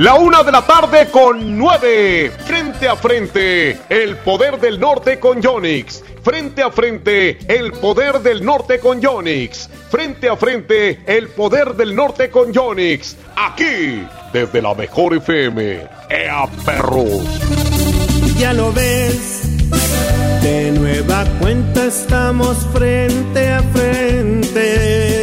La 0.04 0.16
una 0.16 0.44
de 0.44 0.52
la 0.52 0.68
tarde 0.68 1.08
con 1.10 1.58
nueve. 1.58 2.30
Frente 2.46 2.90
a 2.90 2.98
frente, 2.98 3.80
el 3.88 4.18
poder 4.18 4.60
del 4.60 4.78
norte 4.78 5.18
con 5.18 5.42
Yonix. 5.42 6.04
Frente 6.22 6.62
a 6.62 6.70
frente, 6.72 7.38
el 7.48 7.72
poder 7.72 8.20
del 8.20 8.44
norte 8.44 8.80
con 8.80 9.00
Yonix. 9.00 9.70
Frente 9.90 10.28
a 10.28 10.36
frente, 10.36 11.00
el 11.06 11.30
poder 11.30 11.76
del 11.76 11.96
norte 11.96 12.30
con 12.30 12.52
Yonix. 12.52 13.16
Aquí, 13.38 14.06
desde 14.34 14.62
la 14.62 14.76
mejor 14.76 15.16
FM. 15.16 15.88
¡Ea 16.10 16.48
perros! 16.66 17.24
Ya 18.38 18.52
lo 18.52 18.74
ves, 18.74 19.44
de 20.42 20.72
nueva 20.72 21.24
cuenta 21.40 21.86
estamos 21.86 22.58
frente 22.74 23.50
a 23.50 23.64
frente. 23.64 25.23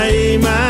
Viva 0.00 0.34
imagen 0.34 0.69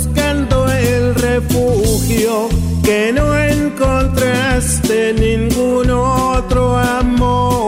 que 2.83 3.11
no 3.11 3.35
encontraste 3.35 5.13
ningún 5.13 5.89
otro 5.89 6.77
amor. 6.77 7.60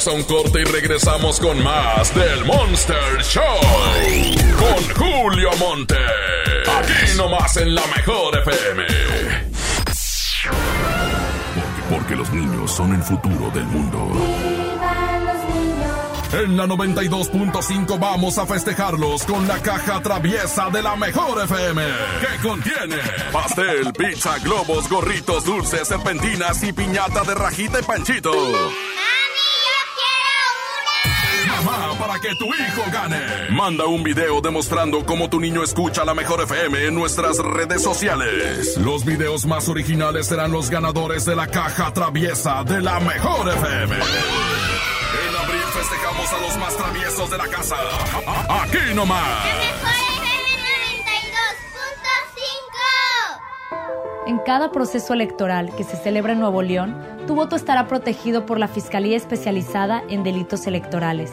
Vamos 0.00 0.14
a 0.14 0.16
un 0.16 0.22
corte 0.22 0.62
y 0.62 0.64
regresamos 0.64 1.38
con 1.38 1.62
más 1.62 2.14
del 2.14 2.46
Monster 2.46 3.22
Show. 3.22 3.42
Con 4.58 4.94
Julio 4.94 5.50
Monte. 5.58 5.94
Aquí 6.78 7.18
nomás 7.18 7.54
en 7.58 7.74
la 7.74 7.82
mejor 7.94 8.38
FM. 8.38 8.86
Porque, 11.54 11.94
porque 11.94 12.16
los 12.16 12.32
niños 12.32 12.70
son 12.70 12.94
el 12.94 13.02
futuro 13.02 13.50
del 13.50 13.64
mundo. 13.64 14.08
En 16.32 16.56
la 16.56 16.64
92.5 16.64 17.98
vamos 17.98 18.38
a 18.38 18.46
festejarlos 18.46 19.24
con 19.24 19.46
la 19.46 19.60
caja 19.60 20.00
traviesa 20.00 20.70
de 20.70 20.82
la 20.82 20.96
mejor 20.96 21.44
FM. 21.44 21.82
Que 22.20 22.48
contiene 22.48 22.96
pastel, 23.30 23.92
pizza, 23.92 24.38
globos, 24.38 24.88
gorritos, 24.88 25.44
dulces, 25.44 25.88
serpentinas 25.88 26.62
y 26.62 26.72
piñata 26.72 27.22
de 27.24 27.34
rajita 27.34 27.80
y 27.80 27.82
panchito. 27.82 28.32
Que 32.30 32.36
tu 32.36 32.46
hijo 32.46 32.82
gane. 32.92 33.20
Manda 33.50 33.86
un 33.86 34.02
video 34.02 34.40
demostrando 34.40 35.04
cómo 35.04 35.28
tu 35.28 35.40
niño 35.40 35.62
escucha 35.62 36.04
la 36.04 36.14
mejor 36.14 36.42
FM 36.42 36.86
en 36.86 36.94
nuestras 36.94 37.38
redes 37.38 37.82
sociales. 37.82 38.76
Los 38.78 39.04
videos 39.04 39.46
más 39.46 39.68
originales 39.68 40.26
serán 40.26 40.52
los 40.52 40.70
ganadores 40.70 41.24
de 41.24 41.34
la 41.34 41.46
caja 41.48 41.92
traviesa 41.92 42.62
de 42.64 42.80
la 42.80 43.00
mejor 43.00 43.48
FM. 43.48 43.96
En 43.96 45.36
abril 45.44 45.62
festejamos 45.72 46.32
a 46.32 46.40
los 46.40 46.56
más 46.58 46.76
traviesos 46.76 47.30
de 47.30 47.38
la 47.38 47.48
casa. 47.48 47.76
Aquí 48.62 48.94
nomás. 48.94 49.44
En 54.26 54.38
cada 54.38 54.70
proceso 54.70 55.12
electoral 55.14 55.74
que 55.74 55.82
se 55.82 55.96
celebra 55.96 56.34
en 56.34 56.38
Nuevo 56.38 56.62
León, 56.62 56.96
tu 57.26 57.34
voto 57.34 57.56
estará 57.56 57.88
protegido 57.88 58.46
por 58.46 58.60
la 58.60 58.68
Fiscalía 58.68 59.16
Especializada 59.16 60.04
en 60.08 60.22
Delitos 60.22 60.68
Electorales. 60.68 61.32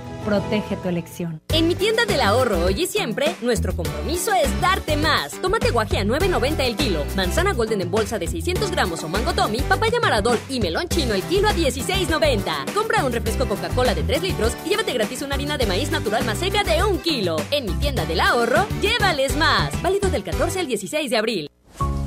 protege 0.21 0.77
tu 0.77 0.89
elección. 0.89 1.41
En 1.49 1.67
mi 1.67 1.75
tienda 1.75 2.05
del 2.05 2.21
ahorro 2.21 2.65
hoy 2.65 2.83
y 2.83 2.87
siempre, 2.87 3.35
nuestro 3.41 3.75
compromiso 3.75 4.31
es 4.33 4.61
darte 4.61 4.97
más. 4.97 5.39
Tomate 5.41 5.71
guaje 5.71 5.97
a 5.97 6.03
9.90 6.03 6.59
el 6.61 6.75
kilo, 6.75 7.03
manzana 7.15 7.53
golden 7.53 7.81
en 7.81 7.91
bolsa 7.91 8.17
de 8.17 8.27
600 8.27 8.71
gramos 8.71 9.03
o 9.03 9.09
mango 9.09 9.33
tommy, 9.33 9.61
papaya 9.61 9.99
maradol 9.99 10.39
y 10.49 10.59
melón 10.59 10.87
chino 10.87 11.13
el 11.13 11.23
kilo 11.23 11.47
a 11.47 11.53
16.90. 11.53 12.73
Compra 12.73 13.05
un 13.05 13.11
refresco 13.11 13.47
Coca-Cola 13.47 13.93
de 13.93 14.03
3 14.03 14.21
litros 14.23 14.55
y 14.65 14.69
llévate 14.69 14.93
gratis 14.93 15.21
una 15.21 15.35
harina 15.35 15.57
de 15.57 15.65
maíz 15.65 15.91
natural 15.91 16.25
más 16.25 16.37
seca 16.37 16.63
de 16.63 16.83
1 16.83 17.01
kilo. 17.01 17.37
En 17.51 17.65
mi 17.65 17.73
tienda 17.73 18.05
del 18.05 18.19
ahorro, 18.19 18.65
llévales 18.81 19.35
más. 19.35 19.81
Válido 19.81 20.09
del 20.09 20.23
14 20.23 20.59
al 20.59 20.67
16 20.67 21.09
de 21.09 21.17
abril. 21.17 21.51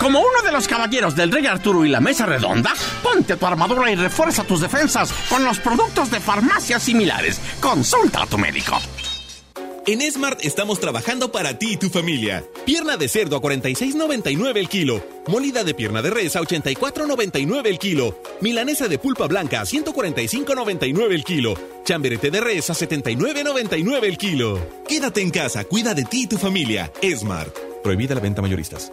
Como 0.00 0.20
uno 0.20 0.40
de 0.42 0.50
los 0.50 0.66
caballeros 0.66 1.14
del 1.14 1.30
Rey 1.30 1.44
Arturo 1.46 1.84
y 1.84 1.90
la 1.90 2.00
Mesa 2.00 2.24
Redonda, 2.24 2.72
ponte 3.02 3.36
tu 3.36 3.44
armadura 3.44 3.90
y 3.90 3.96
refuerza 3.96 4.44
tus 4.44 4.62
defensas 4.62 5.12
con 5.28 5.44
los 5.44 5.58
productos 5.58 6.10
de 6.10 6.20
farmacias 6.20 6.82
similares. 6.82 7.38
Consulta 7.60 8.22
a 8.22 8.26
tu 8.26 8.38
médico. 8.38 8.78
En 9.86 10.00
Smart 10.10 10.42
estamos 10.42 10.80
trabajando 10.80 11.30
para 11.30 11.58
ti 11.58 11.72
y 11.72 11.76
tu 11.76 11.90
familia. 11.90 12.42
Pierna 12.64 12.96
de 12.96 13.08
cerdo 13.08 13.36
a 13.36 13.42
46.99 13.42 14.56
el 14.56 14.68
kilo. 14.70 15.04
Molida 15.26 15.64
de 15.64 15.74
pierna 15.74 16.00
de 16.00 16.08
res 16.08 16.34
a 16.34 16.40
84.99 16.40 17.66
el 17.66 17.78
kilo. 17.78 18.22
Milanesa 18.40 18.88
de 18.88 18.98
pulpa 18.98 19.26
blanca 19.26 19.60
a 19.60 19.64
145.99 19.64 21.12
el 21.12 21.24
kilo. 21.24 21.54
Chamberete 21.84 22.30
de 22.30 22.40
res 22.40 22.70
a 22.70 22.72
79.99 22.72 24.04
el 24.04 24.16
kilo. 24.16 24.66
Quédate 24.88 25.20
en 25.20 25.30
casa, 25.30 25.64
cuida 25.64 25.92
de 25.92 26.04
ti 26.04 26.22
y 26.22 26.26
tu 26.26 26.38
familia. 26.38 26.90
Smart. 27.02 27.54
Prohibida 27.82 28.14
la 28.14 28.20
venta 28.22 28.40
mayoristas. 28.40 28.92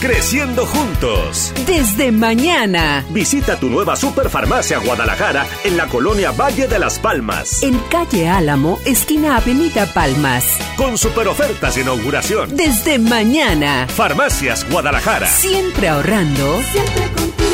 Creciendo 0.00 0.64
juntos. 0.64 1.52
Desde 1.66 2.12
mañana. 2.12 3.04
Visita 3.10 3.58
tu 3.58 3.68
nueva 3.68 3.96
Superfarmacia 3.96 4.78
Guadalajara 4.78 5.44
en 5.64 5.76
la 5.76 5.88
colonia 5.88 6.30
Valle 6.30 6.68
de 6.68 6.78
las 6.78 7.00
Palmas. 7.00 7.64
En 7.64 7.76
calle 7.90 8.28
Álamo, 8.28 8.78
esquina 8.86 9.36
Avenida 9.36 9.86
Palmas. 9.92 10.56
Con 10.76 10.96
super 10.96 11.26
ofertas 11.26 11.74
de 11.74 11.80
inauguración. 11.80 12.54
Desde 12.54 13.00
mañana. 13.00 13.88
Farmacias 13.88 14.64
Guadalajara. 14.70 15.26
Siempre 15.26 15.88
ahorrando. 15.88 16.60
Siempre 16.70 17.02
contigo. 17.16 17.47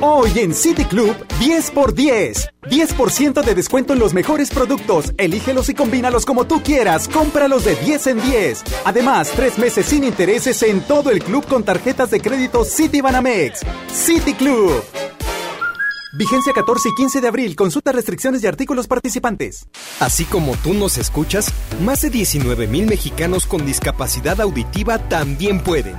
Hoy 0.00 0.30
en 0.36 0.54
City 0.54 0.84
Club, 0.84 1.16
10 1.40 1.72
por 1.72 1.92
10. 1.92 2.50
10% 2.70 3.42
de 3.42 3.54
descuento 3.54 3.94
en 3.94 3.98
los 3.98 4.14
mejores 4.14 4.50
productos. 4.50 5.12
Elígelos 5.18 5.68
y 5.70 5.74
combínalos 5.74 6.24
como 6.24 6.46
tú 6.46 6.62
quieras. 6.62 7.08
Cómpralos 7.08 7.64
de 7.64 7.74
10 7.74 8.06
en 8.06 8.22
10. 8.22 8.62
Además, 8.84 9.32
tres 9.34 9.58
meses 9.58 9.86
sin 9.86 10.04
intereses 10.04 10.62
en 10.62 10.82
todo 10.82 11.10
el 11.10 11.20
club 11.20 11.44
con 11.46 11.64
tarjetas 11.64 12.10
de 12.10 12.20
crédito 12.20 12.64
City 12.64 13.00
Banamex. 13.00 13.62
City 13.92 14.34
Club. 14.34 14.84
Vigencia 16.16 16.52
14 16.52 16.90
y 16.90 16.94
15 16.94 17.20
de 17.20 17.28
abril. 17.28 17.56
Consulta 17.56 17.90
restricciones 17.90 18.44
y 18.44 18.46
artículos 18.46 18.86
participantes. 18.86 19.66
Así 19.98 20.24
como 20.26 20.54
tú 20.58 20.74
nos 20.74 20.96
escuchas, 20.96 21.52
más 21.82 22.02
de 22.02 22.10
19 22.10 22.68
mil 22.68 22.86
mexicanos 22.86 23.46
con 23.46 23.66
discapacidad 23.66 24.40
auditiva 24.40 24.98
también 25.08 25.60
pueden. 25.60 25.96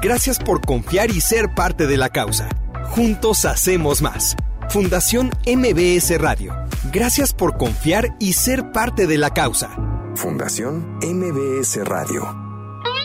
Gracias 0.00 0.38
por 0.38 0.62
confiar 0.62 1.10
y 1.10 1.20
ser 1.20 1.54
parte 1.54 1.86
de 1.86 1.98
la 1.98 2.08
causa. 2.08 2.48
Juntos 2.90 3.44
hacemos 3.44 4.02
más. 4.02 4.36
Fundación 4.68 5.30
MBS 5.46 6.18
Radio. 6.18 6.54
Gracias 6.92 7.32
por 7.32 7.56
confiar 7.56 8.14
y 8.18 8.34
ser 8.34 8.72
parte 8.72 9.06
de 9.06 9.18
la 9.18 9.30
causa. 9.30 9.70
Fundación 10.14 10.98
MBS 11.02 11.84
Radio. 11.84 12.22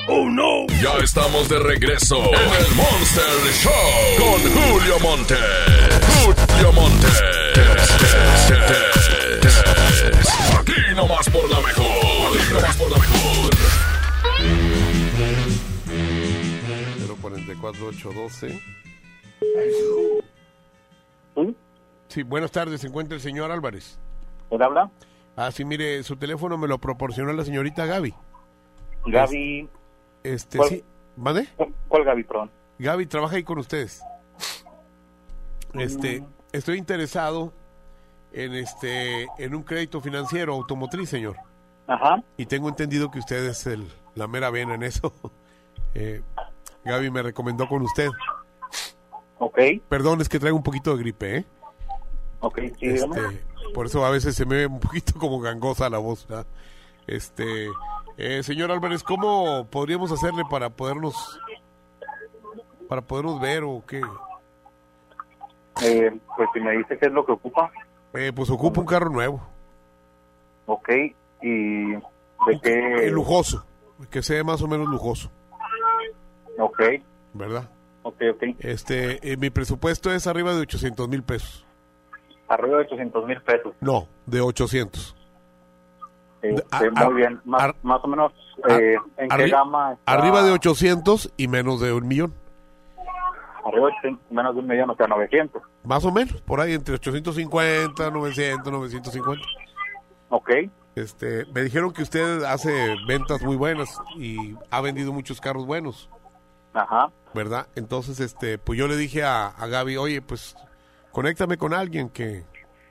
¡Oh, 0.09 0.29
no! 0.29 0.65
Ya 0.81 0.93
estamos 1.03 1.49
de 1.49 1.59
regreso 1.59 2.17
en 2.17 2.65
el 2.65 2.75
Monster 2.75 3.23
Show 3.61 3.71
con 4.17 4.39
Julio 4.53 4.99
Monte. 4.99 5.35
Julio 6.23 6.71
Monte. 6.73 7.07
Aquí 10.57 10.95
nomás 10.95 11.29
por 11.29 11.49
la 11.49 11.59
mejor. 11.59 11.85
Aquí 12.37 12.53
nomás 12.53 12.77
por 12.77 12.91
la 12.91 12.97
mejor. 12.97 13.17
044812. 17.21 18.86
Sí, 22.07 22.23
buenas 22.23 22.51
tardes. 22.51 22.81
¿Se 22.81 22.87
encuentra 22.87 23.15
el 23.15 23.21
señor 23.21 23.51
Álvarez? 23.51 23.99
¿Quién 24.49 24.61
habla? 24.63 24.89
Ah, 25.35 25.51
sí, 25.51 25.65
mire, 25.65 26.01
su 26.03 26.15
teléfono 26.15 26.57
me 26.57 26.67
lo 26.67 26.79
proporcionó 26.79 27.31
la 27.33 27.43
señorita 27.43 27.85
Gaby. 27.85 28.13
Gaby. 29.05 29.69
Este, 30.23 30.57
¿Cuál? 30.57 30.69
sí. 30.69 30.83
¿Vale? 31.15 31.47
¿Cuál 31.87 32.03
Gaby, 32.03 32.23
perdón? 32.23 32.51
Gaby, 32.79 33.05
trabaja 33.05 33.35
ahí 33.35 33.43
con 33.43 33.57
ustedes. 33.57 34.01
Este, 35.73 36.23
estoy 36.51 36.77
interesado 36.77 37.53
en 38.31 38.53
este, 38.55 39.27
en 39.37 39.55
un 39.55 39.63
crédito 39.63 40.01
financiero 40.01 40.53
automotriz, 40.53 41.09
señor. 41.09 41.35
Ajá. 41.87 42.21
Y 42.35 42.45
tengo 42.45 42.69
entendido 42.69 43.11
que 43.11 43.19
usted 43.19 43.45
es 43.45 43.65
el, 43.67 43.87
la 44.15 44.27
mera 44.27 44.49
vena 44.49 44.75
en 44.75 44.83
eso. 44.83 45.13
Eh, 45.99 46.21
Gaby 46.85 47.09
me 47.09 47.23
recomendó 47.23 47.67
con 47.67 47.81
usted. 47.81 48.09
Ok. 49.39 49.59
Perdón, 49.89 50.21
es 50.21 50.29
que 50.29 50.39
traigo 50.39 50.57
un 50.57 50.63
poquito 50.63 50.91
de 50.95 51.03
gripe, 51.03 51.37
¿eh? 51.37 51.45
Ok, 52.39 52.59
sí. 52.79 52.87
Este, 52.87 53.43
por 53.73 53.85
eso 53.87 54.05
a 54.05 54.09
veces 54.09 54.35
se 54.35 54.45
me 54.45 54.55
ve 54.57 54.65
un 54.67 54.79
poquito 54.79 55.13
como 55.19 55.39
gangosa 55.39 55.89
la 55.89 55.97
voz. 55.97 56.27
¿verdad? 56.27 56.45
Este, 57.07 57.67
eh, 58.17 58.43
señor 58.43 58.71
Álvarez, 58.71 59.03
¿cómo 59.03 59.65
podríamos 59.69 60.11
hacerle 60.11 60.43
para 60.49 60.69
podernos 60.69 61.39
para 62.89 63.01
podernos 63.01 63.39
ver 63.41 63.63
o 63.63 63.83
qué? 63.87 64.01
Eh, 65.83 66.11
pues 66.35 66.49
si 66.53 66.59
me 66.59 66.71
dice 66.77 66.97
qué 66.97 67.05
es 67.07 67.11
lo 67.11 67.25
que 67.25 67.33
ocupa. 67.33 67.71
Eh, 68.13 68.31
pues 68.35 68.49
ocupa 68.49 68.79
un 68.81 68.87
carro 68.87 69.09
nuevo, 69.09 69.41
Ok. 70.65 70.89
¿Y 71.41 71.91
de 71.93 72.01
qué? 72.63 73.07
eh, 73.07 73.11
lujoso, 73.11 73.63
que 74.09 74.23
sea 74.23 74.43
más 74.43 74.61
o 74.61 74.67
menos 74.67 74.87
lujoso, 74.87 75.29
Ok. 76.57 76.81
¿verdad? 77.33 77.69
Ok, 78.07 78.21
ok. 78.35 78.43
Este, 78.59 79.31
eh, 79.33 79.35
mi 79.37 79.49
presupuesto 79.49 80.11
es 80.13 80.27
arriba 80.27 80.53
de 80.53 80.61
800 80.61 81.09
mil 81.09 81.23
pesos. 81.23 81.65
Arriba 82.47 82.77
de 82.77 82.83
800 82.85 83.25
mil 83.25 83.41
pesos. 83.41 83.73
No, 83.81 84.07
de 84.25 84.39
800. 84.39 85.13
Este, 86.41 86.63
a- 86.71 86.79
muy 86.81 87.03
a- 87.03 87.09
bien. 87.09 87.41
Más, 87.43 87.71
más 87.83 87.99
o 88.03 88.07
menos, 88.07 88.31
eh, 88.69 88.95
¿en 89.17 89.27
qué 89.29 89.47
gama? 89.49 89.93
está? 89.93 90.11
Arriba 90.13 90.43
de 90.43 90.51
800 90.51 91.33
y 91.35 91.47
menos 91.49 91.81
de 91.81 91.91
un 91.91 92.07
millón. 92.07 92.33
Arriba 93.65 93.87
de 93.87 93.93
800, 93.97 94.31
menos 94.31 94.53
de 94.55 94.59
un 94.61 94.67
millón, 94.67 94.89
o 94.91 94.95
sea, 94.95 95.07
900. 95.07 95.61
Más 95.83 96.05
o 96.05 96.11
menos, 96.11 96.41
por 96.43 96.61
ahí 96.61 96.73
entre 96.73 96.95
850, 96.95 98.09
900, 98.11 98.71
950. 98.71 99.43
Ok. 100.29 100.49
Este, 100.95 101.45
me 101.53 101.61
dijeron 101.61 101.91
que 101.91 102.01
usted 102.03 102.43
hace 102.43 102.95
ventas 103.07 103.41
muy 103.43 103.55
buenas 103.57 103.89
y 104.15 104.55
ha 104.71 104.79
vendido 104.81 105.11
muchos 105.11 105.41
carros 105.41 105.65
buenos, 105.65 106.09
Ajá. 106.77 107.11
¿verdad? 107.33 107.67
Entonces, 107.75 108.19
este, 108.19 108.57
pues 108.57 108.77
yo 108.79 108.87
le 108.87 108.95
dije 108.95 109.23
a, 109.23 109.47
a 109.47 109.67
Gaby, 109.67 109.97
oye, 109.97 110.21
pues 110.21 110.55
conéctame 111.11 111.57
con 111.57 111.73
alguien 111.73 112.09
que, 112.09 112.45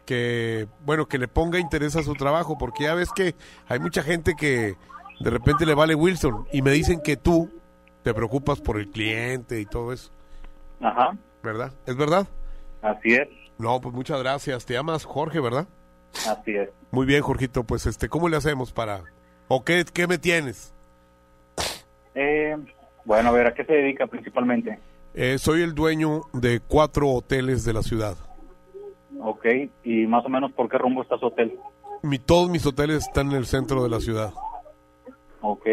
que, 0.04 0.68
bueno, 0.80 1.06
que 1.06 1.18
le 1.18 1.28
ponga 1.28 1.58
interés 1.58 1.96
a 1.96 2.02
su 2.02 2.14
trabajo, 2.14 2.58
porque 2.58 2.84
ya 2.84 2.94
ves 2.94 3.10
que 3.12 3.34
hay 3.68 3.78
mucha 3.78 4.02
gente 4.02 4.34
que 4.36 4.76
de 5.20 5.30
repente 5.30 5.66
le 5.66 5.74
vale 5.74 5.94
Wilson 5.94 6.46
y 6.52 6.62
me 6.62 6.70
dicen 6.70 7.00
que 7.00 7.16
tú 7.16 7.50
te 8.02 8.12
preocupas 8.14 8.60
por 8.60 8.78
el 8.78 8.90
cliente 8.90 9.60
y 9.60 9.66
todo 9.66 9.92
eso, 9.92 10.10
Ajá. 10.80 11.16
¿verdad? 11.42 11.72
¿Es 11.86 11.96
verdad? 11.96 12.26
Así 12.82 13.14
es. 13.14 13.28
No, 13.58 13.80
pues 13.80 13.94
muchas 13.94 14.20
gracias. 14.20 14.66
Te 14.66 14.74
llamas 14.74 15.04
Jorge, 15.04 15.40
¿verdad? 15.40 15.66
Así 16.28 16.54
es. 16.54 16.68
Muy 16.90 17.06
bien, 17.06 17.22
Jorgito, 17.22 17.64
pues 17.64 17.86
este, 17.86 18.08
¿cómo 18.08 18.28
le 18.28 18.36
hacemos 18.36 18.72
para 18.72 19.02
o 19.48 19.64
qué, 19.64 19.84
qué 19.92 20.06
me 20.06 20.18
tienes? 20.18 20.72
Eh, 22.14 22.56
bueno, 23.06 23.30
a 23.30 23.32
ver, 23.32 23.46
¿a 23.46 23.54
qué 23.54 23.64
se 23.64 23.72
dedica 23.72 24.06
principalmente? 24.06 24.78
Eh, 25.14 25.38
soy 25.38 25.62
el 25.62 25.74
dueño 25.74 26.22
de 26.34 26.60
cuatro 26.60 27.08
hoteles 27.08 27.64
de 27.64 27.72
la 27.72 27.82
ciudad. 27.82 28.16
Ok. 29.20 29.46
¿Y 29.82 30.06
más 30.06 30.26
o 30.26 30.28
menos 30.28 30.52
por 30.52 30.68
qué 30.68 30.76
rumbo 30.76 31.02
está 31.02 31.16
su 31.16 31.26
hotel? 31.26 31.58
Mi, 32.02 32.18
todos 32.18 32.50
mis 32.50 32.66
hoteles 32.66 33.06
están 33.06 33.30
en 33.30 33.38
el 33.38 33.46
centro 33.46 33.82
de 33.82 33.88
la 33.88 34.00
ciudad. 34.00 34.34
Ok. 35.40 35.66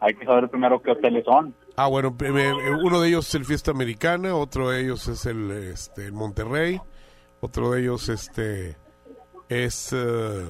Hay 0.00 0.14
que 0.14 0.24
saber 0.24 0.48
primero 0.48 0.80
qué 0.80 0.92
hoteles 0.92 1.24
son. 1.24 1.52
Ah, 1.76 1.88
bueno, 1.88 2.16
eh, 2.20 2.26
eh, 2.28 2.74
uno 2.84 3.00
de 3.00 3.08
ellos 3.08 3.28
es 3.28 3.34
el 3.34 3.44
Fiesta 3.44 3.70
Americana, 3.70 4.34
otro 4.34 4.70
de 4.70 4.80
ellos 4.82 5.08
es 5.08 5.26
el, 5.26 5.50
este, 5.50 6.06
el 6.06 6.12
Monterrey, 6.12 6.80
otro 7.40 7.70
de 7.70 7.82
ellos 7.82 8.08
este 8.08 8.76
es 9.48 9.92
eh, 9.92 10.44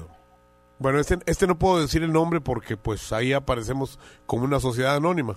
bueno, 0.79 0.99
este, 0.99 1.19
este 1.25 1.45
no 1.45 1.59
puedo 1.59 1.81
decir 1.81 2.03
el 2.03 2.11
nombre 2.11 2.41
porque 2.41 2.77
pues 2.77 3.11
ahí 3.11 3.33
aparecemos 3.33 3.99
como 4.25 4.45
una 4.45 4.59
sociedad 4.59 4.95
anónima, 4.95 5.35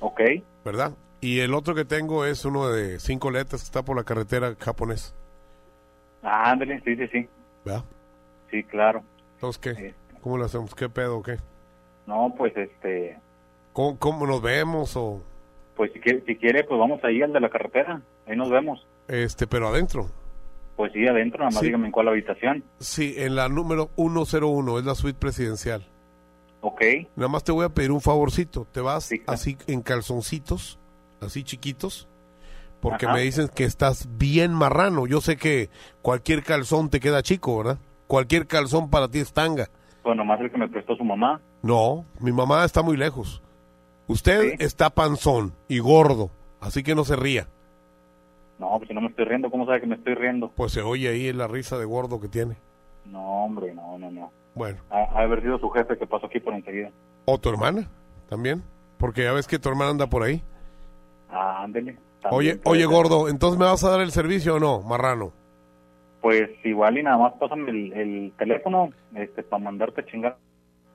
Ok. 0.00 0.20
¿verdad? 0.64 0.92
Y 1.20 1.40
el 1.40 1.54
otro 1.54 1.74
que 1.74 1.84
tengo 1.84 2.24
es 2.24 2.44
uno 2.44 2.68
de 2.68 3.00
cinco 3.00 3.30
letras 3.30 3.62
que 3.62 3.64
está 3.66 3.82
por 3.82 3.96
la 3.96 4.04
carretera 4.04 4.54
japonés, 4.58 5.14
Ah, 6.22 6.50
ándale, 6.50 6.80
sí, 6.84 6.96
sí, 6.96 7.06
sí. 7.08 7.28
¿verdad? 7.64 7.84
Sí, 8.50 8.62
claro. 8.64 9.02
Entonces, 9.34 9.58
¿qué? 9.60 9.94
¿Cómo 10.20 10.36
lo 10.36 10.44
hacemos? 10.44 10.74
¿Qué 10.74 10.88
pedo 10.88 11.18
o 11.18 11.22
qué? 11.22 11.36
No, 12.06 12.34
pues 12.36 12.56
este, 12.56 13.18
¿Cómo, 13.72 13.98
cómo 13.98 14.26
nos 14.26 14.42
vemos 14.42 14.96
o 14.96 15.22
pues 15.76 15.92
si 15.92 16.00
quiere, 16.00 16.22
si 16.26 16.34
quiere, 16.36 16.64
pues 16.64 16.78
vamos 16.80 16.98
ahí 17.04 17.22
al 17.22 17.32
de 17.32 17.38
la 17.40 17.48
carretera. 17.50 18.02
Ahí 18.26 18.36
nos 18.36 18.50
vemos. 18.50 18.84
este, 19.06 19.46
pero 19.46 19.68
adentro? 19.68 20.08
Pues 20.76 20.92
sí, 20.92 21.06
adentro, 21.06 21.38
nada 21.38 21.50
más 21.50 21.60
Sí. 21.60 21.66
dígame 21.66 21.86
en 21.86 21.92
cuál 21.92 22.08
habitación. 22.08 22.64
Sí, 22.80 23.14
en 23.16 23.36
la 23.36 23.48
número 23.48 23.90
101, 23.96 24.78
es 24.80 24.84
la 24.84 24.94
suite 24.96 25.18
presidencial. 25.18 25.84
Ok. 26.60 26.82
Nada 27.16 27.28
más 27.28 27.44
te 27.44 27.52
voy 27.52 27.64
a 27.64 27.68
pedir 27.68 27.92
un 27.92 28.00
favorcito. 28.00 28.66
Te 28.72 28.80
vas 28.80 29.10
así 29.26 29.56
en 29.66 29.82
calzoncitos, 29.82 30.78
así 31.20 31.44
chiquitos, 31.44 32.08
porque 32.80 33.06
Ajá. 33.06 33.14
me 33.14 33.20
dicen 33.22 33.48
que 33.48 33.64
estás 33.64 34.08
bien 34.18 34.52
marrano. 34.52 35.06
Yo 35.06 35.20
sé 35.20 35.36
que 35.36 35.70
cualquier 36.02 36.42
calzón 36.42 36.90
te 36.90 37.00
queda 37.00 37.22
chico, 37.22 37.58
¿verdad? 37.58 37.78
Cualquier 38.06 38.46
calzón 38.46 38.90
para 38.90 39.08
ti 39.08 39.18
es 39.20 39.32
tanga. 39.32 39.68
Pues 40.02 40.16
nomás 40.16 40.40
el 40.40 40.50
que 40.50 40.58
me 40.58 40.68
prestó 40.68 40.96
su 40.96 41.04
mamá. 41.04 41.40
No, 41.62 42.04
mi 42.20 42.32
mamá 42.32 42.64
está 42.64 42.82
muy 42.82 42.96
lejos. 42.96 43.42
Usted 44.06 44.54
está 44.60 44.90
panzón 44.90 45.54
y 45.68 45.80
gordo, 45.80 46.30
así 46.60 46.82
que 46.82 46.94
no 46.94 47.04
se 47.04 47.14
ría. 47.14 47.48
No, 48.58 48.74
pues 48.78 48.88
si 48.88 48.94
no 48.94 49.00
me 49.02 49.08
estoy 49.08 49.26
riendo, 49.26 49.50
¿cómo 49.50 49.66
sabe 49.66 49.80
que 49.80 49.86
me 49.86 49.94
estoy 49.96 50.14
riendo? 50.14 50.50
Pues 50.56 50.72
se 50.72 50.82
oye 50.82 51.08
ahí 51.08 51.32
la 51.32 51.46
risa 51.46 51.78
de 51.78 51.84
gordo 51.84 52.18
que 52.20 52.28
tiene. 52.28 52.56
No, 53.04 53.44
hombre, 53.44 53.74
no, 53.74 53.98
no, 53.98 54.10
no. 54.10 54.32
Bueno. 54.58 54.80
A, 54.90 55.22
a, 55.22 55.40
sido 55.40 55.58
su 55.60 55.70
jefe 55.70 55.96
que 55.96 56.06
pasó 56.06 56.26
aquí 56.26 56.40
por 56.40 56.52
enseguida. 56.52 56.90
¿O 57.26 57.38
tu 57.38 57.48
hermana 57.48 57.88
también? 58.28 58.64
Porque 58.98 59.22
ya 59.22 59.32
ves 59.32 59.46
que 59.46 59.60
tu 59.60 59.68
hermana 59.68 59.92
anda 59.92 60.08
por 60.08 60.24
ahí. 60.24 60.42
Ah, 61.30 61.62
ándele. 61.62 61.96
Oye, 62.30 62.60
oye 62.64 62.84
gordo, 62.84 63.28
¿entonces 63.28 63.56
me 63.56 63.66
vas 63.66 63.84
a 63.84 63.90
dar 63.90 64.00
el 64.00 64.10
servicio 64.10 64.56
o 64.56 64.58
no, 64.58 64.82
marrano? 64.82 65.32
Pues 66.20 66.50
igual 66.64 66.98
y 66.98 67.04
nada 67.04 67.18
más 67.18 67.34
pásame 67.34 67.70
el, 67.70 68.32
teléfono 68.36 68.90
este, 69.14 69.44
para 69.44 69.62
mandarte 69.62 70.00
a 70.00 70.06
chingar. 70.06 70.36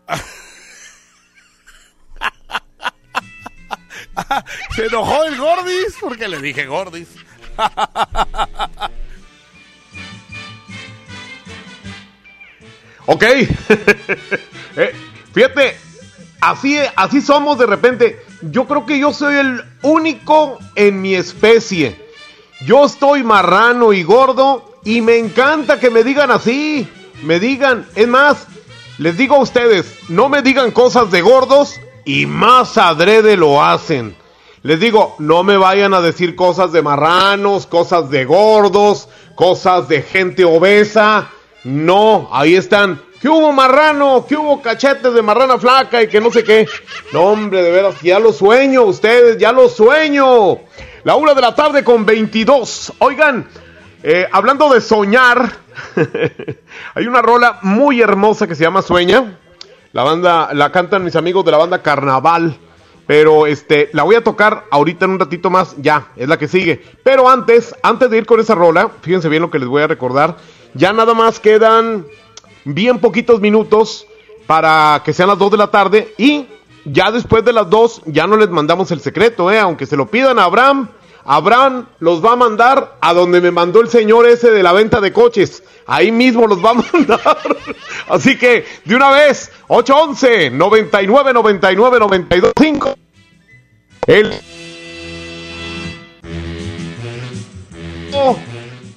Se 4.72 4.88
enojó 4.88 5.24
el 5.24 5.38
Gordis 5.38 5.98
porque 6.02 6.28
le 6.28 6.42
dije 6.42 6.66
Gordis. 6.66 7.16
Ok. 13.06 13.24
Eh, 14.76 14.92
fíjate, 15.32 15.78
así, 16.42 16.80
así 16.96 17.22
somos 17.22 17.60
de 17.60 17.68
repente. 17.68 18.20
Yo 18.42 18.66
creo 18.66 18.88
que 18.88 18.98
yo 18.98 19.14
soy 19.14 19.36
el 19.36 19.64
único 19.84 20.58
en 20.74 21.00
mi 21.00 21.14
especie. 21.14 21.96
Yo 22.66 22.84
estoy 22.86 23.24
marrano 23.24 23.94
y 23.94 24.02
gordo 24.02 24.80
y 24.84 25.02
me 25.02 25.20
encanta 25.20 25.80
que 25.80 25.92
me 25.92 26.04
digan 26.04 26.32
así. 26.32 26.88
Me 27.22 27.40
digan, 27.40 27.86
es 27.94 28.08
más, 28.08 28.48
les 28.98 29.16
digo 29.16 29.36
a 29.36 29.42
ustedes, 29.42 29.86
no 30.10 30.28
me 30.28 30.42
digan 30.42 30.72
cosas 30.72 31.12
de 31.12 31.22
gordos 31.22 31.80
y 32.06 32.26
más 32.26 32.80
adrede 32.80 33.38
lo 33.38 33.64
hacen. 33.64 34.16
Les 34.64 34.80
digo, 34.80 35.16
no 35.20 35.44
me 35.44 35.58
vayan 35.58 35.94
a 35.94 36.02
decir 36.02 36.36
cosas 36.36 36.72
de 36.72 36.82
marranos, 36.82 37.68
cosas 37.68 38.10
de 38.10 38.26
gordos, 38.26 39.10
cosas 39.36 39.88
de 39.88 40.02
gente 40.02 40.46
obesa. 40.46 41.30
No, 41.64 42.30
ahí 42.32 42.56
están. 42.56 43.02
¿Qué 43.22 43.30
hubo 43.30 43.54
marrano? 43.54 44.26
¿Qué 44.28 44.36
hubo 44.36 44.62
cachetes 44.62 45.14
de 45.14 45.22
marrana 45.22 45.58
flaca 45.58 46.04
y 46.04 46.08
que 46.08 46.20
no 46.20 46.30
sé 46.30 46.44
qué? 46.44 46.68
No, 47.14 47.22
hombre, 47.22 47.64
de 47.64 47.72
veras, 47.72 48.02
ya 48.02 48.20
lo 48.20 48.34
sueño 48.34 48.84
ustedes, 48.84 49.38
ya 49.38 49.54
lo 49.54 49.70
sueño. 49.70 50.60
La 51.06 51.16
una 51.16 51.34
de 51.34 51.42
la 51.42 51.56
tarde 51.56 51.86
con 51.86 52.06
22. 52.06 52.94
Oigan, 53.00 53.48
eh, 54.04 54.28
hablando 54.30 54.74
de 54.74 54.82
soñar, 54.82 55.54
hay 56.96 57.08
una 57.08 57.22
rola 57.22 57.60
muy 57.62 58.02
hermosa 58.02 58.46
que 58.46 58.56
se 58.56 58.64
llama 58.64 58.82
Sueña. 58.82 59.40
La 59.94 60.04
banda, 60.04 60.50
la 60.54 60.72
cantan 60.74 61.06
mis 61.06 61.16
amigos 61.16 61.46
de 61.46 61.52
la 61.52 61.58
banda 61.58 61.82
Carnaval. 61.82 62.58
Pero 63.06 63.48
este, 63.48 63.90
la 63.94 64.04
voy 64.04 64.16
a 64.16 64.24
tocar 64.24 64.66
ahorita 64.72 65.06
en 65.06 65.12
un 65.12 65.20
ratito 65.20 65.50
más, 65.50 65.76
ya, 65.78 66.08
es 66.16 66.28
la 66.28 66.38
que 66.38 66.48
sigue. 66.48 66.82
Pero 67.04 67.30
antes, 67.30 67.76
antes 67.84 68.10
de 68.10 68.18
ir 68.18 68.26
con 68.26 68.40
esa 68.40 68.56
rola, 68.56 68.90
fíjense 69.02 69.28
bien 69.30 69.42
lo 69.42 69.52
que 69.52 69.60
les 69.60 69.68
voy 69.68 69.84
a 69.84 69.88
recordar. 69.88 70.38
Ya 70.74 70.94
nada 70.94 71.14
más 71.14 71.40
quedan 71.40 72.06
bien 72.66 73.00
poquitos 73.00 73.40
minutos 73.40 74.08
para 74.48 75.02
que 75.06 75.14
sean 75.14 75.30
las 75.30 75.38
2 75.38 75.52
de 75.52 75.58
la 75.58 75.68
tarde 75.68 76.14
y 76.18 76.48
ya 76.86 77.12
después 77.12 77.46
de 77.46 77.54
las 77.54 77.70
2 77.70 78.04
ya 78.08 78.28
no 78.28 78.38
les 78.38 78.50
mandamos 78.50 78.92
el 78.92 79.00
secreto, 79.00 79.52
¿eh? 79.52 79.60
aunque 79.60 79.86
se 79.86 79.96
lo 79.96 80.08
pidan 80.08 80.40
a 80.40 80.46
Abraham. 80.46 80.90
Abraham 81.26 81.88
los 82.00 82.24
va 82.24 82.34
a 82.34 82.36
mandar 82.36 82.98
a 83.00 83.14
donde 83.14 83.40
me 83.40 83.52
mandó 83.52 83.80
el 83.80 83.90
señor 83.90 84.28
ese 84.28 84.52
de 84.52 84.62
la 84.62 84.74
venta 84.74 85.00
de 85.00 85.14
coches. 85.14 85.64
Ahí 85.86 86.12
mismo 86.12 86.48
los 86.48 86.64
va 86.64 86.72
a 86.72 86.74
mandar. 86.94 87.38
Así 88.10 88.38
que, 88.38 88.66
de 88.84 88.96
una 88.96 89.10
vez, 89.12 89.52
811 89.68 90.50
99 90.50 91.34
99 91.34 92.00
92 92.00 92.54
5. 92.60 92.96
El 94.08 94.34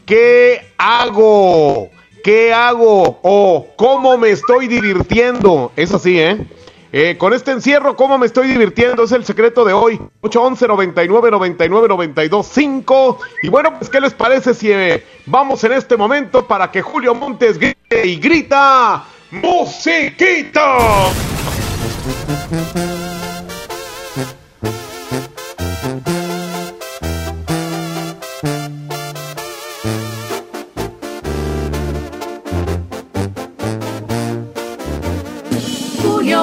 ¿Qué 0.07 0.73
hago? 0.79 1.91
¿Qué 2.23 2.53
hago? 2.53 3.19
¿O 3.23 3.67
cómo 3.75 4.17
me 4.17 4.31
estoy 4.31 4.69
divirtiendo? 4.69 5.73
Es 5.75 5.93
así, 5.93 6.21
¿eh? 6.21 6.47
Eh, 6.93 7.17
con 7.19 7.35
este 7.35 7.51
encierro, 7.51 7.97
¿cómo 7.97 8.17
me 8.17 8.27
estoy 8.27 8.47
divirtiendo? 8.47 9.03
Es 9.03 9.11
el 9.11 9.25
secreto 9.25 9.65
de 9.65 9.73
hoy. 9.73 10.01
811 10.21 10.69
99 10.69 11.31
99 11.33 11.89
92 11.89 12.47
5. 12.47 13.19
Y 13.43 13.49
bueno, 13.49 13.77
pues, 13.77 13.91
¿qué 13.91 14.01
les 14.01 14.15
parece 14.15 14.55
si 14.55 14.71
eh, 14.71 15.05
vamos 15.27 15.65
en 15.65 15.73
este 15.73 15.97
momento 15.97 16.47
para 16.47 16.71
que 16.71 16.83
Julio 16.83 17.13
Montes 17.13 17.59
grite 17.59 18.07
y 18.07 18.17
grita 18.17 19.05
¡Musiquita! 19.33 20.79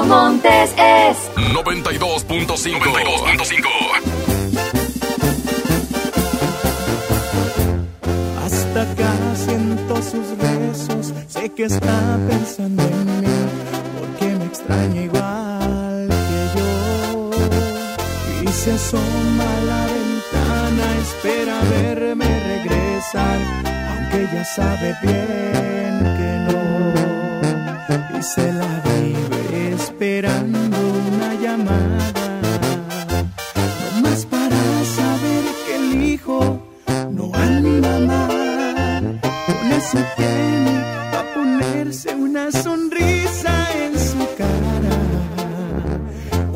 Montes 0.06 0.72
es 0.78 1.18
92.5. 1.54 2.80
92.5. 2.80 4.14
Hasta 8.46 8.82
acá 8.82 9.14
siento 9.36 9.96
sus 10.02 10.38
besos, 10.38 11.14
sé 11.28 11.50
que 11.50 11.64
está 11.66 12.20
pensando 12.28 12.84
en 12.84 13.22
mí, 13.22 13.28
porque 14.00 14.26
me 14.36 14.46
extraña 14.46 15.02
igual 15.02 16.08
que 16.10 16.42
yo. 16.58 17.32
Y 18.44 18.48
se 18.48 18.72
asoma 18.74 19.44
a 19.44 19.64
la 19.64 19.86
ventana, 19.86 20.86
espera 21.02 21.62
verme 21.70 22.26
regresar, 22.26 23.40
aunque 23.92 24.28
ya 24.34 24.44
sabe 24.46 24.96
bien 25.02 25.94
que 26.18 26.32
no. 26.48 26.60
Y 28.20 28.22
se 28.24 28.53
esperando 30.04 30.78
una 31.16 31.34
llamada, 31.36 32.12
no 33.94 34.02
más 34.02 34.26
para 34.26 34.84
saber 34.98 35.44
que 35.66 35.76
el 35.78 36.04
hijo 36.04 36.62
no 37.10 37.32
anda 37.34 38.00
mal. 38.00 39.22
Con 39.46 39.72
eso 39.72 40.00
tiene 40.18 40.76
a 41.20 41.24
ponerse 41.34 42.14
una 42.16 42.52
sonrisa 42.52 43.54
en 43.82 43.98
su 43.98 44.28
cara. 44.38 44.96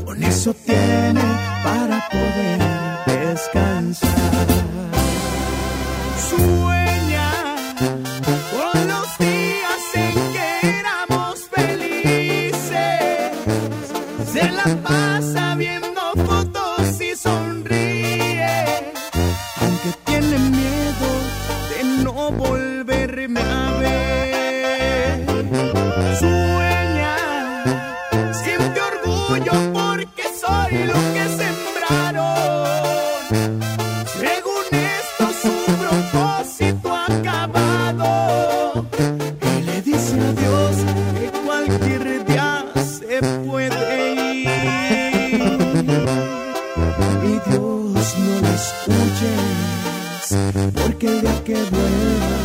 Con 0.06 0.22
eso 0.22 0.54
tiene 0.66 1.22
para 1.64 2.06
poder 2.10 2.60
descansar. 3.06 4.37
Porque 50.74 51.08
el 51.08 51.22
día 51.22 51.44
que 51.44 51.54
vuelva 51.54 52.38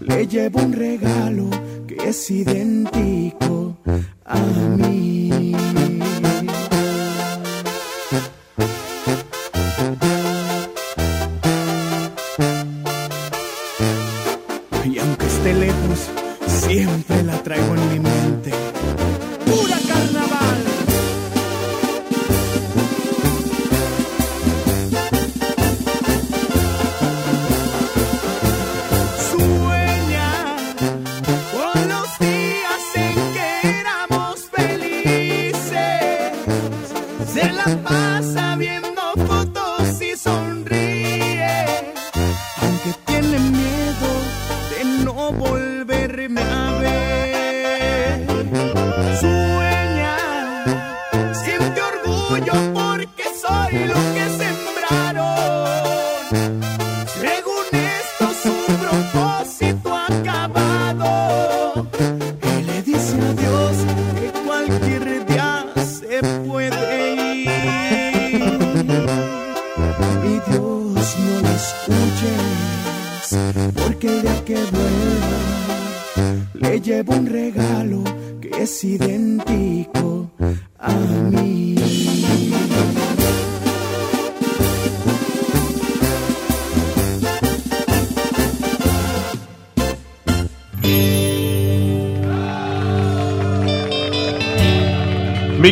le 0.00 0.26
llevo 0.26 0.60
un 0.60 0.72
regalo 0.72 1.50
que 1.86 1.96
es 2.08 2.30
idéntico 2.30 3.76
a 4.24 4.38
mí. 4.38 5.93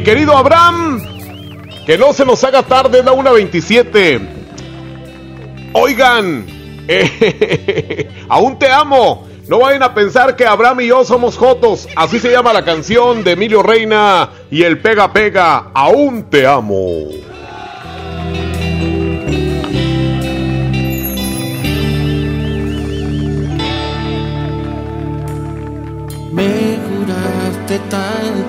Querido 0.04 0.36
Abraham, 0.36 1.00
que 1.86 1.96
no 1.96 2.12
se 2.12 2.24
nos 2.24 2.42
haga 2.42 2.64
tarde, 2.64 3.04
la 3.04 3.12
1.27. 3.12 4.20
Oigan, 5.74 6.44
eh, 6.88 8.10
aún 8.28 8.58
te 8.58 8.68
amo. 8.68 9.28
No 9.46 9.60
vayan 9.60 9.82
a 9.84 9.94
pensar 9.94 10.34
que 10.34 10.44
Abraham 10.44 10.80
y 10.80 10.86
yo 10.88 11.04
somos 11.04 11.36
jotos. 11.36 11.88
Así 11.94 12.18
se 12.18 12.32
llama 12.32 12.52
la 12.52 12.64
canción 12.64 13.22
de 13.22 13.32
Emilio 13.32 13.62
Reina 13.62 14.30
y 14.50 14.64
el 14.64 14.80
Pega 14.80 15.12
Pega. 15.12 15.70
Aún 15.72 16.24
te 16.24 16.48
amo. 16.48 17.06
Me 26.32 26.78
juraste 26.88 27.80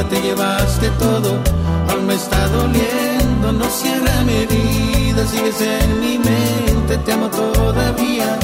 Vida, 0.00 0.08
te 0.08 0.20
llevaste 0.22 0.90
todo, 0.98 1.38
aún 1.90 2.06
me 2.06 2.14
está 2.14 2.48
doliendo, 2.48 3.52
no 3.52 3.64
cierra 3.70 4.22
mi 4.24 4.34
herida, 4.34 5.26
sigues 5.26 5.60
en 5.60 6.00
mi 6.00 6.18
mente, 6.18 6.96
te 7.04 7.12
amo 7.12 7.28
todavía. 7.28 8.38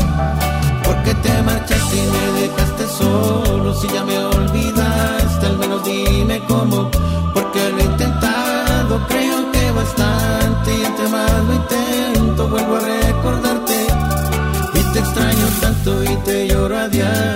Porque 0.85 1.15
te 1.15 1.43
marchaste 1.43 1.97
y 1.97 2.07
me 2.11 2.41
dejaste 2.41 2.87
solo, 2.99 3.75
si 3.75 3.89
ya 3.89 4.05
me 4.05 4.19
olvidaste, 4.19 5.47
al 5.47 5.59
menos 5.59 5.85
dime 5.85 6.41
cómo, 6.47 6.91
porque 7.35 7.71
lo 7.71 7.79
he 7.79 7.85
intentado, 7.85 9.01
creo 9.09 9.51
que 9.53 9.71
bastante, 9.73 10.77
y 10.77 10.85
entre 10.85 11.09
más 11.09 11.45
lo 11.45 11.55
intento, 11.55 12.49
vuelvo 12.49 12.77
a 12.77 12.81
recordarte. 12.81 13.87
Y 14.75 14.93
te 14.93 14.99
extraño 14.99 15.47
tanto 15.61 16.05
y 16.05 16.17
te 16.25 16.49
lloro 16.49 16.79
a 16.79 16.89
diario, 16.89 17.36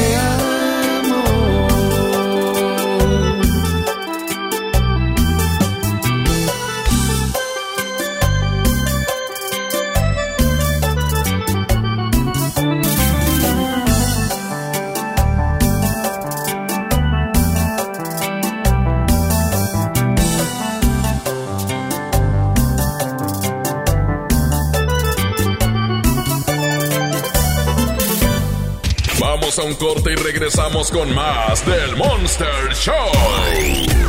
corte 29.81 30.11
y 30.13 30.15
regresamos 30.15 30.91
con 30.91 31.11
más 31.15 31.65
del 31.65 31.95
Monster 31.95 32.71
Show. 32.75 32.93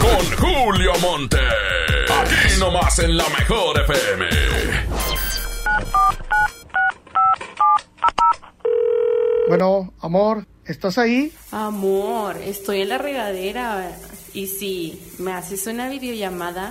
Con 0.02 0.36
Julio 0.36 0.92
Monte. 1.00 1.38
Aquí 2.20 2.60
nomás 2.60 2.98
en 2.98 3.16
la 3.16 3.24
mejor 3.30 3.80
FM. 3.80 4.26
Bueno, 9.48 9.94
amor, 10.02 10.46
¿estás 10.66 10.98
ahí? 10.98 11.32
Amor, 11.52 12.36
estoy 12.36 12.82
en 12.82 12.90
la 12.90 12.98
regadera. 12.98 13.98
Y 14.34 14.48
si 14.48 15.02
me 15.20 15.32
haces 15.32 15.66
una 15.66 15.88
videollamada. 15.88 16.70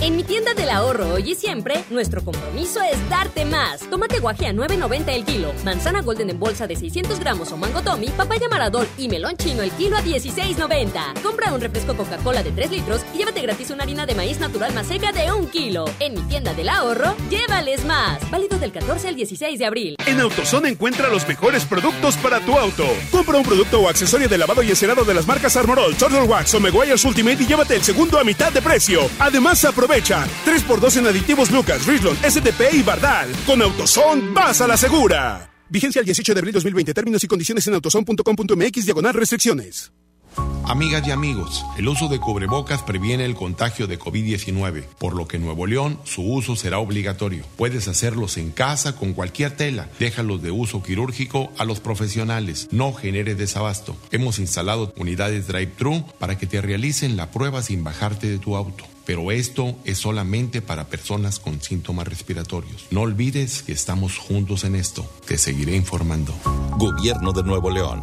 En 0.00 0.14
mi 0.14 0.22
tienda 0.22 0.54
del 0.54 0.70
ahorro 0.70 1.14
hoy 1.14 1.32
y 1.32 1.34
siempre, 1.34 1.82
nuestro 1.90 2.22
compromiso 2.22 2.80
es 2.80 3.10
darte 3.10 3.44
más. 3.44 3.80
Tomate 3.90 4.20
guaje 4.20 4.46
a 4.46 4.52
9.90 4.52 5.08
el 5.08 5.24
kilo, 5.24 5.52
manzana 5.64 6.02
golden 6.02 6.30
en 6.30 6.38
bolsa 6.38 6.68
de 6.68 6.76
600 6.76 7.18
gramos 7.18 7.50
o 7.50 7.56
mango 7.56 7.82
tommy, 7.82 8.08
papaya 8.10 8.48
maradol 8.48 8.86
y 8.96 9.08
melón 9.08 9.36
chino 9.36 9.60
el 9.62 9.72
kilo 9.72 9.96
a 9.96 10.02
16.90. 10.02 11.20
Compra 11.20 11.52
un 11.52 11.60
refresco 11.60 11.96
Coca-Cola 11.96 12.44
de 12.44 12.52
3 12.52 12.70
litros 12.70 13.00
y 13.12 13.18
llévate 13.18 13.42
gratis 13.42 13.70
una 13.70 13.82
harina 13.82 14.06
de 14.06 14.14
maíz 14.14 14.38
natural 14.38 14.72
más 14.72 14.86
seca 14.86 15.10
de 15.10 15.32
1 15.32 15.50
kilo. 15.50 15.84
En 15.98 16.14
mi 16.14 16.22
tienda 16.22 16.54
del 16.54 16.68
ahorro, 16.68 17.16
llévales 17.28 17.84
más. 17.84 18.18
Válido 18.30 18.56
del 18.58 18.70
14 18.70 19.08
al 19.08 19.16
16 19.16 19.58
de 19.58 19.66
abril. 19.66 19.96
En 20.06 20.20
AutoZone 20.20 20.68
encuentra 20.68 21.08
los 21.08 21.26
mejores 21.26 21.64
productos 21.64 22.16
para 22.18 22.38
tu 22.38 22.56
auto. 22.56 22.86
Compra 23.10 23.36
un 23.36 23.44
producto 23.44 23.80
o 23.80 23.88
accesorio 23.88 24.28
de 24.28 24.38
lavado 24.38 24.62
y 24.62 24.70
encerado 24.70 25.04
de 25.04 25.14
las 25.14 25.26
marcas 25.26 25.56
Armorol, 25.56 25.96
Turtle 25.96 26.22
Wax 26.22 26.54
o 26.54 26.60
Meguiar's 26.60 27.04
Ultimate 27.04 27.42
y 27.42 27.46
llévate 27.46 27.74
el 27.74 27.82
segundo 27.82 28.20
a 28.20 28.24
mitad 28.24 28.52
de 28.52 28.62
precio. 28.62 29.00
Además, 29.18 29.64
aprovecha 29.64 29.87
3x2 29.88 30.98
en 30.98 31.06
aditivos 31.06 31.50
Lucas, 31.50 31.86
Richlon, 31.86 32.16
SDP 32.16 32.74
y 32.74 32.82
Bardal. 32.82 33.30
Con 33.46 33.62
AutoZone, 33.62 34.30
vas 34.32 34.60
a 34.60 34.66
la 34.66 34.76
segura. 34.76 35.50
Vigencia 35.68 36.00
el 36.00 36.06
18 36.06 36.34
de 36.34 36.38
abril 36.38 36.52
2020. 36.54 36.94
Términos 36.94 37.24
y 37.24 37.26
condiciones 37.26 37.66
en 37.66 37.74
autozone.com.mx 37.74 38.84
diagonal 38.84 39.14
restricciones. 39.14 39.92
Amigas 40.64 41.06
y 41.08 41.10
amigos, 41.10 41.64
el 41.78 41.88
uso 41.88 42.08
de 42.08 42.20
cubrebocas 42.20 42.82
previene 42.82 43.24
el 43.24 43.34
contagio 43.34 43.86
de 43.86 43.98
COVID-19, 43.98 44.84
por 44.98 45.16
lo 45.16 45.26
que 45.26 45.38
en 45.38 45.44
Nuevo 45.44 45.66
León 45.66 45.98
su 46.04 46.22
uso 46.22 46.56
será 46.56 46.78
obligatorio. 46.78 47.44
Puedes 47.56 47.88
hacerlos 47.88 48.36
en 48.36 48.50
casa 48.50 48.94
con 48.94 49.14
cualquier 49.14 49.52
tela. 49.52 49.88
Déjalos 49.98 50.42
de 50.42 50.50
uso 50.50 50.82
quirúrgico 50.82 51.50
a 51.56 51.64
los 51.64 51.80
profesionales. 51.80 52.68
No 52.70 52.92
genere 52.92 53.34
desabasto. 53.34 53.96
Hemos 54.12 54.38
instalado 54.38 54.92
unidades 54.96 55.48
drive-thru 55.48 56.04
para 56.18 56.36
que 56.36 56.46
te 56.46 56.60
realicen 56.60 57.16
la 57.16 57.30
prueba 57.30 57.62
sin 57.62 57.82
bajarte 57.82 58.28
de 58.28 58.38
tu 58.38 58.54
auto. 58.54 58.84
Pero 59.08 59.32
esto 59.32 59.74
es 59.86 59.96
solamente 59.96 60.60
para 60.60 60.88
personas 60.88 61.38
con 61.38 61.62
síntomas 61.62 62.06
respiratorios. 62.06 62.84
No 62.90 63.00
olvides 63.00 63.62
que 63.62 63.72
estamos 63.72 64.18
juntos 64.18 64.64
en 64.64 64.74
esto. 64.74 65.10
Te 65.26 65.38
seguiré 65.38 65.74
informando. 65.76 66.34
Gobierno 66.76 67.32
de 67.32 67.42
Nuevo 67.42 67.70
León. 67.70 68.02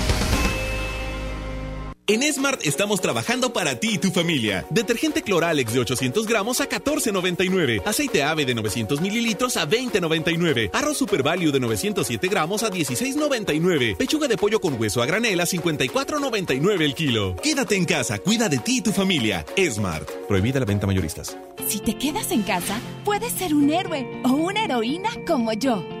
En 2.11 2.21
Smart 2.33 2.59
estamos 2.65 2.99
trabajando 2.99 3.53
para 3.53 3.79
ti 3.79 3.91
y 3.93 3.97
tu 3.97 4.11
familia. 4.11 4.65
Detergente 4.69 5.21
Cloralex 5.21 5.71
de 5.71 5.79
800 5.79 6.27
gramos 6.27 6.59
a 6.59 6.67
14.99. 6.67 7.81
Aceite 7.85 8.21
ave 8.21 8.43
de 8.43 8.53
900 8.53 8.99
mililitros 8.99 9.55
a 9.55 9.65
20.99. 9.65 10.71
Arroz 10.73 10.97
Super 10.97 11.23
Value 11.23 11.53
de 11.53 11.61
907 11.61 12.27
gramos 12.27 12.63
a 12.63 12.69
16.99. 12.69 13.95
Pechuga 13.95 14.27
de 14.27 14.35
pollo 14.35 14.59
con 14.59 14.77
hueso 14.77 15.01
a 15.01 15.05
granel 15.05 15.39
a 15.39 15.45
54.99 15.45 16.81
el 16.81 16.95
kilo. 16.95 17.37
Quédate 17.37 17.77
en 17.77 17.85
casa, 17.85 18.19
cuida 18.19 18.49
de 18.49 18.57
ti 18.57 18.79
y 18.79 18.81
tu 18.81 18.91
familia. 18.91 19.45
Smart. 19.55 20.05
Prohibida 20.27 20.59
la 20.59 20.65
venta 20.65 20.85
mayoristas. 20.85 21.37
Si 21.69 21.79
te 21.79 21.97
quedas 21.97 22.31
en 22.31 22.41
casa, 22.41 22.77
puedes 23.05 23.31
ser 23.31 23.53
un 23.53 23.69
héroe 23.69 24.05
o 24.25 24.33
una 24.33 24.65
heroína 24.65 25.11
como 25.25 25.53
yo. 25.53 26.00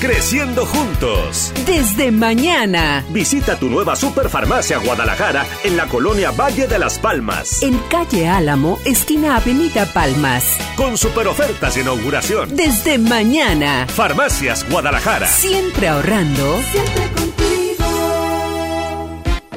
Creciendo 0.00 0.64
juntos. 0.64 1.52
Desde 1.66 2.12
mañana. 2.12 3.04
Visita 3.10 3.58
tu 3.58 3.68
nueva 3.68 3.96
Superfarmacia 3.96 4.78
Guadalajara 4.78 5.44
en 5.64 5.76
la 5.76 5.88
colonia 5.88 6.30
Valle 6.30 6.68
de 6.68 6.78
las 6.78 7.00
Palmas. 7.00 7.62
En 7.64 7.76
calle 7.90 8.28
Álamo, 8.28 8.78
esquina 8.84 9.36
Avenida 9.36 9.86
Palmas. 9.86 10.56
Con 10.76 10.96
super 10.96 11.26
ofertas 11.26 11.74
de 11.74 11.80
inauguración. 11.80 12.54
Desde 12.54 12.98
mañana. 12.98 13.88
Farmacias 13.88 14.64
Guadalajara. 14.70 15.26
Siempre 15.26 15.88
ahorrando. 15.88 16.60
Siempre 16.70 17.02
contigo. 17.08 17.27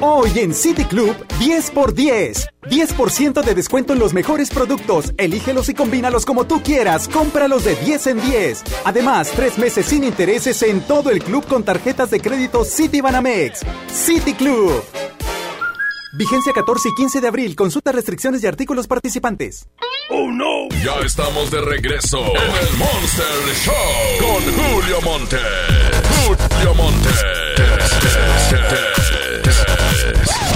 Hoy 0.04 0.32
en 0.34 0.52
City 0.52 0.84
Club, 0.84 1.14
10 1.38 1.70
por 1.70 1.94
10. 1.94 2.48
10% 2.62 3.40
de 3.40 3.54
descuento 3.54 3.92
en 3.92 4.00
los 4.00 4.12
mejores 4.12 4.50
productos. 4.50 5.14
Elígelos 5.16 5.68
y 5.68 5.74
combínalos 5.74 6.26
como 6.26 6.44
tú 6.44 6.60
quieras. 6.60 7.06
Cómpralos 7.06 7.62
de 7.62 7.76
10 7.76 8.08
en 8.08 8.20
10. 8.20 8.64
Además, 8.84 9.30
tres 9.30 9.58
meses 9.58 9.86
sin 9.86 10.02
intereses 10.02 10.60
en 10.64 10.80
todo 10.80 11.10
el 11.10 11.22
club 11.22 11.46
con 11.46 11.62
tarjetas 11.62 12.10
de 12.10 12.20
crédito 12.20 12.64
City 12.64 13.00
Banamex. 13.00 13.60
City 13.94 14.34
Club. 14.34 14.82
Vigencia 16.18 16.52
14 16.52 16.88
y 16.88 16.94
15 16.96 17.20
de 17.20 17.28
abril. 17.28 17.54
Consulta 17.54 17.92
restricciones 17.92 18.42
y 18.42 18.48
artículos 18.48 18.88
participantes. 18.88 19.68
¡Oh, 20.10 20.32
no! 20.32 20.68
Ya 20.84 20.96
estamos 21.06 21.48
de 21.52 21.60
regreso 21.60 22.18
en 22.18 22.66
el 22.66 22.76
Monster 22.76 23.54
Show 23.64 23.74
con 24.18 24.42
Julio 24.52 25.00
Monte. 25.02 25.38
Julio 26.26 26.74
Monte. 26.74 27.08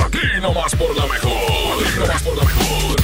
Aquí 0.05 0.41
nomás 0.41 0.75
por 0.75 0.97
la 0.97 1.07
mejor. 1.07 1.99
Nomás 1.99 2.23
por 2.23 2.37
la 2.37 2.45
mejor. 2.45 2.97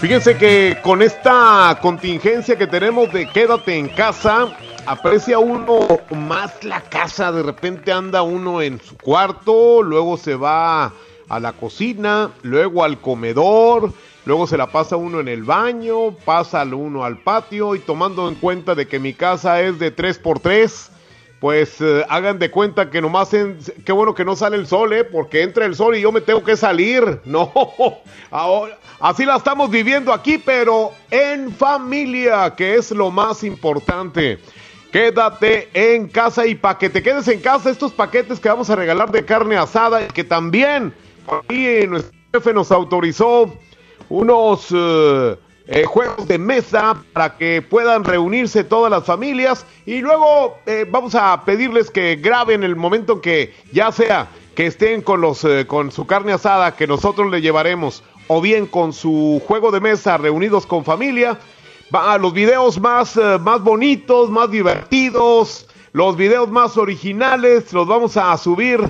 Fíjense 0.00 0.36
que 0.36 0.78
con 0.82 1.02
esta 1.02 1.78
contingencia 1.80 2.56
que 2.56 2.66
tenemos 2.66 3.12
de 3.12 3.28
quédate 3.28 3.76
en 3.76 3.88
casa, 3.88 4.48
aprecia 4.86 5.38
uno 5.38 5.86
más 6.10 6.62
la 6.62 6.80
casa. 6.82 7.32
De 7.32 7.42
repente 7.42 7.92
anda 7.92 8.22
uno 8.22 8.62
en 8.62 8.80
su 8.80 8.96
cuarto, 8.96 9.82
luego 9.82 10.16
se 10.16 10.34
va 10.36 10.92
a 11.28 11.40
la 11.40 11.52
cocina, 11.54 12.30
luego 12.42 12.84
al 12.84 13.00
comedor, 13.00 13.92
luego 14.26 14.46
se 14.46 14.56
la 14.56 14.68
pasa 14.68 14.96
uno 14.96 15.18
en 15.20 15.28
el 15.28 15.42
baño, 15.42 16.12
pasa 16.24 16.62
uno 16.64 17.04
al 17.04 17.18
patio 17.18 17.74
y 17.74 17.80
tomando 17.80 18.28
en 18.28 18.36
cuenta 18.36 18.74
de 18.74 18.86
que 18.86 19.00
mi 19.00 19.12
casa 19.12 19.60
es 19.60 19.78
de 19.78 19.94
3x3, 19.94 20.90
pues 21.46 21.80
eh, 21.80 22.04
hagan 22.08 22.40
de 22.40 22.50
cuenta 22.50 22.90
que 22.90 23.00
nomás, 23.00 23.32
en, 23.32 23.56
qué 23.84 23.92
bueno 23.92 24.16
que 24.16 24.24
no 24.24 24.34
sale 24.34 24.56
el 24.56 24.66
sol, 24.66 24.92
¿eh? 24.92 25.04
Porque 25.04 25.42
entra 25.44 25.64
el 25.64 25.76
sol 25.76 25.94
y 25.94 26.00
yo 26.00 26.10
me 26.10 26.20
tengo 26.20 26.42
que 26.42 26.56
salir. 26.56 27.20
No, 27.24 27.52
así 28.98 29.24
la 29.24 29.36
estamos 29.36 29.70
viviendo 29.70 30.12
aquí, 30.12 30.38
pero 30.38 30.90
en 31.08 31.52
familia, 31.52 32.52
que 32.56 32.74
es 32.74 32.90
lo 32.90 33.12
más 33.12 33.44
importante. 33.44 34.40
Quédate 34.90 35.68
en 35.72 36.08
casa 36.08 36.44
y 36.48 36.56
para 36.56 36.78
que 36.78 36.90
te 36.90 37.00
quedes 37.00 37.28
en 37.28 37.40
casa, 37.40 37.70
estos 37.70 37.92
paquetes 37.92 38.40
que 38.40 38.48
vamos 38.48 38.68
a 38.68 38.74
regalar 38.74 39.12
de 39.12 39.24
carne 39.24 39.56
asada, 39.56 40.08
que 40.08 40.24
también 40.24 40.92
aquí 41.28 41.86
nuestro 41.86 42.12
jefe 42.34 42.52
nos 42.52 42.72
autorizó 42.72 43.56
unos... 44.08 44.66
eh, 44.72 45.36
eh, 45.68 45.84
juegos 45.84 46.28
de 46.28 46.38
mesa 46.38 47.02
para 47.12 47.36
que 47.36 47.60
puedan 47.60 48.04
reunirse 48.04 48.62
todas 48.62 48.90
las 48.90 49.04
familias. 49.04 49.66
Y 49.84 50.00
luego 50.00 50.58
eh, 50.64 50.86
vamos 50.88 51.16
a 51.16 51.44
pedirles 51.44 51.90
que 51.90 52.16
graben 52.16 52.62
el 52.62 52.76
momento 52.76 53.14
en 53.14 53.20
que 53.20 53.54
ya 53.72 53.90
sea 53.90 54.28
que 54.54 54.66
estén 54.66 55.02
con 55.02 55.20
los 55.20 55.44
eh, 55.44 55.66
con 55.66 55.90
su 55.90 56.06
carne 56.06 56.32
asada 56.32 56.76
que 56.76 56.86
nosotros 56.86 57.30
le 57.32 57.40
llevaremos 57.40 58.04
o 58.28 58.40
bien 58.40 58.66
con 58.66 58.92
su 58.92 59.42
juego 59.46 59.72
de 59.72 59.80
mesa 59.80 60.16
reunidos 60.16 60.66
con 60.66 60.84
familia. 60.84 61.38
Va, 61.92 62.16
los 62.18 62.32
videos 62.32 62.80
más, 62.80 63.16
más 63.40 63.62
bonitos 63.62 64.30
más 64.30 64.50
divertidos 64.50 65.68
los 65.92 66.16
videos 66.16 66.50
más 66.50 66.76
originales 66.76 67.72
los 67.72 67.86
vamos 67.86 68.16
a 68.16 68.36
subir 68.38 68.80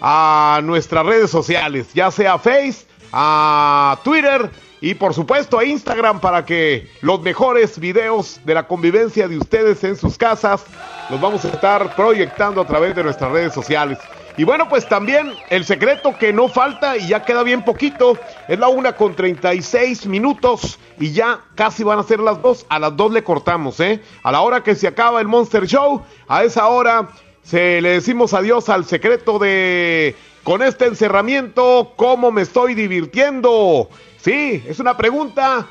a 0.00 0.60
nuestras 0.62 1.04
redes 1.04 1.30
sociales 1.30 1.88
ya 1.94 2.12
sea 2.12 2.38
Face 2.38 2.86
a 3.12 3.98
Twitter 4.04 4.50
y 4.84 4.92
por 4.92 5.14
supuesto 5.14 5.58
a 5.58 5.64
Instagram 5.64 6.20
para 6.20 6.44
que 6.44 6.90
los 7.00 7.22
mejores 7.22 7.78
videos 7.78 8.38
de 8.44 8.52
la 8.52 8.66
convivencia 8.66 9.26
de 9.26 9.38
ustedes 9.38 9.82
en 9.82 9.96
sus 9.96 10.18
casas 10.18 10.62
los 11.08 11.18
vamos 11.18 11.42
a 11.46 11.48
estar 11.48 11.96
proyectando 11.96 12.60
a 12.60 12.66
través 12.66 12.94
de 12.94 13.02
nuestras 13.02 13.32
redes 13.32 13.54
sociales. 13.54 13.98
Y 14.36 14.44
bueno, 14.44 14.68
pues 14.68 14.86
también 14.86 15.32
el 15.48 15.64
secreto 15.64 16.18
que 16.18 16.34
no 16.34 16.48
falta 16.48 16.98
y 16.98 17.08
ya 17.08 17.24
queda 17.24 17.42
bien 17.42 17.64
poquito, 17.64 18.18
es 18.46 18.58
la 18.58 18.68
una 18.68 18.94
con 18.94 19.16
36 19.16 20.04
minutos 20.04 20.78
y 21.00 21.12
ya 21.12 21.40
casi 21.54 21.82
van 21.82 21.98
a 21.98 22.02
ser 22.02 22.20
las 22.20 22.42
dos. 22.42 22.66
A 22.68 22.78
las 22.78 22.94
dos 22.94 23.10
le 23.10 23.24
cortamos, 23.24 23.80
¿eh? 23.80 24.02
A 24.22 24.32
la 24.32 24.42
hora 24.42 24.62
que 24.62 24.74
se 24.74 24.86
acaba 24.86 25.22
el 25.22 25.28
Monster 25.28 25.66
Show, 25.66 26.02
a 26.28 26.44
esa 26.44 26.66
hora 26.66 27.08
se 27.42 27.80
le 27.80 27.88
decimos 27.88 28.34
adiós 28.34 28.68
al 28.68 28.84
secreto 28.84 29.38
de 29.38 30.14
con 30.42 30.62
este 30.62 30.84
encerramiento, 30.84 31.94
¿cómo 31.96 32.30
me 32.30 32.42
estoy 32.42 32.74
divirtiendo? 32.74 33.88
Sí, 34.24 34.64
es 34.66 34.80
una 34.80 34.96
pregunta 34.96 35.66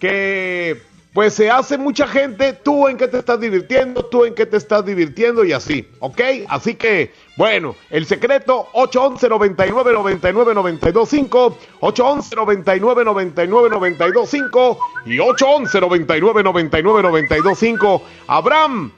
que 0.00 0.80
pues 1.12 1.34
se 1.34 1.50
hace 1.50 1.76
mucha 1.76 2.08
gente, 2.08 2.54
tú 2.54 2.88
en 2.88 2.96
qué 2.96 3.06
te 3.06 3.18
estás 3.18 3.38
divirtiendo, 3.38 4.06
tú 4.06 4.24
en 4.24 4.34
qué 4.34 4.46
te 4.46 4.56
estás 4.56 4.82
divirtiendo 4.86 5.44
y 5.44 5.52
así, 5.52 5.86
¿ok? 5.98 6.18
Así 6.48 6.74
que, 6.74 7.12
bueno, 7.36 7.76
el 7.90 8.06
secreto 8.06 8.70
811 8.72 9.28
99 9.28 9.92
99 9.92 10.54
925 10.54 11.58
811 11.80 12.36
99 12.36 13.04
99 13.04 13.68
925 13.68 14.78
y 15.04 15.18
811 15.18 15.80
99 15.82 16.42
99 16.44 17.02
925 17.02 18.02
Abraham, 18.26 18.90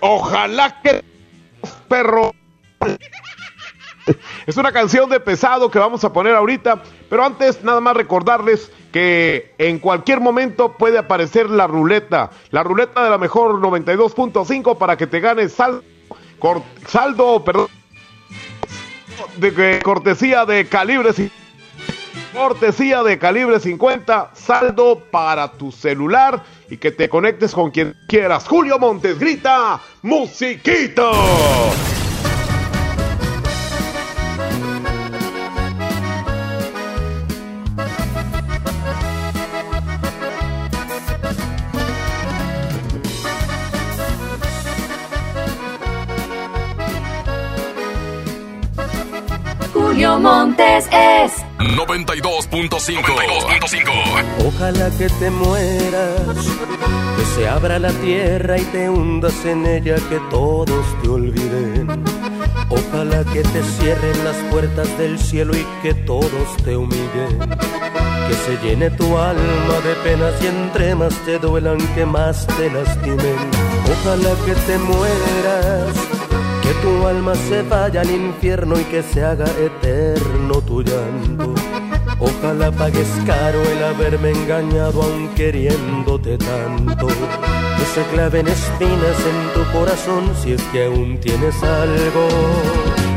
ojalá 0.00 0.80
que 0.80 1.04
perro 1.86 2.32
es 4.46 4.56
una 4.56 4.72
canción 4.72 5.08
de 5.10 5.20
pesado 5.20 5.70
que 5.70 5.78
vamos 5.78 6.04
a 6.04 6.12
poner 6.12 6.34
ahorita, 6.34 6.82
pero 7.08 7.24
antes 7.24 7.62
nada 7.62 7.80
más 7.80 7.96
recordarles 7.96 8.70
que 8.92 9.54
en 9.58 9.78
cualquier 9.78 10.20
momento 10.20 10.72
puede 10.72 10.98
aparecer 10.98 11.50
la 11.50 11.66
ruleta, 11.66 12.30
la 12.50 12.62
ruleta 12.62 13.04
de 13.04 13.10
la 13.10 13.18
mejor 13.18 13.60
92.5 13.60 14.78
para 14.78 14.96
que 14.96 15.06
te 15.06 15.20
ganes 15.20 15.52
saldo, 15.52 15.82
saldo, 16.86 17.44
perdón, 17.44 17.68
de 19.36 19.80
cortesía 19.82 20.44
de 20.44 20.66
calibre 20.66 21.12
cortesía 22.36 23.02
de 23.02 23.18
calibre 23.18 23.58
50, 23.58 24.32
saldo 24.34 25.02
para 25.10 25.52
tu 25.52 25.72
celular 25.72 26.44
y 26.68 26.76
que 26.76 26.92
te 26.92 27.08
conectes 27.08 27.54
con 27.54 27.70
quien 27.70 27.94
quieras. 28.08 28.46
Julio 28.46 28.78
Montes 28.78 29.18
grita, 29.18 29.80
musiquito. 30.02 31.12
Montes 50.26 50.88
es 50.90 51.32
92.5. 51.60 53.00
Ojalá 54.44 54.90
que 54.98 55.08
te 55.08 55.30
mueras, 55.30 56.36
que 57.16 57.24
se 57.36 57.48
abra 57.48 57.78
la 57.78 57.92
tierra 57.92 58.58
y 58.58 58.64
te 58.64 58.90
hundas 58.90 59.44
en 59.44 59.64
ella, 59.64 59.94
que 60.10 60.18
todos 60.28 60.84
te 61.00 61.08
olviden. 61.08 62.02
Ojalá 62.68 63.22
que 63.32 63.42
te 63.42 63.62
cierren 63.78 64.24
las 64.24 64.34
puertas 64.50 64.98
del 64.98 65.16
cielo 65.16 65.56
y 65.56 65.64
que 65.80 65.94
todos 65.94 66.56
te 66.64 66.76
humillen. 66.76 67.38
Que 68.26 68.34
se 68.34 68.56
llene 68.64 68.90
tu 68.90 69.16
alma 69.16 69.80
de 69.84 69.94
penas 70.02 70.34
y 70.42 70.48
entre 70.48 70.96
más 70.96 71.14
te 71.24 71.38
duelan, 71.38 71.78
que 71.94 72.04
más 72.04 72.48
te 72.48 72.68
lastimen. 72.68 73.36
Ojalá 73.92 74.34
que 74.44 74.54
te 74.54 74.76
mueras 74.78 76.15
que 76.66 76.74
tu 76.82 77.06
alma 77.06 77.32
se 77.48 77.62
vaya 77.62 78.00
al 78.00 78.10
infierno 78.10 78.74
y 78.80 78.84
que 78.84 79.00
se 79.00 79.24
haga 79.24 79.46
eterno 79.60 80.60
tu 80.62 80.82
llanto. 80.82 81.54
Ojalá 82.18 82.72
pagues 82.72 83.08
caro 83.24 83.62
el 83.62 83.84
haberme 83.84 84.32
engañado 84.32 85.02
aun 85.02 85.28
queriéndote 85.36 86.36
tanto. 86.38 87.06
Que 87.06 87.84
se 87.94 88.02
claven 88.12 88.48
espinas 88.48 89.18
en 89.32 89.38
tu 89.54 89.78
corazón 89.78 90.32
si 90.42 90.54
es 90.54 90.62
que 90.72 90.86
aún 90.86 91.20
tienes 91.20 91.54
algo. 91.62 92.26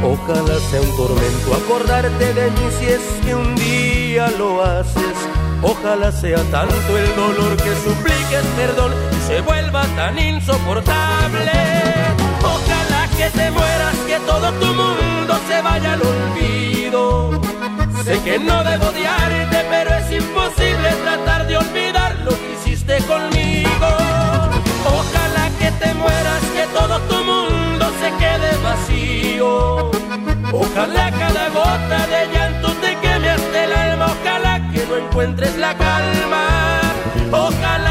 Ojalá 0.04 0.60
sea 0.70 0.82
un 0.82 0.96
tormento 0.96 1.56
acordarte 1.56 2.34
de 2.34 2.52
mí 2.52 2.68
si 2.80 2.86
es 2.86 3.02
que 3.26 3.34
un 3.34 3.56
día 3.56 4.30
lo 4.38 4.64
haces. 4.64 5.18
Ojalá 5.64 6.12
sea 6.12 6.42
tanto 6.52 6.98
el 6.98 7.16
dolor 7.16 7.58
que 7.58 7.74
supliques 7.84 8.46
perdón 8.56 8.94
y 9.18 9.28
se 9.28 9.42
vuelva 9.42 9.84
tan 9.96 10.20
insoportable. 10.20 12.29
Que 13.20 13.30
te 13.32 13.52
mueras, 13.52 13.98
que 14.08 14.18
todo 14.20 14.50
tu 14.62 14.68
mundo 14.68 15.34
se 15.50 15.62
vaya 15.62 15.92
al 15.92 16.02
olvido. 16.02 17.42
Sé 18.06 18.18
que 18.24 18.40
no 18.40 18.64
debo 18.64 18.86
odiarte, 18.88 19.66
pero 19.70 19.90
es 19.96 20.10
imposible 20.10 20.90
tratar 21.04 21.46
de 21.46 21.58
olvidar 21.58 22.16
lo 22.24 22.32
que 22.32 22.54
hiciste 22.54 22.98
conmigo. 23.12 23.90
Ojalá 24.86 25.50
que 25.60 25.70
te 25.82 25.94
mueras, 25.96 26.42
que 26.56 26.66
todo 26.74 26.98
tu 27.10 27.18
mundo 27.26 27.92
se 28.00 28.10
quede 28.22 28.52
vacío. 28.64 29.92
Ojalá 30.54 31.12
cada 31.12 31.50
gota 31.50 32.00
de 32.14 32.22
llanto 32.34 32.72
te 32.76 32.96
queme 33.02 33.32
hasta 33.32 33.64
el 33.66 33.74
alma. 33.74 34.06
Ojalá 34.16 34.72
que 34.72 34.86
no 34.88 34.96
encuentres 34.96 35.58
la 35.58 35.74
calma. 35.78 36.46
Ojalá 37.34 37.89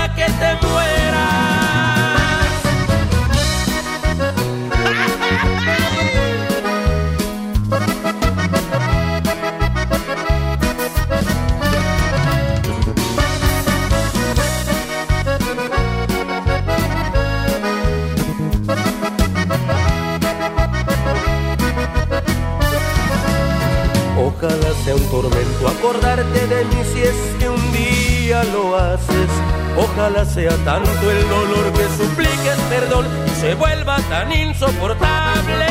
acordarte 25.78 26.46
de 26.46 26.64
mí 26.64 26.82
si 26.92 27.02
es 27.02 27.16
que 27.38 27.48
un 27.48 27.72
día 27.72 28.42
lo 28.52 28.76
haces. 28.76 29.30
Ojalá 29.76 30.24
sea 30.24 30.54
tanto 30.64 31.10
el 31.10 31.28
dolor 31.28 31.72
que 31.72 31.86
supliques 31.96 32.58
perdón 32.68 33.06
y 33.26 33.40
se 33.40 33.54
vuelva 33.54 33.98
tan 34.08 34.32
insoportable. 34.32 35.66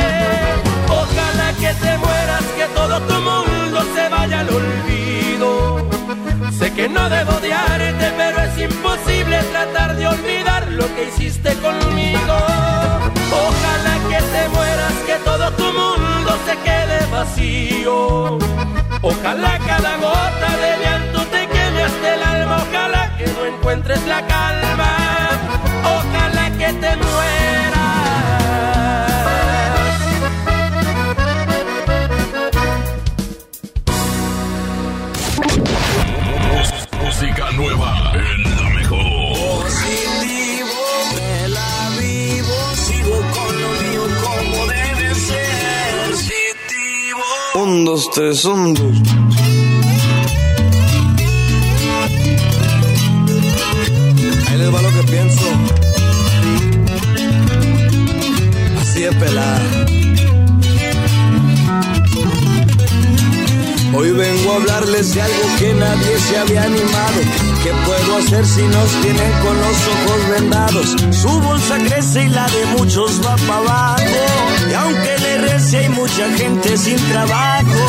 Ojalá 0.88 1.52
que 1.60 1.74
te 1.74 1.98
mueras, 1.98 2.44
que 2.56 2.66
todo 2.74 3.00
tu 3.02 3.14
mundo 3.14 3.82
se 3.94 4.08
vaya 4.08 4.40
al 4.40 4.48
olvido. 4.48 5.88
Sé 6.58 6.72
que 6.72 6.88
no 6.88 7.08
debo 7.10 7.32
odiarte, 7.32 8.12
pero 8.16 8.40
es 8.40 8.58
imposible 8.58 9.42
tratar 9.52 9.94
de 9.96 10.06
olvidar 10.06 10.66
lo 10.72 10.86
que 10.94 11.04
hiciste 11.08 11.52
conmigo. 11.56 12.36
Ojalá 13.46 13.94
que 14.08 14.20
te 14.34 14.48
mueras, 14.48 14.94
que 15.06 15.16
todo 15.24 15.50
tu 15.52 15.64
mundo 15.64 16.30
se 16.46 16.56
quede 16.64 17.06
vacío. 17.12 18.38
Ojalá 19.02 19.57
cada 19.78 19.96
gota 19.96 20.50
de 20.62 20.84
llanto 20.84 21.20
te 21.26 21.46
queme 21.46 21.82
hasta 21.84 22.14
el 22.14 22.22
alma. 22.22 22.56
Ojalá 22.68 23.16
que 23.16 23.26
no 23.26 23.46
encuentres 23.46 24.06
la 24.06 24.26
calma. 24.26 24.90
Ojalá 25.84 26.50
que 26.58 26.72
te 26.72 26.96
mueras. 26.96 27.78
Música 37.04 37.50
nueva 37.52 38.12
en 38.14 38.56
la 38.56 38.68
mejor. 38.70 39.62
Positivo, 39.62 40.78
me 41.14 41.48
la 41.48 41.90
vivo, 42.00 42.56
sigo 42.86 43.16
con 43.34 43.52
lo 43.62 43.70
mío 43.82 44.02
como 44.24 44.66
debe 44.66 45.14
ser. 45.14 46.10
Positivo. 46.10 47.24
Un, 47.54 47.84
dos, 47.84 48.10
tres, 48.10 48.44
un, 48.44 48.74
dos. 48.74 49.67
Hoy 63.94 64.12
vengo 64.12 64.52
a 64.52 64.56
hablarles 64.56 65.12
de 65.12 65.22
algo 65.22 65.42
que 65.58 65.74
nadie 65.74 66.18
se 66.20 66.38
había 66.38 66.62
animado. 66.62 67.20
¿Qué 67.64 67.72
puedo 67.84 68.18
hacer 68.18 68.46
si 68.46 68.62
nos 68.62 68.90
tienen 69.02 69.32
con 69.42 69.56
los 69.58 69.76
ojos 69.88 70.30
vendados? 70.30 70.96
Su 71.20 71.40
bolsa 71.40 71.78
crece 71.78 72.26
y 72.26 72.28
la 72.28 72.46
de 72.46 72.66
muchos 72.78 73.20
va 73.26 73.34
para 73.36 73.58
abajo. 73.58 74.02
Y 74.70 74.74
aunque 74.74 75.17
rece 75.68 75.78
hay 75.78 75.88
mucha 75.90 76.30
gente 76.36 76.76
sin 76.76 76.96
trabajo. 77.08 77.80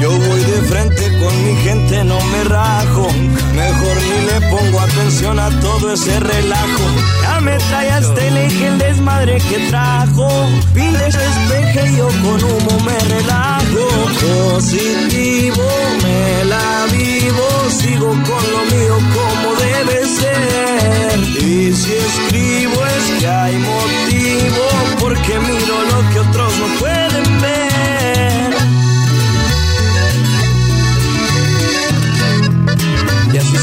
Yo 0.00 0.10
voy 0.10 0.40
de 0.40 0.62
frente 0.62 1.02
con 1.18 1.44
mi 1.44 1.56
gente, 1.62 2.04
no 2.04 2.18
me 2.20 2.44
rajo. 2.44 3.08
Mejor 3.54 3.96
ni 4.02 4.26
le 4.26 4.50
pongo 4.50 4.80
atención 4.80 5.38
a 5.38 5.50
todo 5.60 5.92
ese 5.92 6.18
relajo. 6.20 6.84
Ya 7.22 7.40
me 7.40 7.56
trae 7.56 7.90
hasta 7.90 8.24
el 8.24 8.36
eje 8.36 8.66
el 8.66 8.78
desmadre 8.78 9.38
que 9.38 9.58
trajo. 9.68 10.28
Pide 10.74 11.04
despeje 11.04 11.96
yo 11.96 12.08
con 12.08 12.42
humo 12.42 12.80
me 12.84 12.98
relajo. 12.98 14.54
Positivo, 14.54 15.68
me 16.02 16.44
la 16.44 16.86
vivo. 16.92 17.46
Sigo 17.70 18.08
con 18.08 18.44
lo 18.54 18.62
mío 18.74 18.96
como 19.14 19.54
debe 19.56 20.06
ser. 20.06 21.18
Y 21.42 21.72
si 21.72 21.92
escribo 21.92 22.86
es 22.86 23.20
que 23.20 23.28
hay 23.28 23.56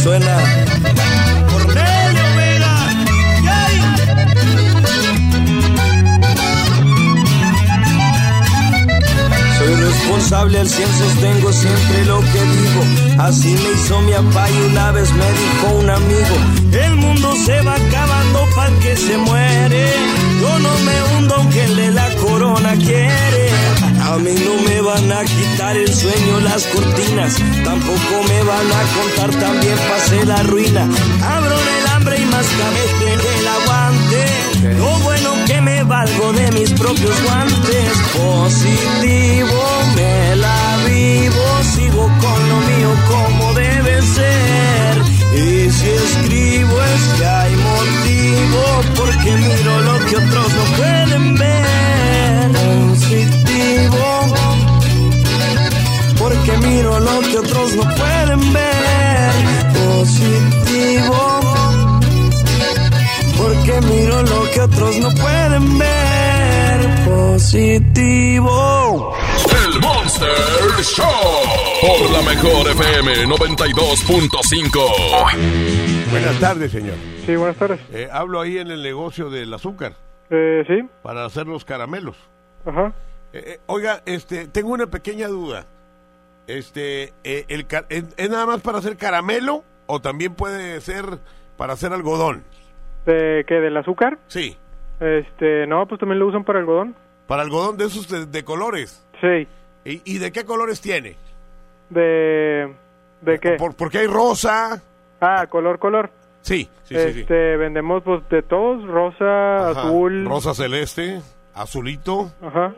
Cornelio 0.08 0.24
Vega. 2.38 2.76
Soy 9.58 9.76
responsable 9.76 10.60
al 10.60 10.70
cien, 10.70 10.88
sostengo 10.98 11.52
siempre 11.52 12.06
lo 12.06 12.22
que 12.22 12.42
digo. 12.56 12.82
Así 13.20 13.50
me 13.50 13.72
hizo 13.74 14.02
mi 14.04 14.14
papá 14.14 14.50
y 14.50 14.72
una 14.72 14.92
vez 14.94 15.12
me 15.12 15.26
dijo 15.26 15.76
un 15.78 15.90
amigo: 15.90 16.36
El 16.72 16.96
mundo 16.96 17.34
se 17.46 17.62
va 17.64 17.76
acabando 17.76 18.46
para 18.56 18.72
que 18.80 18.96
se 18.96 19.18
muere. 19.18 19.88
Yo 20.40 20.60
no 20.60 20.70
me 20.86 21.04
hundo 21.18 21.36
aunque 21.36 21.66
el 21.66 21.76
de 21.76 21.92
la 21.92 22.10
corona 22.16 22.76
quiere. 22.76 23.37
A 24.08 24.18
mí 24.20 24.34
no 24.34 24.54
me 24.70 24.80
van 24.80 25.12
a 25.12 25.22
quitar 25.26 25.76
el 25.76 25.94
sueño 25.94 26.40
las 26.40 26.66
cortinas, 26.68 27.36
tampoco 27.66 28.24
me 28.30 28.42
van 28.44 28.72
a 28.72 28.82
contar 28.96 29.30
también 29.38 29.78
pasé 29.90 30.26
la 30.26 30.42
ruina. 30.44 30.88
Abro 31.22 31.56
el 31.56 31.88
hambre 31.94 32.18
y 32.18 32.26
más 32.26 32.48
cabeza 32.48 33.38
el 33.40 33.48
aguante. 33.48 34.78
Lo 34.80 34.90
bueno 35.00 35.34
que 35.46 35.60
me 35.60 35.84
valgo 35.84 36.32
de 36.32 36.52
mis 36.54 36.72
propios 36.72 37.22
guantes. 37.24 37.92
Positivo, 38.16 39.62
me 39.98 40.36
la 40.38 40.78
vivo, 40.88 41.46
sigo 41.76 42.04
con 42.22 42.50
lo 42.50 42.60
mío 42.62 42.92
como 43.10 43.54
debe 43.56 44.02
ser. 44.02 44.98
Y 45.36 45.70
si 45.70 45.90
escribo 45.90 46.82
es 46.82 47.20
que 47.20 47.26
hay 47.26 47.56
motivo, 47.58 48.64
porque 48.96 49.32
miro 49.32 49.82
lo 49.82 50.06
que 50.06 50.16
otros 50.16 50.54
no 50.54 50.64
pueden 50.78 51.36
ver. 51.36 51.58
Porque 56.48 56.68
miro 56.68 57.00
lo 57.00 57.20
que 57.20 57.38
otros 57.38 57.76
no 57.76 57.84
pueden 57.84 58.54
ver. 58.54 59.32
Positivo, 59.74 61.40
porque 63.38 63.82
miro 63.88 64.24
lo 64.24 64.44
que 64.52 64.62
otros 64.62 64.98
no 65.00 65.10
pueden 65.10 65.78
ver. 65.78 67.06
Positivo. 67.06 69.14
El 69.66 69.82
Monster 69.82 70.30
Show. 70.84 71.06
Por 71.82 72.10
la 72.12 72.22
mejor 72.22 72.70
FM 72.72 73.26
92.5. 73.26 76.12
Buenas 76.12 76.40
tardes, 76.40 76.72
señor. 76.72 76.96
Sí, 77.26 77.36
buenas 77.36 77.58
tardes. 77.58 77.82
Eh, 77.92 78.08
hablo 78.10 78.40
ahí 78.40 78.58
en 78.58 78.72
el 78.72 78.82
negocio 78.82 79.30
del 79.30 79.54
azúcar. 79.54 79.96
Eh, 80.30 80.64
sí. 80.66 80.88
Para 81.04 81.26
hacer 81.26 81.46
los 81.46 81.66
caramelos. 81.66 82.16
Ajá. 82.66 82.94
Eh, 83.34 83.44
eh, 83.46 83.60
oiga, 83.66 84.02
este, 84.06 84.48
tengo 84.48 84.70
una 84.70 84.88
pequeña 84.88 85.28
duda. 85.28 85.68
Este, 86.48 87.14
eh, 87.24 87.46
el, 87.50 87.68
¿es, 87.90 88.06
es 88.16 88.30
nada 88.30 88.46
más 88.46 88.62
para 88.62 88.78
hacer 88.80 88.96
caramelo 88.98 89.64
o 89.86 90.00
también 90.00 90.34
puede 90.34 90.80
ser 90.82 91.20
para 91.58 91.74
hacer 91.74 91.92
algodón? 91.94 92.44
¿De 93.06 93.44
qué? 93.48 93.56
¿Del 93.56 93.76
azúcar? 93.78 94.18
Sí. 94.28 94.58
Este, 95.00 95.68
no, 95.68 95.86
pues 95.88 96.00
también 96.00 96.20
lo 96.20 96.28
usan 96.28 96.44
para 96.44 96.60
algodón. 96.60 96.96
Para 97.28 97.42
algodón 97.44 97.78
de 97.78 97.86
esos 97.86 98.08
de, 98.10 98.26
de 98.26 98.44
colores. 98.44 99.06
Sí. 99.22 99.48
¿Y, 99.86 100.02
y 100.16 100.18
de 100.20 100.32
qué 100.32 100.46
colores 100.46 100.82
tiene? 100.82 101.16
¿De, 101.90 102.74
de 103.22 103.40
qué? 103.40 103.52
Por- 103.58 103.76
porque 103.76 104.00
hay 104.00 104.08
rosa. 104.08 104.82
Ah, 105.22 105.48
color, 105.48 105.80
color. 105.80 106.10
Sí, 106.42 106.70
sí, 106.84 106.96
sí, 106.96 107.14
sí. 107.14 107.20
este, 107.22 107.58
vendemos 107.58 108.04
pues, 108.04 108.28
de 108.30 108.42
todos, 108.42 108.86
rosa, 108.88 109.72
Ajá. 109.72 109.82
azul. 109.82 110.26
Rosa 110.26 110.54
celeste, 110.54 111.22
azulito. 111.54 112.32
Ajá. 112.42 112.74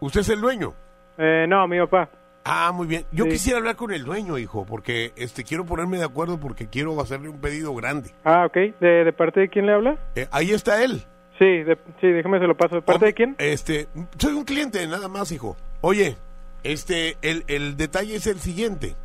¿Usted 0.00 0.20
es 0.22 0.28
el 0.30 0.40
dueño? 0.40 0.74
Eh, 1.18 1.46
no, 1.48 1.68
mi 1.68 1.78
papá. 1.78 2.08
Ah, 2.44 2.72
muy 2.72 2.86
bien. 2.88 3.04
Yo 3.12 3.24
Sí. 3.24 3.30
quisiera 3.30 3.58
hablar 3.58 3.76
con 3.76 3.92
el 3.92 4.04
dueño, 4.04 4.36
hijo, 4.38 4.64
porque 4.66 5.12
este 5.16 5.44
quiero 5.44 5.64
ponerme 5.64 5.98
de 5.98 6.04
acuerdo 6.04 6.40
porque 6.40 6.66
quiero 6.68 7.00
hacerle 7.00 7.28
un 7.28 7.40
pedido 7.40 7.74
grande. 7.74 8.10
Ah, 8.24 8.46
ok. 8.46 8.56
¿De, 8.80 9.04
de 9.04 9.12
parte 9.12 9.40
de 9.40 9.48
quién 9.48 9.66
le 9.66 9.72
habla? 9.74 9.96
Eh, 10.16 10.26
ahí 10.32 10.50
está 10.50 10.82
él. 10.82 11.04
Sí, 11.38 11.44
de, 11.62 11.78
sí, 12.00 12.08
déjeme 12.08 12.38
se 12.40 12.46
lo 12.46 12.56
paso. 12.56 12.76
¿De 12.76 12.82
parte 12.82 13.06
de 13.06 13.14
quién? 13.14 13.36
Este, 13.38 13.88
soy 14.18 14.34
un 14.34 14.44
cliente, 14.44 14.84
nada 14.86 15.08
más, 15.08 15.30
hijo. 15.32 15.56
Oye, 15.80 16.16
este, 16.64 17.16
el, 17.22 17.44
el 17.46 17.76
detalle 17.76 18.16
es 18.16 18.26
el 18.26 18.40
siguiente. 18.40 18.96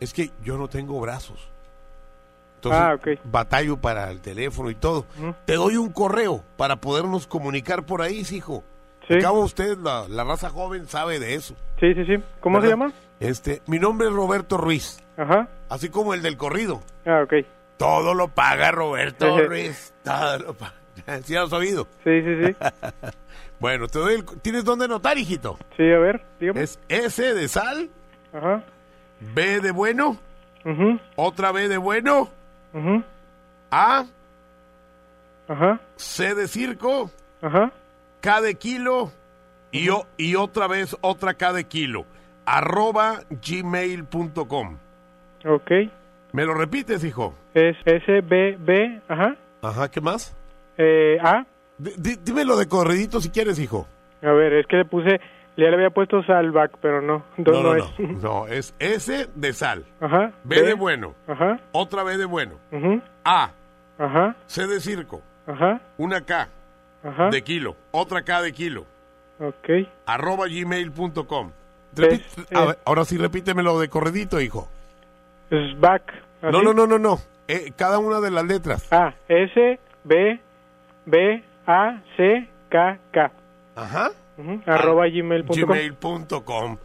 Es 0.00 0.12
que 0.12 0.30
yo 0.44 0.58
no 0.58 0.68
tengo 0.68 1.00
brazos. 1.00 1.48
Entonces, 2.56 2.80
Ah, 2.82 2.94
ok. 2.94 3.20
batallo 3.24 3.76
para 3.80 4.10
el 4.10 4.20
teléfono 4.20 4.70
y 4.70 4.74
todo. 4.74 5.06
Te 5.44 5.54
doy 5.54 5.76
un 5.76 5.90
correo 5.92 6.42
para 6.56 6.76
podernos 6.76 7.26
comunicar 7.26 7.86
por 7.86 8.02
ahí, 8.02 8.22
hijo. 8.32 8.64
Sí. 9.08 9.14
Al 9.14 9.22
cabo 9.22 9.40
usted, 9.40 9.76
la, 9.78 10.06
la 10.08 10.24
raza 10.24 10.50
joven, 10.50 10.86
sabe 10.88 11.18
de 11.18 11.34
eso. 11.34 11.54
Sí, 11.80 11.94
sí, 11.94 12.04
sí. 12.06 12.22
¿Cómo 12.40 12.60
se 12.60 12.68
llama? 12.68 12.92
Este, 13.20 13.62
mi 13.66 13.78
nombre 13.78 14.08
es 14.08 14.12
Roberto 14.12 14.56
Ruiz, 14.56 14.98
Ajá. 15.16 15.48
así 15.68 15.88
como 15.90 16.12
el 16.14 16.22
del 16.22 16.36
corrido. 16.36 16.82
Ah, 17.06 17.22
ok. 17.24 17.34
Todo 17.76 18.14
lo 18.14 18.28
paga 18.28 18.70
Roberto. 18.72 19.38
Ruiz. 19.46 19.92
Todo 20.02 20.38
lo 20.38 20.54
paga. 20.54 20.74
¿Sí 21.24 21.36
has 21.36 21.52
oído? 21.52 21.86
Sí, 22.04 22.22
sí, 22.22 22.46
sí. 22.46 22.56
bueno, 23.60 23.86
te 23.86 23.98
doy 23.98 24.14
el- 24.14 24.24
¿tienes 24.42 24.64
dónde 24.64 24.86
anotar, 24.86 25.16
hijito? 25.18 25.58
Sí, 25.76 25.82
a 25.84 25.98
ver, 25.98 26.24
dígame. 26.40 26.62
Es 26.62 26.78
S 26.88 27.34
de 27.34 27.48
sal, 27.48 27.88
Ajá. 28.32 28.64
B 29.20 29.60
de 29.60 29.70
bueno, 29.70 30.18
Ujú, 30.64 30.98
otra 31.16 31.52
B 31.52 31.68
de 31.68 31.76
bueno, 31.78 32.28
ujú. 32.74 33.02
A, 33.70 34.04
Ajá. 35.48 35.80
C 35.96 36.34
de 36.34 36.48
circo, 36.48 37.10
Ajá. 37.40 37.72
K 38.26 38.40
de 38.40 38.56
kilo 38.56 39.12
y, 39.70 39.88
o- 39.90 40.04
y 40.16 40.34
otra 40.34 40.66
vez 40.66 40.96
otra 41.00 41.34
K 41.34 41.52
de 41.52 41.62
kilo. 41.68 42.06
Arroba 42.44 43.20
gmail.com. 43.30 44.78
Ok. 45.44 45.70
¿Me 46.32 46.44
lo 46.44 46.54
repites, 46.54 47.04
hijo? 47.04 47.34
Es 47.54 47.76
SBB, 47.84 49.00
ajá. 49.06 49.36
Ajá, 49.62 49.88
¿qué 49.92 50.00
más? 50.00 50.34
Eh, 50.76 51.18
A. 51.22 51.46
D- 51.78 52.18
dímelo 52.24 52.56
de 52.56 52.66
corridito 52.66 53.20
si 53.20 53.30
quieres, 53.30 53.60
hijo. 53.60 53.86
A 54.22 54.32
ver, 54.32 54.54
es 54.54 54.66
que 54.66 54.78
le 54.78 54.84
puse, 54.86 55.20
ya 55.56 55.68
le 55.68 55.74
había 55.76 55.90
puesto 55.90 56.20
salvac, 56.24 56.72
pero 56.82 57.00
no. 57.00 57.24
Entonces 57.36 57.62
no, 57.62 57.74
no, 57.74 57.76
no, 57.76 57.84
es. 57.84 58.22
no. 58.22 58.40
No, 58.40 58.46
es 58.48 58.74
S 58.80 59.28
de 59.36 59.52
sal. 59.52 59.84
Ajá. 60.00 60.32
B 60.42 60.62
de 60.62 60.74
bueno. 60.74 61.14
Ajá. 61.28 61.60
Otra 61.70 62.02
B 62.02 62.16
de 62.16 62.24
bueno. 62.24 62.54
ujú, 62.72 63.00
A. 63.24 63.52
Ajá. 63.98 64.34
C 64.46 64.66
de 64.66 64.80
circo. 64.80 65.22
Ajá. 65.46 65.80
Una 65.96 66.22
K 66.22 66.48
Ajá. 67.06 67.28
de 67.30 67.42
kilo. 67.42 67.76
Otra 67.92 68.22
K 68.22 68.42
de 68.42 68.52
kilo. 68.52 68.84
Ok. 69.38 69.68
Arroba 70.06 70.46
gmail.com. 70.48 71.52
Es, 71.96 71.98
Repi- 71.98 72.56
a 72.56 72.72
eh, 72.72 72.76
ahora 72.84 73.04
sí 73.04 73.16
repítemelo 73.16 73.78
de 73.80 73.88
corridito, 73.88 74.40
hijo. 74.40 74.68
Es 75.50 75.78
back. 75.78 76.12
No, 76.42 76.62
no, 76.62 76.72
no, 76.74 76.86
no, 76.86 76.98
no. 76.98 77.18
Eh, 77.48 77.72
cada 77.76 77.98
una 77.98 78.20
de 78.20 78.30
las 78.30 78.44
letras. 78.44 78.92
A, 78.92 79.14
S, 79.28 79.78
B, 80.04 80.40
B, 81.06 81.44
A, 81.66 82.02
C, 82.16 82.48
K, 82.68 82.98
K. 83.12 83.30
Ajá. 83.76 84.10
Ujú, 84.36 84.60
Arroba 84.66 85.06
gmail.com. 85.08 85.56
Gmail.com. 85.56 86.76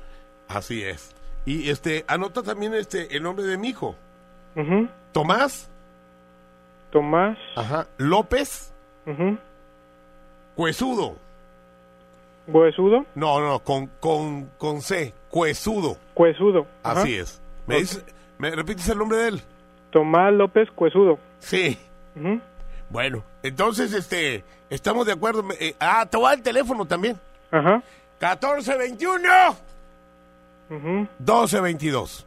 Así 0.48 0.84
es. 0.84 1.16
Y 1.46 1.70
este, 1.70 2.06
anota 2.08 2.44
también 2.44 2.74
este 2.74 3.16
el 3.18 3.24
nombre 3.24 3.46
de 3.46 3.58
mi 3.58 3.70
hijo. 3.70 3.96
Tomás. 5.12 5.70
Tomás. 6.92 7.38
Ajá. 7.56 7.88
López. 7.98 8.74
ujú, 9.06 9.38
Cuesudo. 10.56 11.16
Huesudo. 12.48 13.06
No, 13.16 13.40
no, 13.40 13.60
con, 13.60 13.88
con, 14.00 14.46
con 14.58 14.82
C. 14.82 15.14
Cuesudo. 15.30 15.98
Cuesudo. 16.14 16.66
ajá. 16.84 17.02
Así 17.02 17.16
es. 17.16 17.42
¿Me, 17.68 17.78
dice- 17.78 18.04
¿Me 18.38 18.52
repites 18.52 18.88
el 18.90 18.98
nombre 18.98 19.18
de 19.20 19.28
él? 19.30 19.42
Tomás 19.92 20.34
López 20.34 20.70
Cuesudo. 20.72 21.20
Sí. 21.40 21.78
Bueno, 22.90 23.24
entonces, 23.44 23.94
este, 23.94 24.44
estamos 24.70 25.06
de 25.06 25.14
acuerdo. 25.14 25.44
Eh, 25.60 25.76
ah, 25.80 26.06
te 26.10 26.18
voy 26.18 26.26
a 26.26 26.30
dar 26.30 26.38
el 26.40 26.44
teléfono 26.44 26.86
también. 26.86 27.18
Ajá. 27.52 27.82
1421 28.20 29.30
Ujú. 30.70 30.88
1222. 31.20 32.26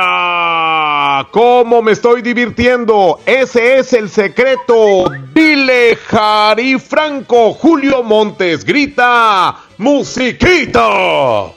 ¿Cómo 1.30 1.80
me 1.82 1.92
estoy 1.92 2.20
divirtiendo? 2.20 3.20
Ese 3.24 3.78
es 3.78 3.92
el 3.94 4.10
secreto. 4.10 5.10
Dile, 5.32 5.96
Jari 5.96 6.78
Franco, 6.78 7.54
Julio 7.54 8.02
Montes, 8.02 8.64
grita, 8.64 9.56
musiquita. 9.78 11.52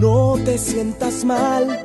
No 0.00 0.36
te 0.44 0.58
sientas 0.58 1.24
mal, 1.24 1.84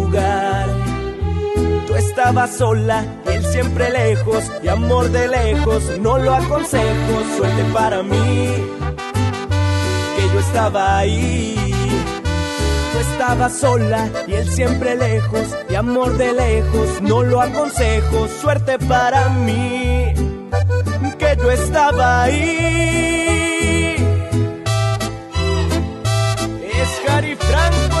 Tú 1.87 1.95
estabas 1.95 2.57
sola 2.57 3.05
él 3.25 3.45
siempre 3.45 3.89
lejos, 3.89 4.51
y 4.61 4.67
amor 4.67 5.09
de 5.09 5.27
lejos, 5.27 5.83
no 5.99 6.17
lo 6.17 6.33
aconsejo, 6.33 7.23
suerte 7.37 7.63
para 7.73 8.03
mí, 8.03 8.47
que 10.15 10.33
yo 10.33 10.39
estaba 10.39 10.97
ahí. 10.99 11.55
Tú 12.91 12.99
estabas 12.99 13.53
sola 13.53 14.09
y 14.27 14.33
él 14.33 14.49
siempre 14.49 14.95
lejos, 14.95 15.55
y 15.69 15.75
amor 15.75 16.17
de 16.17 16.33
lejos, 16.33 17.01
no 17.01 17.23
lo 17.23 17.41
aconsejo, 17.41 18.27
suerte 18.41 18.77
para 18.79 19.29
mí 19.29 20.13
que 21.17 21.37
yo 21.37 21.51
estaba 21.51 22.23
ahí. 22.23 23.95
Es 26.73 27.09
Harry 27.09 27.35
Franco, 27.35 28.00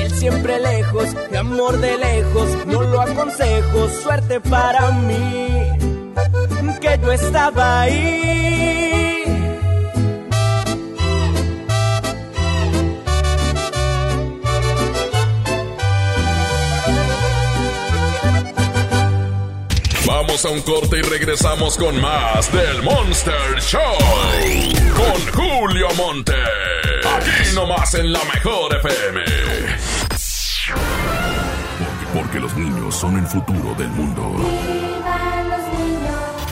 siempre 0.21 0.59
lejos, 0.59 1.07
y 1.31 1.35
amor 1.35 1.79
de 1.79 1.97
lejos, 1.97 2.47
no 2.67 2.83
lo 2.83 3.01
aconsejo, 3.01 3.89
suerte 4.03 4.39
para 4.39 4.91
mí, 4.91 5.67
que 6.79 6.99
yo 7.01 7.11
estaba 7.11 7.81
ahí. 7.81 9.23
Vamos 20.05 20.45
a 20.45 20.49
un 20.49 20.61
corte 20.61 20.99
y 20.99 21.01
regresamos 21.01 21.77
con 21.77 21.99
más 21.99 22.53
del 22.53 22.83
Monster 22.83 23.59
Show. 23.59 23.81
Con 24.95 25.33
Julio 25.33 25.87
Monte. 25.97 26.35
Aquí 27.15 27.55
nomás 27.55 27.95
en 27.95 28.13
la 28.13 28.23
mejor 28.25 28.75
FM. 28.75 30.00
Porque, 32.21 32.39
los 32.39 32.55
niños 32.55 32.95
son 32.95 33.17
el 33.17 33.25
futuro 33.25 33.73
del 33.75 33.89
mundo. 33.89 34.35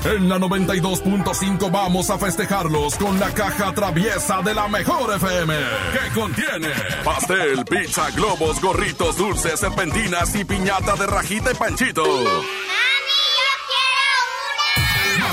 En 0.03 0.27
la 0.27 0.39
92.5 0.39 1.69
vamos 1.69 2.09
a 2.09 2.17
festejarlos 2.17 2.95
con 2.95 3.19
la 3.19 3.31
caja 3.31 3.71
traviesa 3.73 4.41
de 4.41 4.55
la 4.55 4.67
mejor 4.67 5.13
FM, 5.15 5.53
que 5.93 6.19
contiene 6.19 6.69
pastel, 7.03 7.65
pizza, 7.65 8.09
globos, 8.11 8.59
gorritos, 8.59 9.17
dulces, 9.17 9.59
serpentinas 9.59 10.33
y 10.35 10.43
piñata 10.43 10.95
de 10.95 11.05
rajita 11.05 11.51
y 11.51 11.55
panchito. 11.55 12.03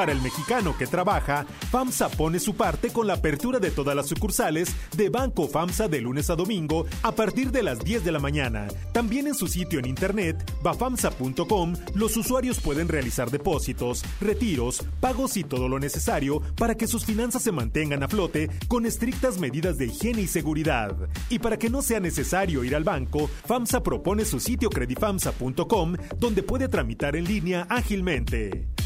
Para 0.00 0.12
el 0.12 0.22
mexicano 0.22 0.78
que 0.78 0.86
trabaja, 0.86 1.44
FAMSA 1.70 2.08
pone 2.08 2.40
su 2.40 2.54
parte 2.54 2.88
con 2.88 3.06
la 3.06 3.12
apertura 3.12 3.58
de 3.58 3.70
todas 3.70 3.94
las 3.94 4.06
sucursales 4.06 4.74
de 4.96 5.10
Banco 5.10 5.46
FAMSA 5.46 5.88
de 5.88 6.00
lunes 6.00 6.30
a 6.30 6.36
domingo 6.36 6.86
a 7.02 7.12
partir 7.12 7.50
de 7.50 7.62
las 7.62 7.80
10 7.80 8.02
de 8.02 8.10
la 8.10 8.18
mañana. 8.18 8.68
También 8.94 9.26
en 9.26 9.34
su 9.34 9.46
sitio 9.46 9.78
en 9.78 9.84
internet, 9.84 10.42
bafamsa.com, 10.62 11.74
los 11.94 12.16
usuarios 12.16 12.60
pueden 12.60 12.88
realizar 12.88 13.30
depósitos, 13.30 14.02
retiros, 14.22 14.82
pagos 15.00 15.36
y 15.36 15.44
todo 15.44 15.68
lo 15.68 15.78
necesario 15.78 16.40
para 16.56 16.76
que 16.76 16.86
sus 16.86 17.04
finanzas 17.04 17.42
se 17.42 17.52
mantengan 17.52 18.02
a 18.02 18.08
flote 18.08 18.48
con 18.68 18.86
estrictas 18.86 19.38
medidas 19.38 19.76
de 19.76 19.88
higiene 19.88 20.22
y 20.22 20.28
seguridad. 20.28 20.96
Y 21.28 21.40
para 21.40 21.58
que 21.58 21.68
no 21.68 21.82
sea 21.82 22.00
necesario 22.00 22.64
ir 22.64 22.74
al 22.74 22.84
banco, 22.84 23.28
FAMSA 23.44 23.82
propone 23.82 24.24
su 24.24 24.40
sitio 24.40 24.70
credifamsa.com 24.70 25.96
donde 26.16 26.42
puede 26.42 26.68
tramitar 26.68 27.16
en 27.16 27.24
línea 27.24 27.66
ágilmente. 27.68 28.69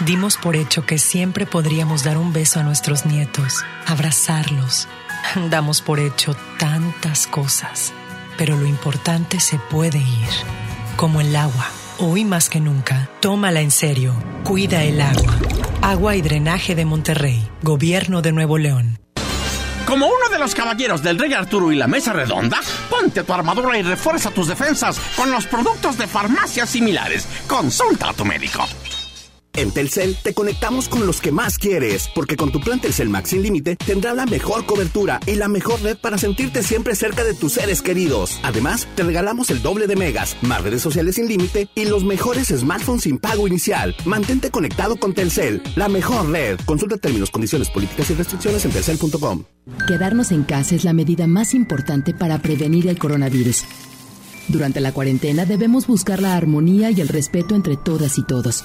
Dimos 0.00 0.36
por 0.36 0.56
hecho 0.56 0.84
que 0.84 0.98
siempre 0.98 1.46
podríamos 1.46 2.02
dar 2.02 2.18
un 2.18 2.32
beso 2.32 2.58
a 2.58 2.64
nuestros 2.64 3.06
nietos, 3.06 3.64
abrazarlos. 3.86 4.88
Damos 5.50 5.82
por 5.82 6.00
hecho 6.00 6.36
tantas 6.58 7.28
cosas, 7.28 7.92
pero 8.36 8.56
lo 8.56 8.66
importante 8.66 9.38
se 9.38 9.58
puede 9.58 9.98
ir, 9.98 10.28
como 10.96 11.20
el 11.20 11.34
agua. 11.36 11.68
Hoy 11.98 12.24
más 12.24 12.48
que 12.48 12.60
nunca, 12.60 13.08
tómala 13.20 13.60
en 13.60 13.70
serio. 13.70 14.14
Cuida 14.42 14.82
el 14.82 15.00
agua. 15.00 15.38
Agua 15.80 16.16
y 16.16 16.22
drenaje 16.22 16.74
de 16.74 16.84
Monterrey, 16.84 17.48
Gobierno 17.62 18.20
de 18.20 18.32
Nuevo 18.32 18.58
León. 18.58 18.98
Como 19.86 20.06
uno 20.06 20.28
de 20.30 20.38
los 20.38 20.54
caballeros 20.54 21.02
del 21.02 21.18
Rey 21.18 21.34
Arturo 21.34 21.70
y 21.70 21.76
la 21.76 21.86
Mesa 21.86 22.12
Redonda, 22.12 22.60
ponte 22.90 23.22
tu 23.22 23.32
armadura 23.32 23.78
y 23.78 23.82
refuerza 23.82 24.30
tus 24.30 24.48
defensas 24.48 24.98
con 25.14 25.30
los 25.30 25.46
productos 25.46 25.96
de 25.98 26.08
farmacias 26.08 26.70
similares. 26.70 27.28
Consulta 27.46 28.08
a 28.08 28.12
tu 28.12 28.24
médico. 28.24 28.66
En 29.56 29.70
Telcel 29.70 30.16
te 30.20 30.34
conectamos 30.34 30.88
con 30.88 31.06
los 31.06 31.20
que 31.20 31.30
más 31.30 31.58
quieres, 31.58 32.10
porque 32.12 32.36
con 32.36 32.50
tu 32.50 32.60
plan 32.60 32.80
Telcel 32.80 33.08
Max 33.08 33.30
sin 33.30 33.42
límite 33.42 33.76
tendrás 33.76 34.16
la 34.16 34.26
mejor 34.26 34.66
cobertura 34.66 35.20
y 35.26 35.36
la 35.36 35.46
mejor 35.46 35.80
red 35.80 35.96
para 35.96 36.18
sentirte 36.18 36.64
siempre 36.64 36.96
cerca 36.96 37.22
de 37.22 37.34
tus 37.34 37.52
seres 37.52 37.80
queridos. 37.80 38.40
Además, 38.42 38.88
te 38.96 39.04
regalamos 39.04 39.50
el 39.50 39.62
doble 39.62 39.86
de 39.86 39.94
megas, 39.94 40.36
más 40.42 40.62
redes 40.62 40.82
sociales 40.82 41.14
sin 41.14 41.28
límite 41.28 41.68
y 41.76 41.84
los 41.84 42.02
mejores 42.02 42.48
smartphones 42.48 43.04
sin 43.04 43.18
pago 43.18 43.46
inicial. 43.46 43.94
Mantente 44.04 44.50
conectado 44.50 44.96
con 44.96 45.14
Telcel, 45.14 45.62
la 45.76 45.88
mejor 45.88 46.30
red. 46.30 46.58
Consulta 46.64 46.96
términos, 46.96 47.30
condiciones, 47.30 47.70
políticas 47.70 48.10
y 48.10 48.14
restricciones 48.14 48.64
en 48.64 48.72
telcel.com. 48.72 49.44
Quedarnos 49.86 50.32
en 50.32 50.42
casa 50.42 50.74
es 50.74 50.82
la 50.82 50.92
medida 50.92 51.28
más 51.28 51.54
importante 51.54 52.12
para 52.12 52.42
prevenir 52.42 52.88
el 52.88 52.98
coronavirus. 52.98 53.62
Durante 54.48 54.80
la 54.80 54.90
cuarentena 54.92 55.46
debemos 55.46 55.86
buscar 55.86 56.20
la 56.20 56.34
armonía 56.34 56.90
y 56.90 57.00
el 57.00 57.08
respeto 57.08 57.54
entre 57.54 57.76
todas 57.76 58.18
y 58.18 58.24
todos. 58.24 58.64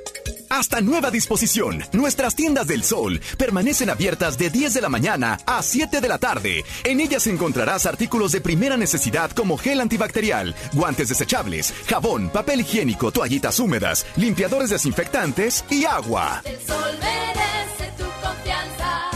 Hasta 0.51 0.81
nueva 0.81 1.09
disposición, 1.11 1.81
nuestras 1.93 2.35
tiendas 2.35 2.67
del 2.67 2.83
sol 2.83 3.21
permanecen 3.37 3.89
abiertas 3.89 4.37
de 4.37 4.49
10 4.49 4.73
de 4.73 4.81
la 4.81 4.89
mañana 4.89 5.37
a 5.45 5.63
7 5.63 6.01
de 6.01 6.09
la 6.09 6.17
tarde. 6.17 6.65
En 6.83 6.99
ellas 6.99 7.25
encontrarás 7.27 7.85
artículos 7.85 8.33
de 8.33 8.41
primera 8.41 8.75
necesidad 8.75 9.31
como 9.31 9.57
gel 9.57 9.79
antibacterial, 9.79 10.53
guantes 10.73 11.07
desechables, 11.07 11.73
jabón, 11.87 12.29
papel 12.29 12.59
higiénico, 12.59 13.13
toallitas 13.13 13.61
húmedas, 13.61 14.05
limpiadores 14.17 14.71
desinfectantes 14.71 15.63
y 15.69 15.85
agua. 15.85 16.41
El 16.43 16.59
sol 16.67 16.99
merece 16.99 17.93
tu 17.97 18.03
confianza. 18.21 19.09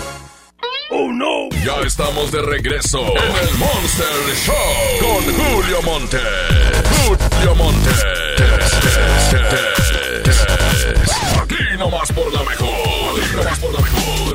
¡Oh 0.91 1.11
no! 1.11 1.49
Ya 1.65 1.85
estamos 1.85 2.31
de 2.31 2.43
regreso 2.43 3.01
en 3.01 3.47
el 3.49 3.57
Monster 3.57 4.07
Show 4.45 4.55
con 5.01 5.21
Julio 5.33 5.81
Monte. 5.81 6.21
Julio 7.05 7.55
Monte. 7.55 7.91
Aquí 11.55 11.77
nomás 11.77 12.11
por 12.11 12.33
la 12.33 12.43
mejor. 12.43 13.35
Nomás 13.37 13.59
por 13.59 13.73
la 13.73 13.79
mejor. 13.79 14.33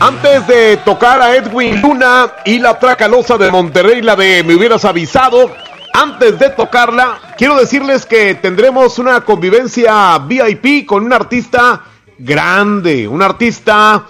Antes 0.00 0.46
de 0.46 0.76
tocar 0.78 1.22
a 1.22 1.34
Edwin 1.34 1.80
Luna 1.80 2.34
y 2.44 2.58
la 2.58 2.78
Tracalosa 2.78 3.38
de 3.38 3.50
Monterrey, 3.50 4.02
la 4.02 4.16
de 4.16 4.44
Me 4.44 4.54
hubieras 4.54 4.84
avisado, 4.84 5.50
antes 5.94 6.38
de 6.38 6.50
tocarla, 6.50 7.34
quiero 7.38 7.56
decirles 7.56 8.04
que 8.04 8.34
tendremos 8.34 8.98
una 8.98 9.22
convivencia 9.22 10.18
VIP 10.18 10.86
con 10.86 11.04
un 11.04 11.12
artista 11.12 11.82
grande, 12.18 13.08
un 13.08 13.22
artista 13.22 14.04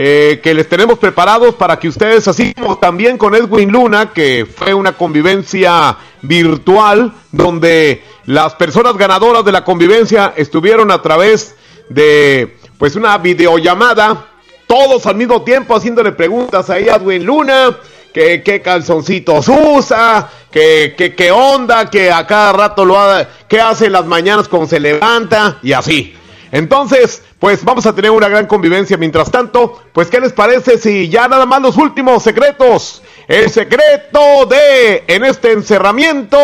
eh, 0.00 0.38
que 0.40 0.54
les 0.54 0.68
tenemos 0.68 0.96
preparados 0.96 1.56
para 1.56 1.76
que 1.80 1.88
ustedes, 1.88 2.28
así 2.28 2.54
como 2.54 2.78
también 2.78 3.18
con 3.18 3.34
Edwin 3.34 3.72
Luna, 3.72 4.12
que 4.12 4.46
fue 4.46 4.72
una 4.72 4.92
convivencia 4.92 5.96
virtual, 6.22 7.12
donde 7.32 8.04
las 8.26 8.54
personas 8.54 8.96
ganadoras 8.96 9.44
de 9.44 9.50
la 9.50 9.64
convivencia 9.64 10.34
estuvieron 10.36 10.92
a 10.92 11.02
través 11.02 11.56
de 11.88 12.58
pues 12.78 12.94
una 12.94 13.18
videollamada, 13.18 14.28
todos 14.68 15.04
al 15.06 15.16
mismo 15.16 15.42
tiempo 15.42 15.74
haciéndole 15.74 16.12
preguntas 16.12 16.70
a 16.70 16.78
Edwin 16.78 17.24
Luna, 17.24 17.76
que 18.14 18.44
qué 18.44 18.62
calzoncitos 18.62 19.48
usa, 19.48 20.30
que 20.52 20.94
qué 20.96 21.16
qué 21.16 21.32
onda, 21.32 21.90
que 21.90 22.12
a 22.12 22.24
cada 22.24 22.52
rato 22.52 22.84
lo 22.84 22.96
ha, 22.96 23.26
que 23.48 23.60
hace 23.60 23.90
las 23.90 24.06
mañanas 24.06 24.46
cuando 24.46 24.68
se 24.68 24.78
levanta 24.78 25.58
y 25.60 25.72
así. 25.72 26.14
Entonces, 26.52 27.24
pues 27.38 27.64
vamos 27.64 27.86
a 27.86 27.94
tener 27.94 28.10
una 28.10 28.28
gran 28.28 28.46
convivencia. 28.46 28.96
Mientras 28.96 29.30
tanto, 29.30 29.82
pues 29.92 30.08
¿qué 30.08 30.20
les 30.20 30.32
parece 30.32 30.78
si 30.78 31.08
ya 31.08 31.28
nada 31.28 31.46
más 31.46 31.62
los 31.62 31.76
últimos 31.76 32.22
secretos? 32.22 33.02
El 33.26 33.50
secreto 33.50 34.46
de, 34.48 35.04
en 35.06 35.24
este 35.24 35.52
encerramiento, 35.52 36.38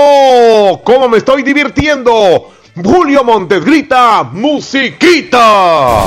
cómo 0.84 1.08
me 1.08 1.18
estoy 1.18 1.42
divirtiendo. 1.42 2.52
Julio 2.82 3.24
Montes 3.24 3.64
grita, 3.64 4.24
musiquita. 4.24 6.04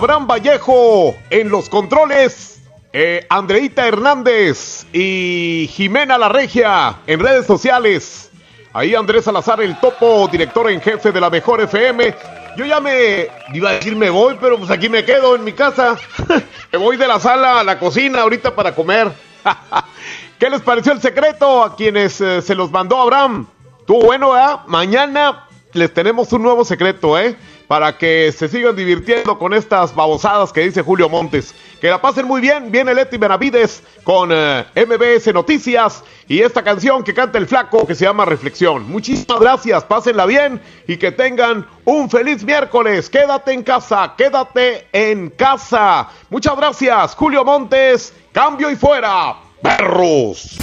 Abraham 0.00 0.26
Vallejo 0.26 1.14
en 1.28 1.50
los 1.50 1.68
controles, 1.68 2.62
eh, 2.90 3.26
Andreita 3.28 3.86
Hernández 3.86 4.86
y 4.94 5.68
Jimena 5.74 6.16
La 6.16 6.30
Regia 6.30 7.00
en 7.06 7.20
redes 7.20 7.44
sociales. 7.44 8.30
Ahí 8.72 8.94
Andrés 8.94 9.24
Salazar, 9.26 9.60
el 9.60 9.78
topo, 9.78 10.26
director 10.32 10.70
en 10.70 10.80
jefe 10.80 11.12
de 11.12 11.20
la 11.20 11.28
Mejor 11.28 11.60
FM. 11.60 12.14
Yo 12.56 12.64
ya 12.64 12.80
me 12.80 13.28
iba 13.52 13.68
a 13.68 13.72
decir 13.74 13.94
me 13.94 14.08
voy, 14.08 14.38
pero 14.40 14.56
pues 14.56 14.70
aquí 14.70 14.88
me 14.88 15.04
quedo 15.04 15.36
en 15.36 15.44
mi 15.44 15.52
casa. 15.52 15.98
me 16.72 16.78
voy 16.78 16.96
de 16.96 17.06
la 17.06 17.20
sala 17.20 17.60
a 17.60 17.64
la 17.64 17.78
cocina 17.78 18.22
ahorita 18.22 18.54
para 18.54 18.74
comer. 18.74 19.12
¿Qué 20.38 20.48
les 20.48 20.62
pareció 20.62 20.92
el 20.92 21.02
secreto 21.02 21.62
a 21.62 21.76
quienes 21.76 22.18
eh, 22.22 22.40
se 22.40 22.54
los 22.54 22.70
mandó 22.70 22.98
Abraham? 23.02 23.46
Tú 23.86 24.00
bueno, 24.00 24.30
¿verdad? 24.30 24.60
Mañana 24.66 25.46
les 25.74 25.92
tenemos 25.92 26.32
un 26.32 26.42
nuevo 26.42 26.64
secreto, 26.64 27.18
¿eh? 27.18 27.36
Para 27.70 27.96
que 27.96 28.32
se 28.36 28.48
sigan 28.48 28.74
divirtiendo 28.74 29.38
con 29.38 29.54
estas 29.54 29.94
babosadas 29.94 30.52
que 30.52 30.62
dice 30.62 30.82
Julio 30.82 31.08
Montes. 31.08 31.54
Que 31.80 31.88
la 31.88 32.02
pasen 32.02 32.26
muy 32.26 32.40
bien. 32.40 32.72
Viene 32.72 32.92
Leti 32.92 33.16
Benavides 33.16 33.84
con 34.02 34.30
eh, 34.32 34.64
MBS 34.74 35.32
Noticias 35.32 36.02
y 36.26 36.40
esta 36.40 36.64
canción 36.64 37.04
que 37.04 37.14
canta 37.14 37.38
el 37.38 37.46
flaco 37.46 37.86
que 37.86 37.94
se 37.94 38.06
llama 38.06 38.24
Reflexión. 38.24 38.90
Muchísimas 38.90 39.38
gracias, 39.38 39.84
pásenla 39.84 40.26
bien 40.26 40.60
y 40.88 40.96
que 40.96 41.12
tengan 41.12 41.64
un 41.84 42.10
feliz 42.10 42.42
miércoles. 42.42 43.08
Quédate 43.08 43.52
en 43.52 43.62
casa, 43.62 44.14
quédate 44.18 44.88
en 44.92 45.30
casa. 45.30 46.08
Muchas 46.28 46.56
gracias, 46.56 47.14
Julio 47.14 47.44
Montes. 47.44 48.12
Cambio 48.32 48.68
y 48.68 48.74
fuera, 48.74 49.36
perros. 49.62 50.58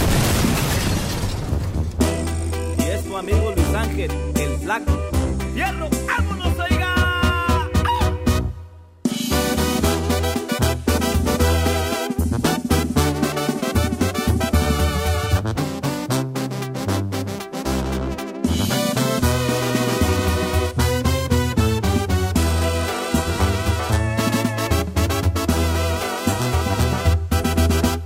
Y 2.76 2.82
es 2.82 3.02
tu 3.02 3.16
amigo 3.16 3.54
Luis 3.56 3.74
Ángel, 3.74 4.10
el 4.36 4.58
flaco. 4.58 5.07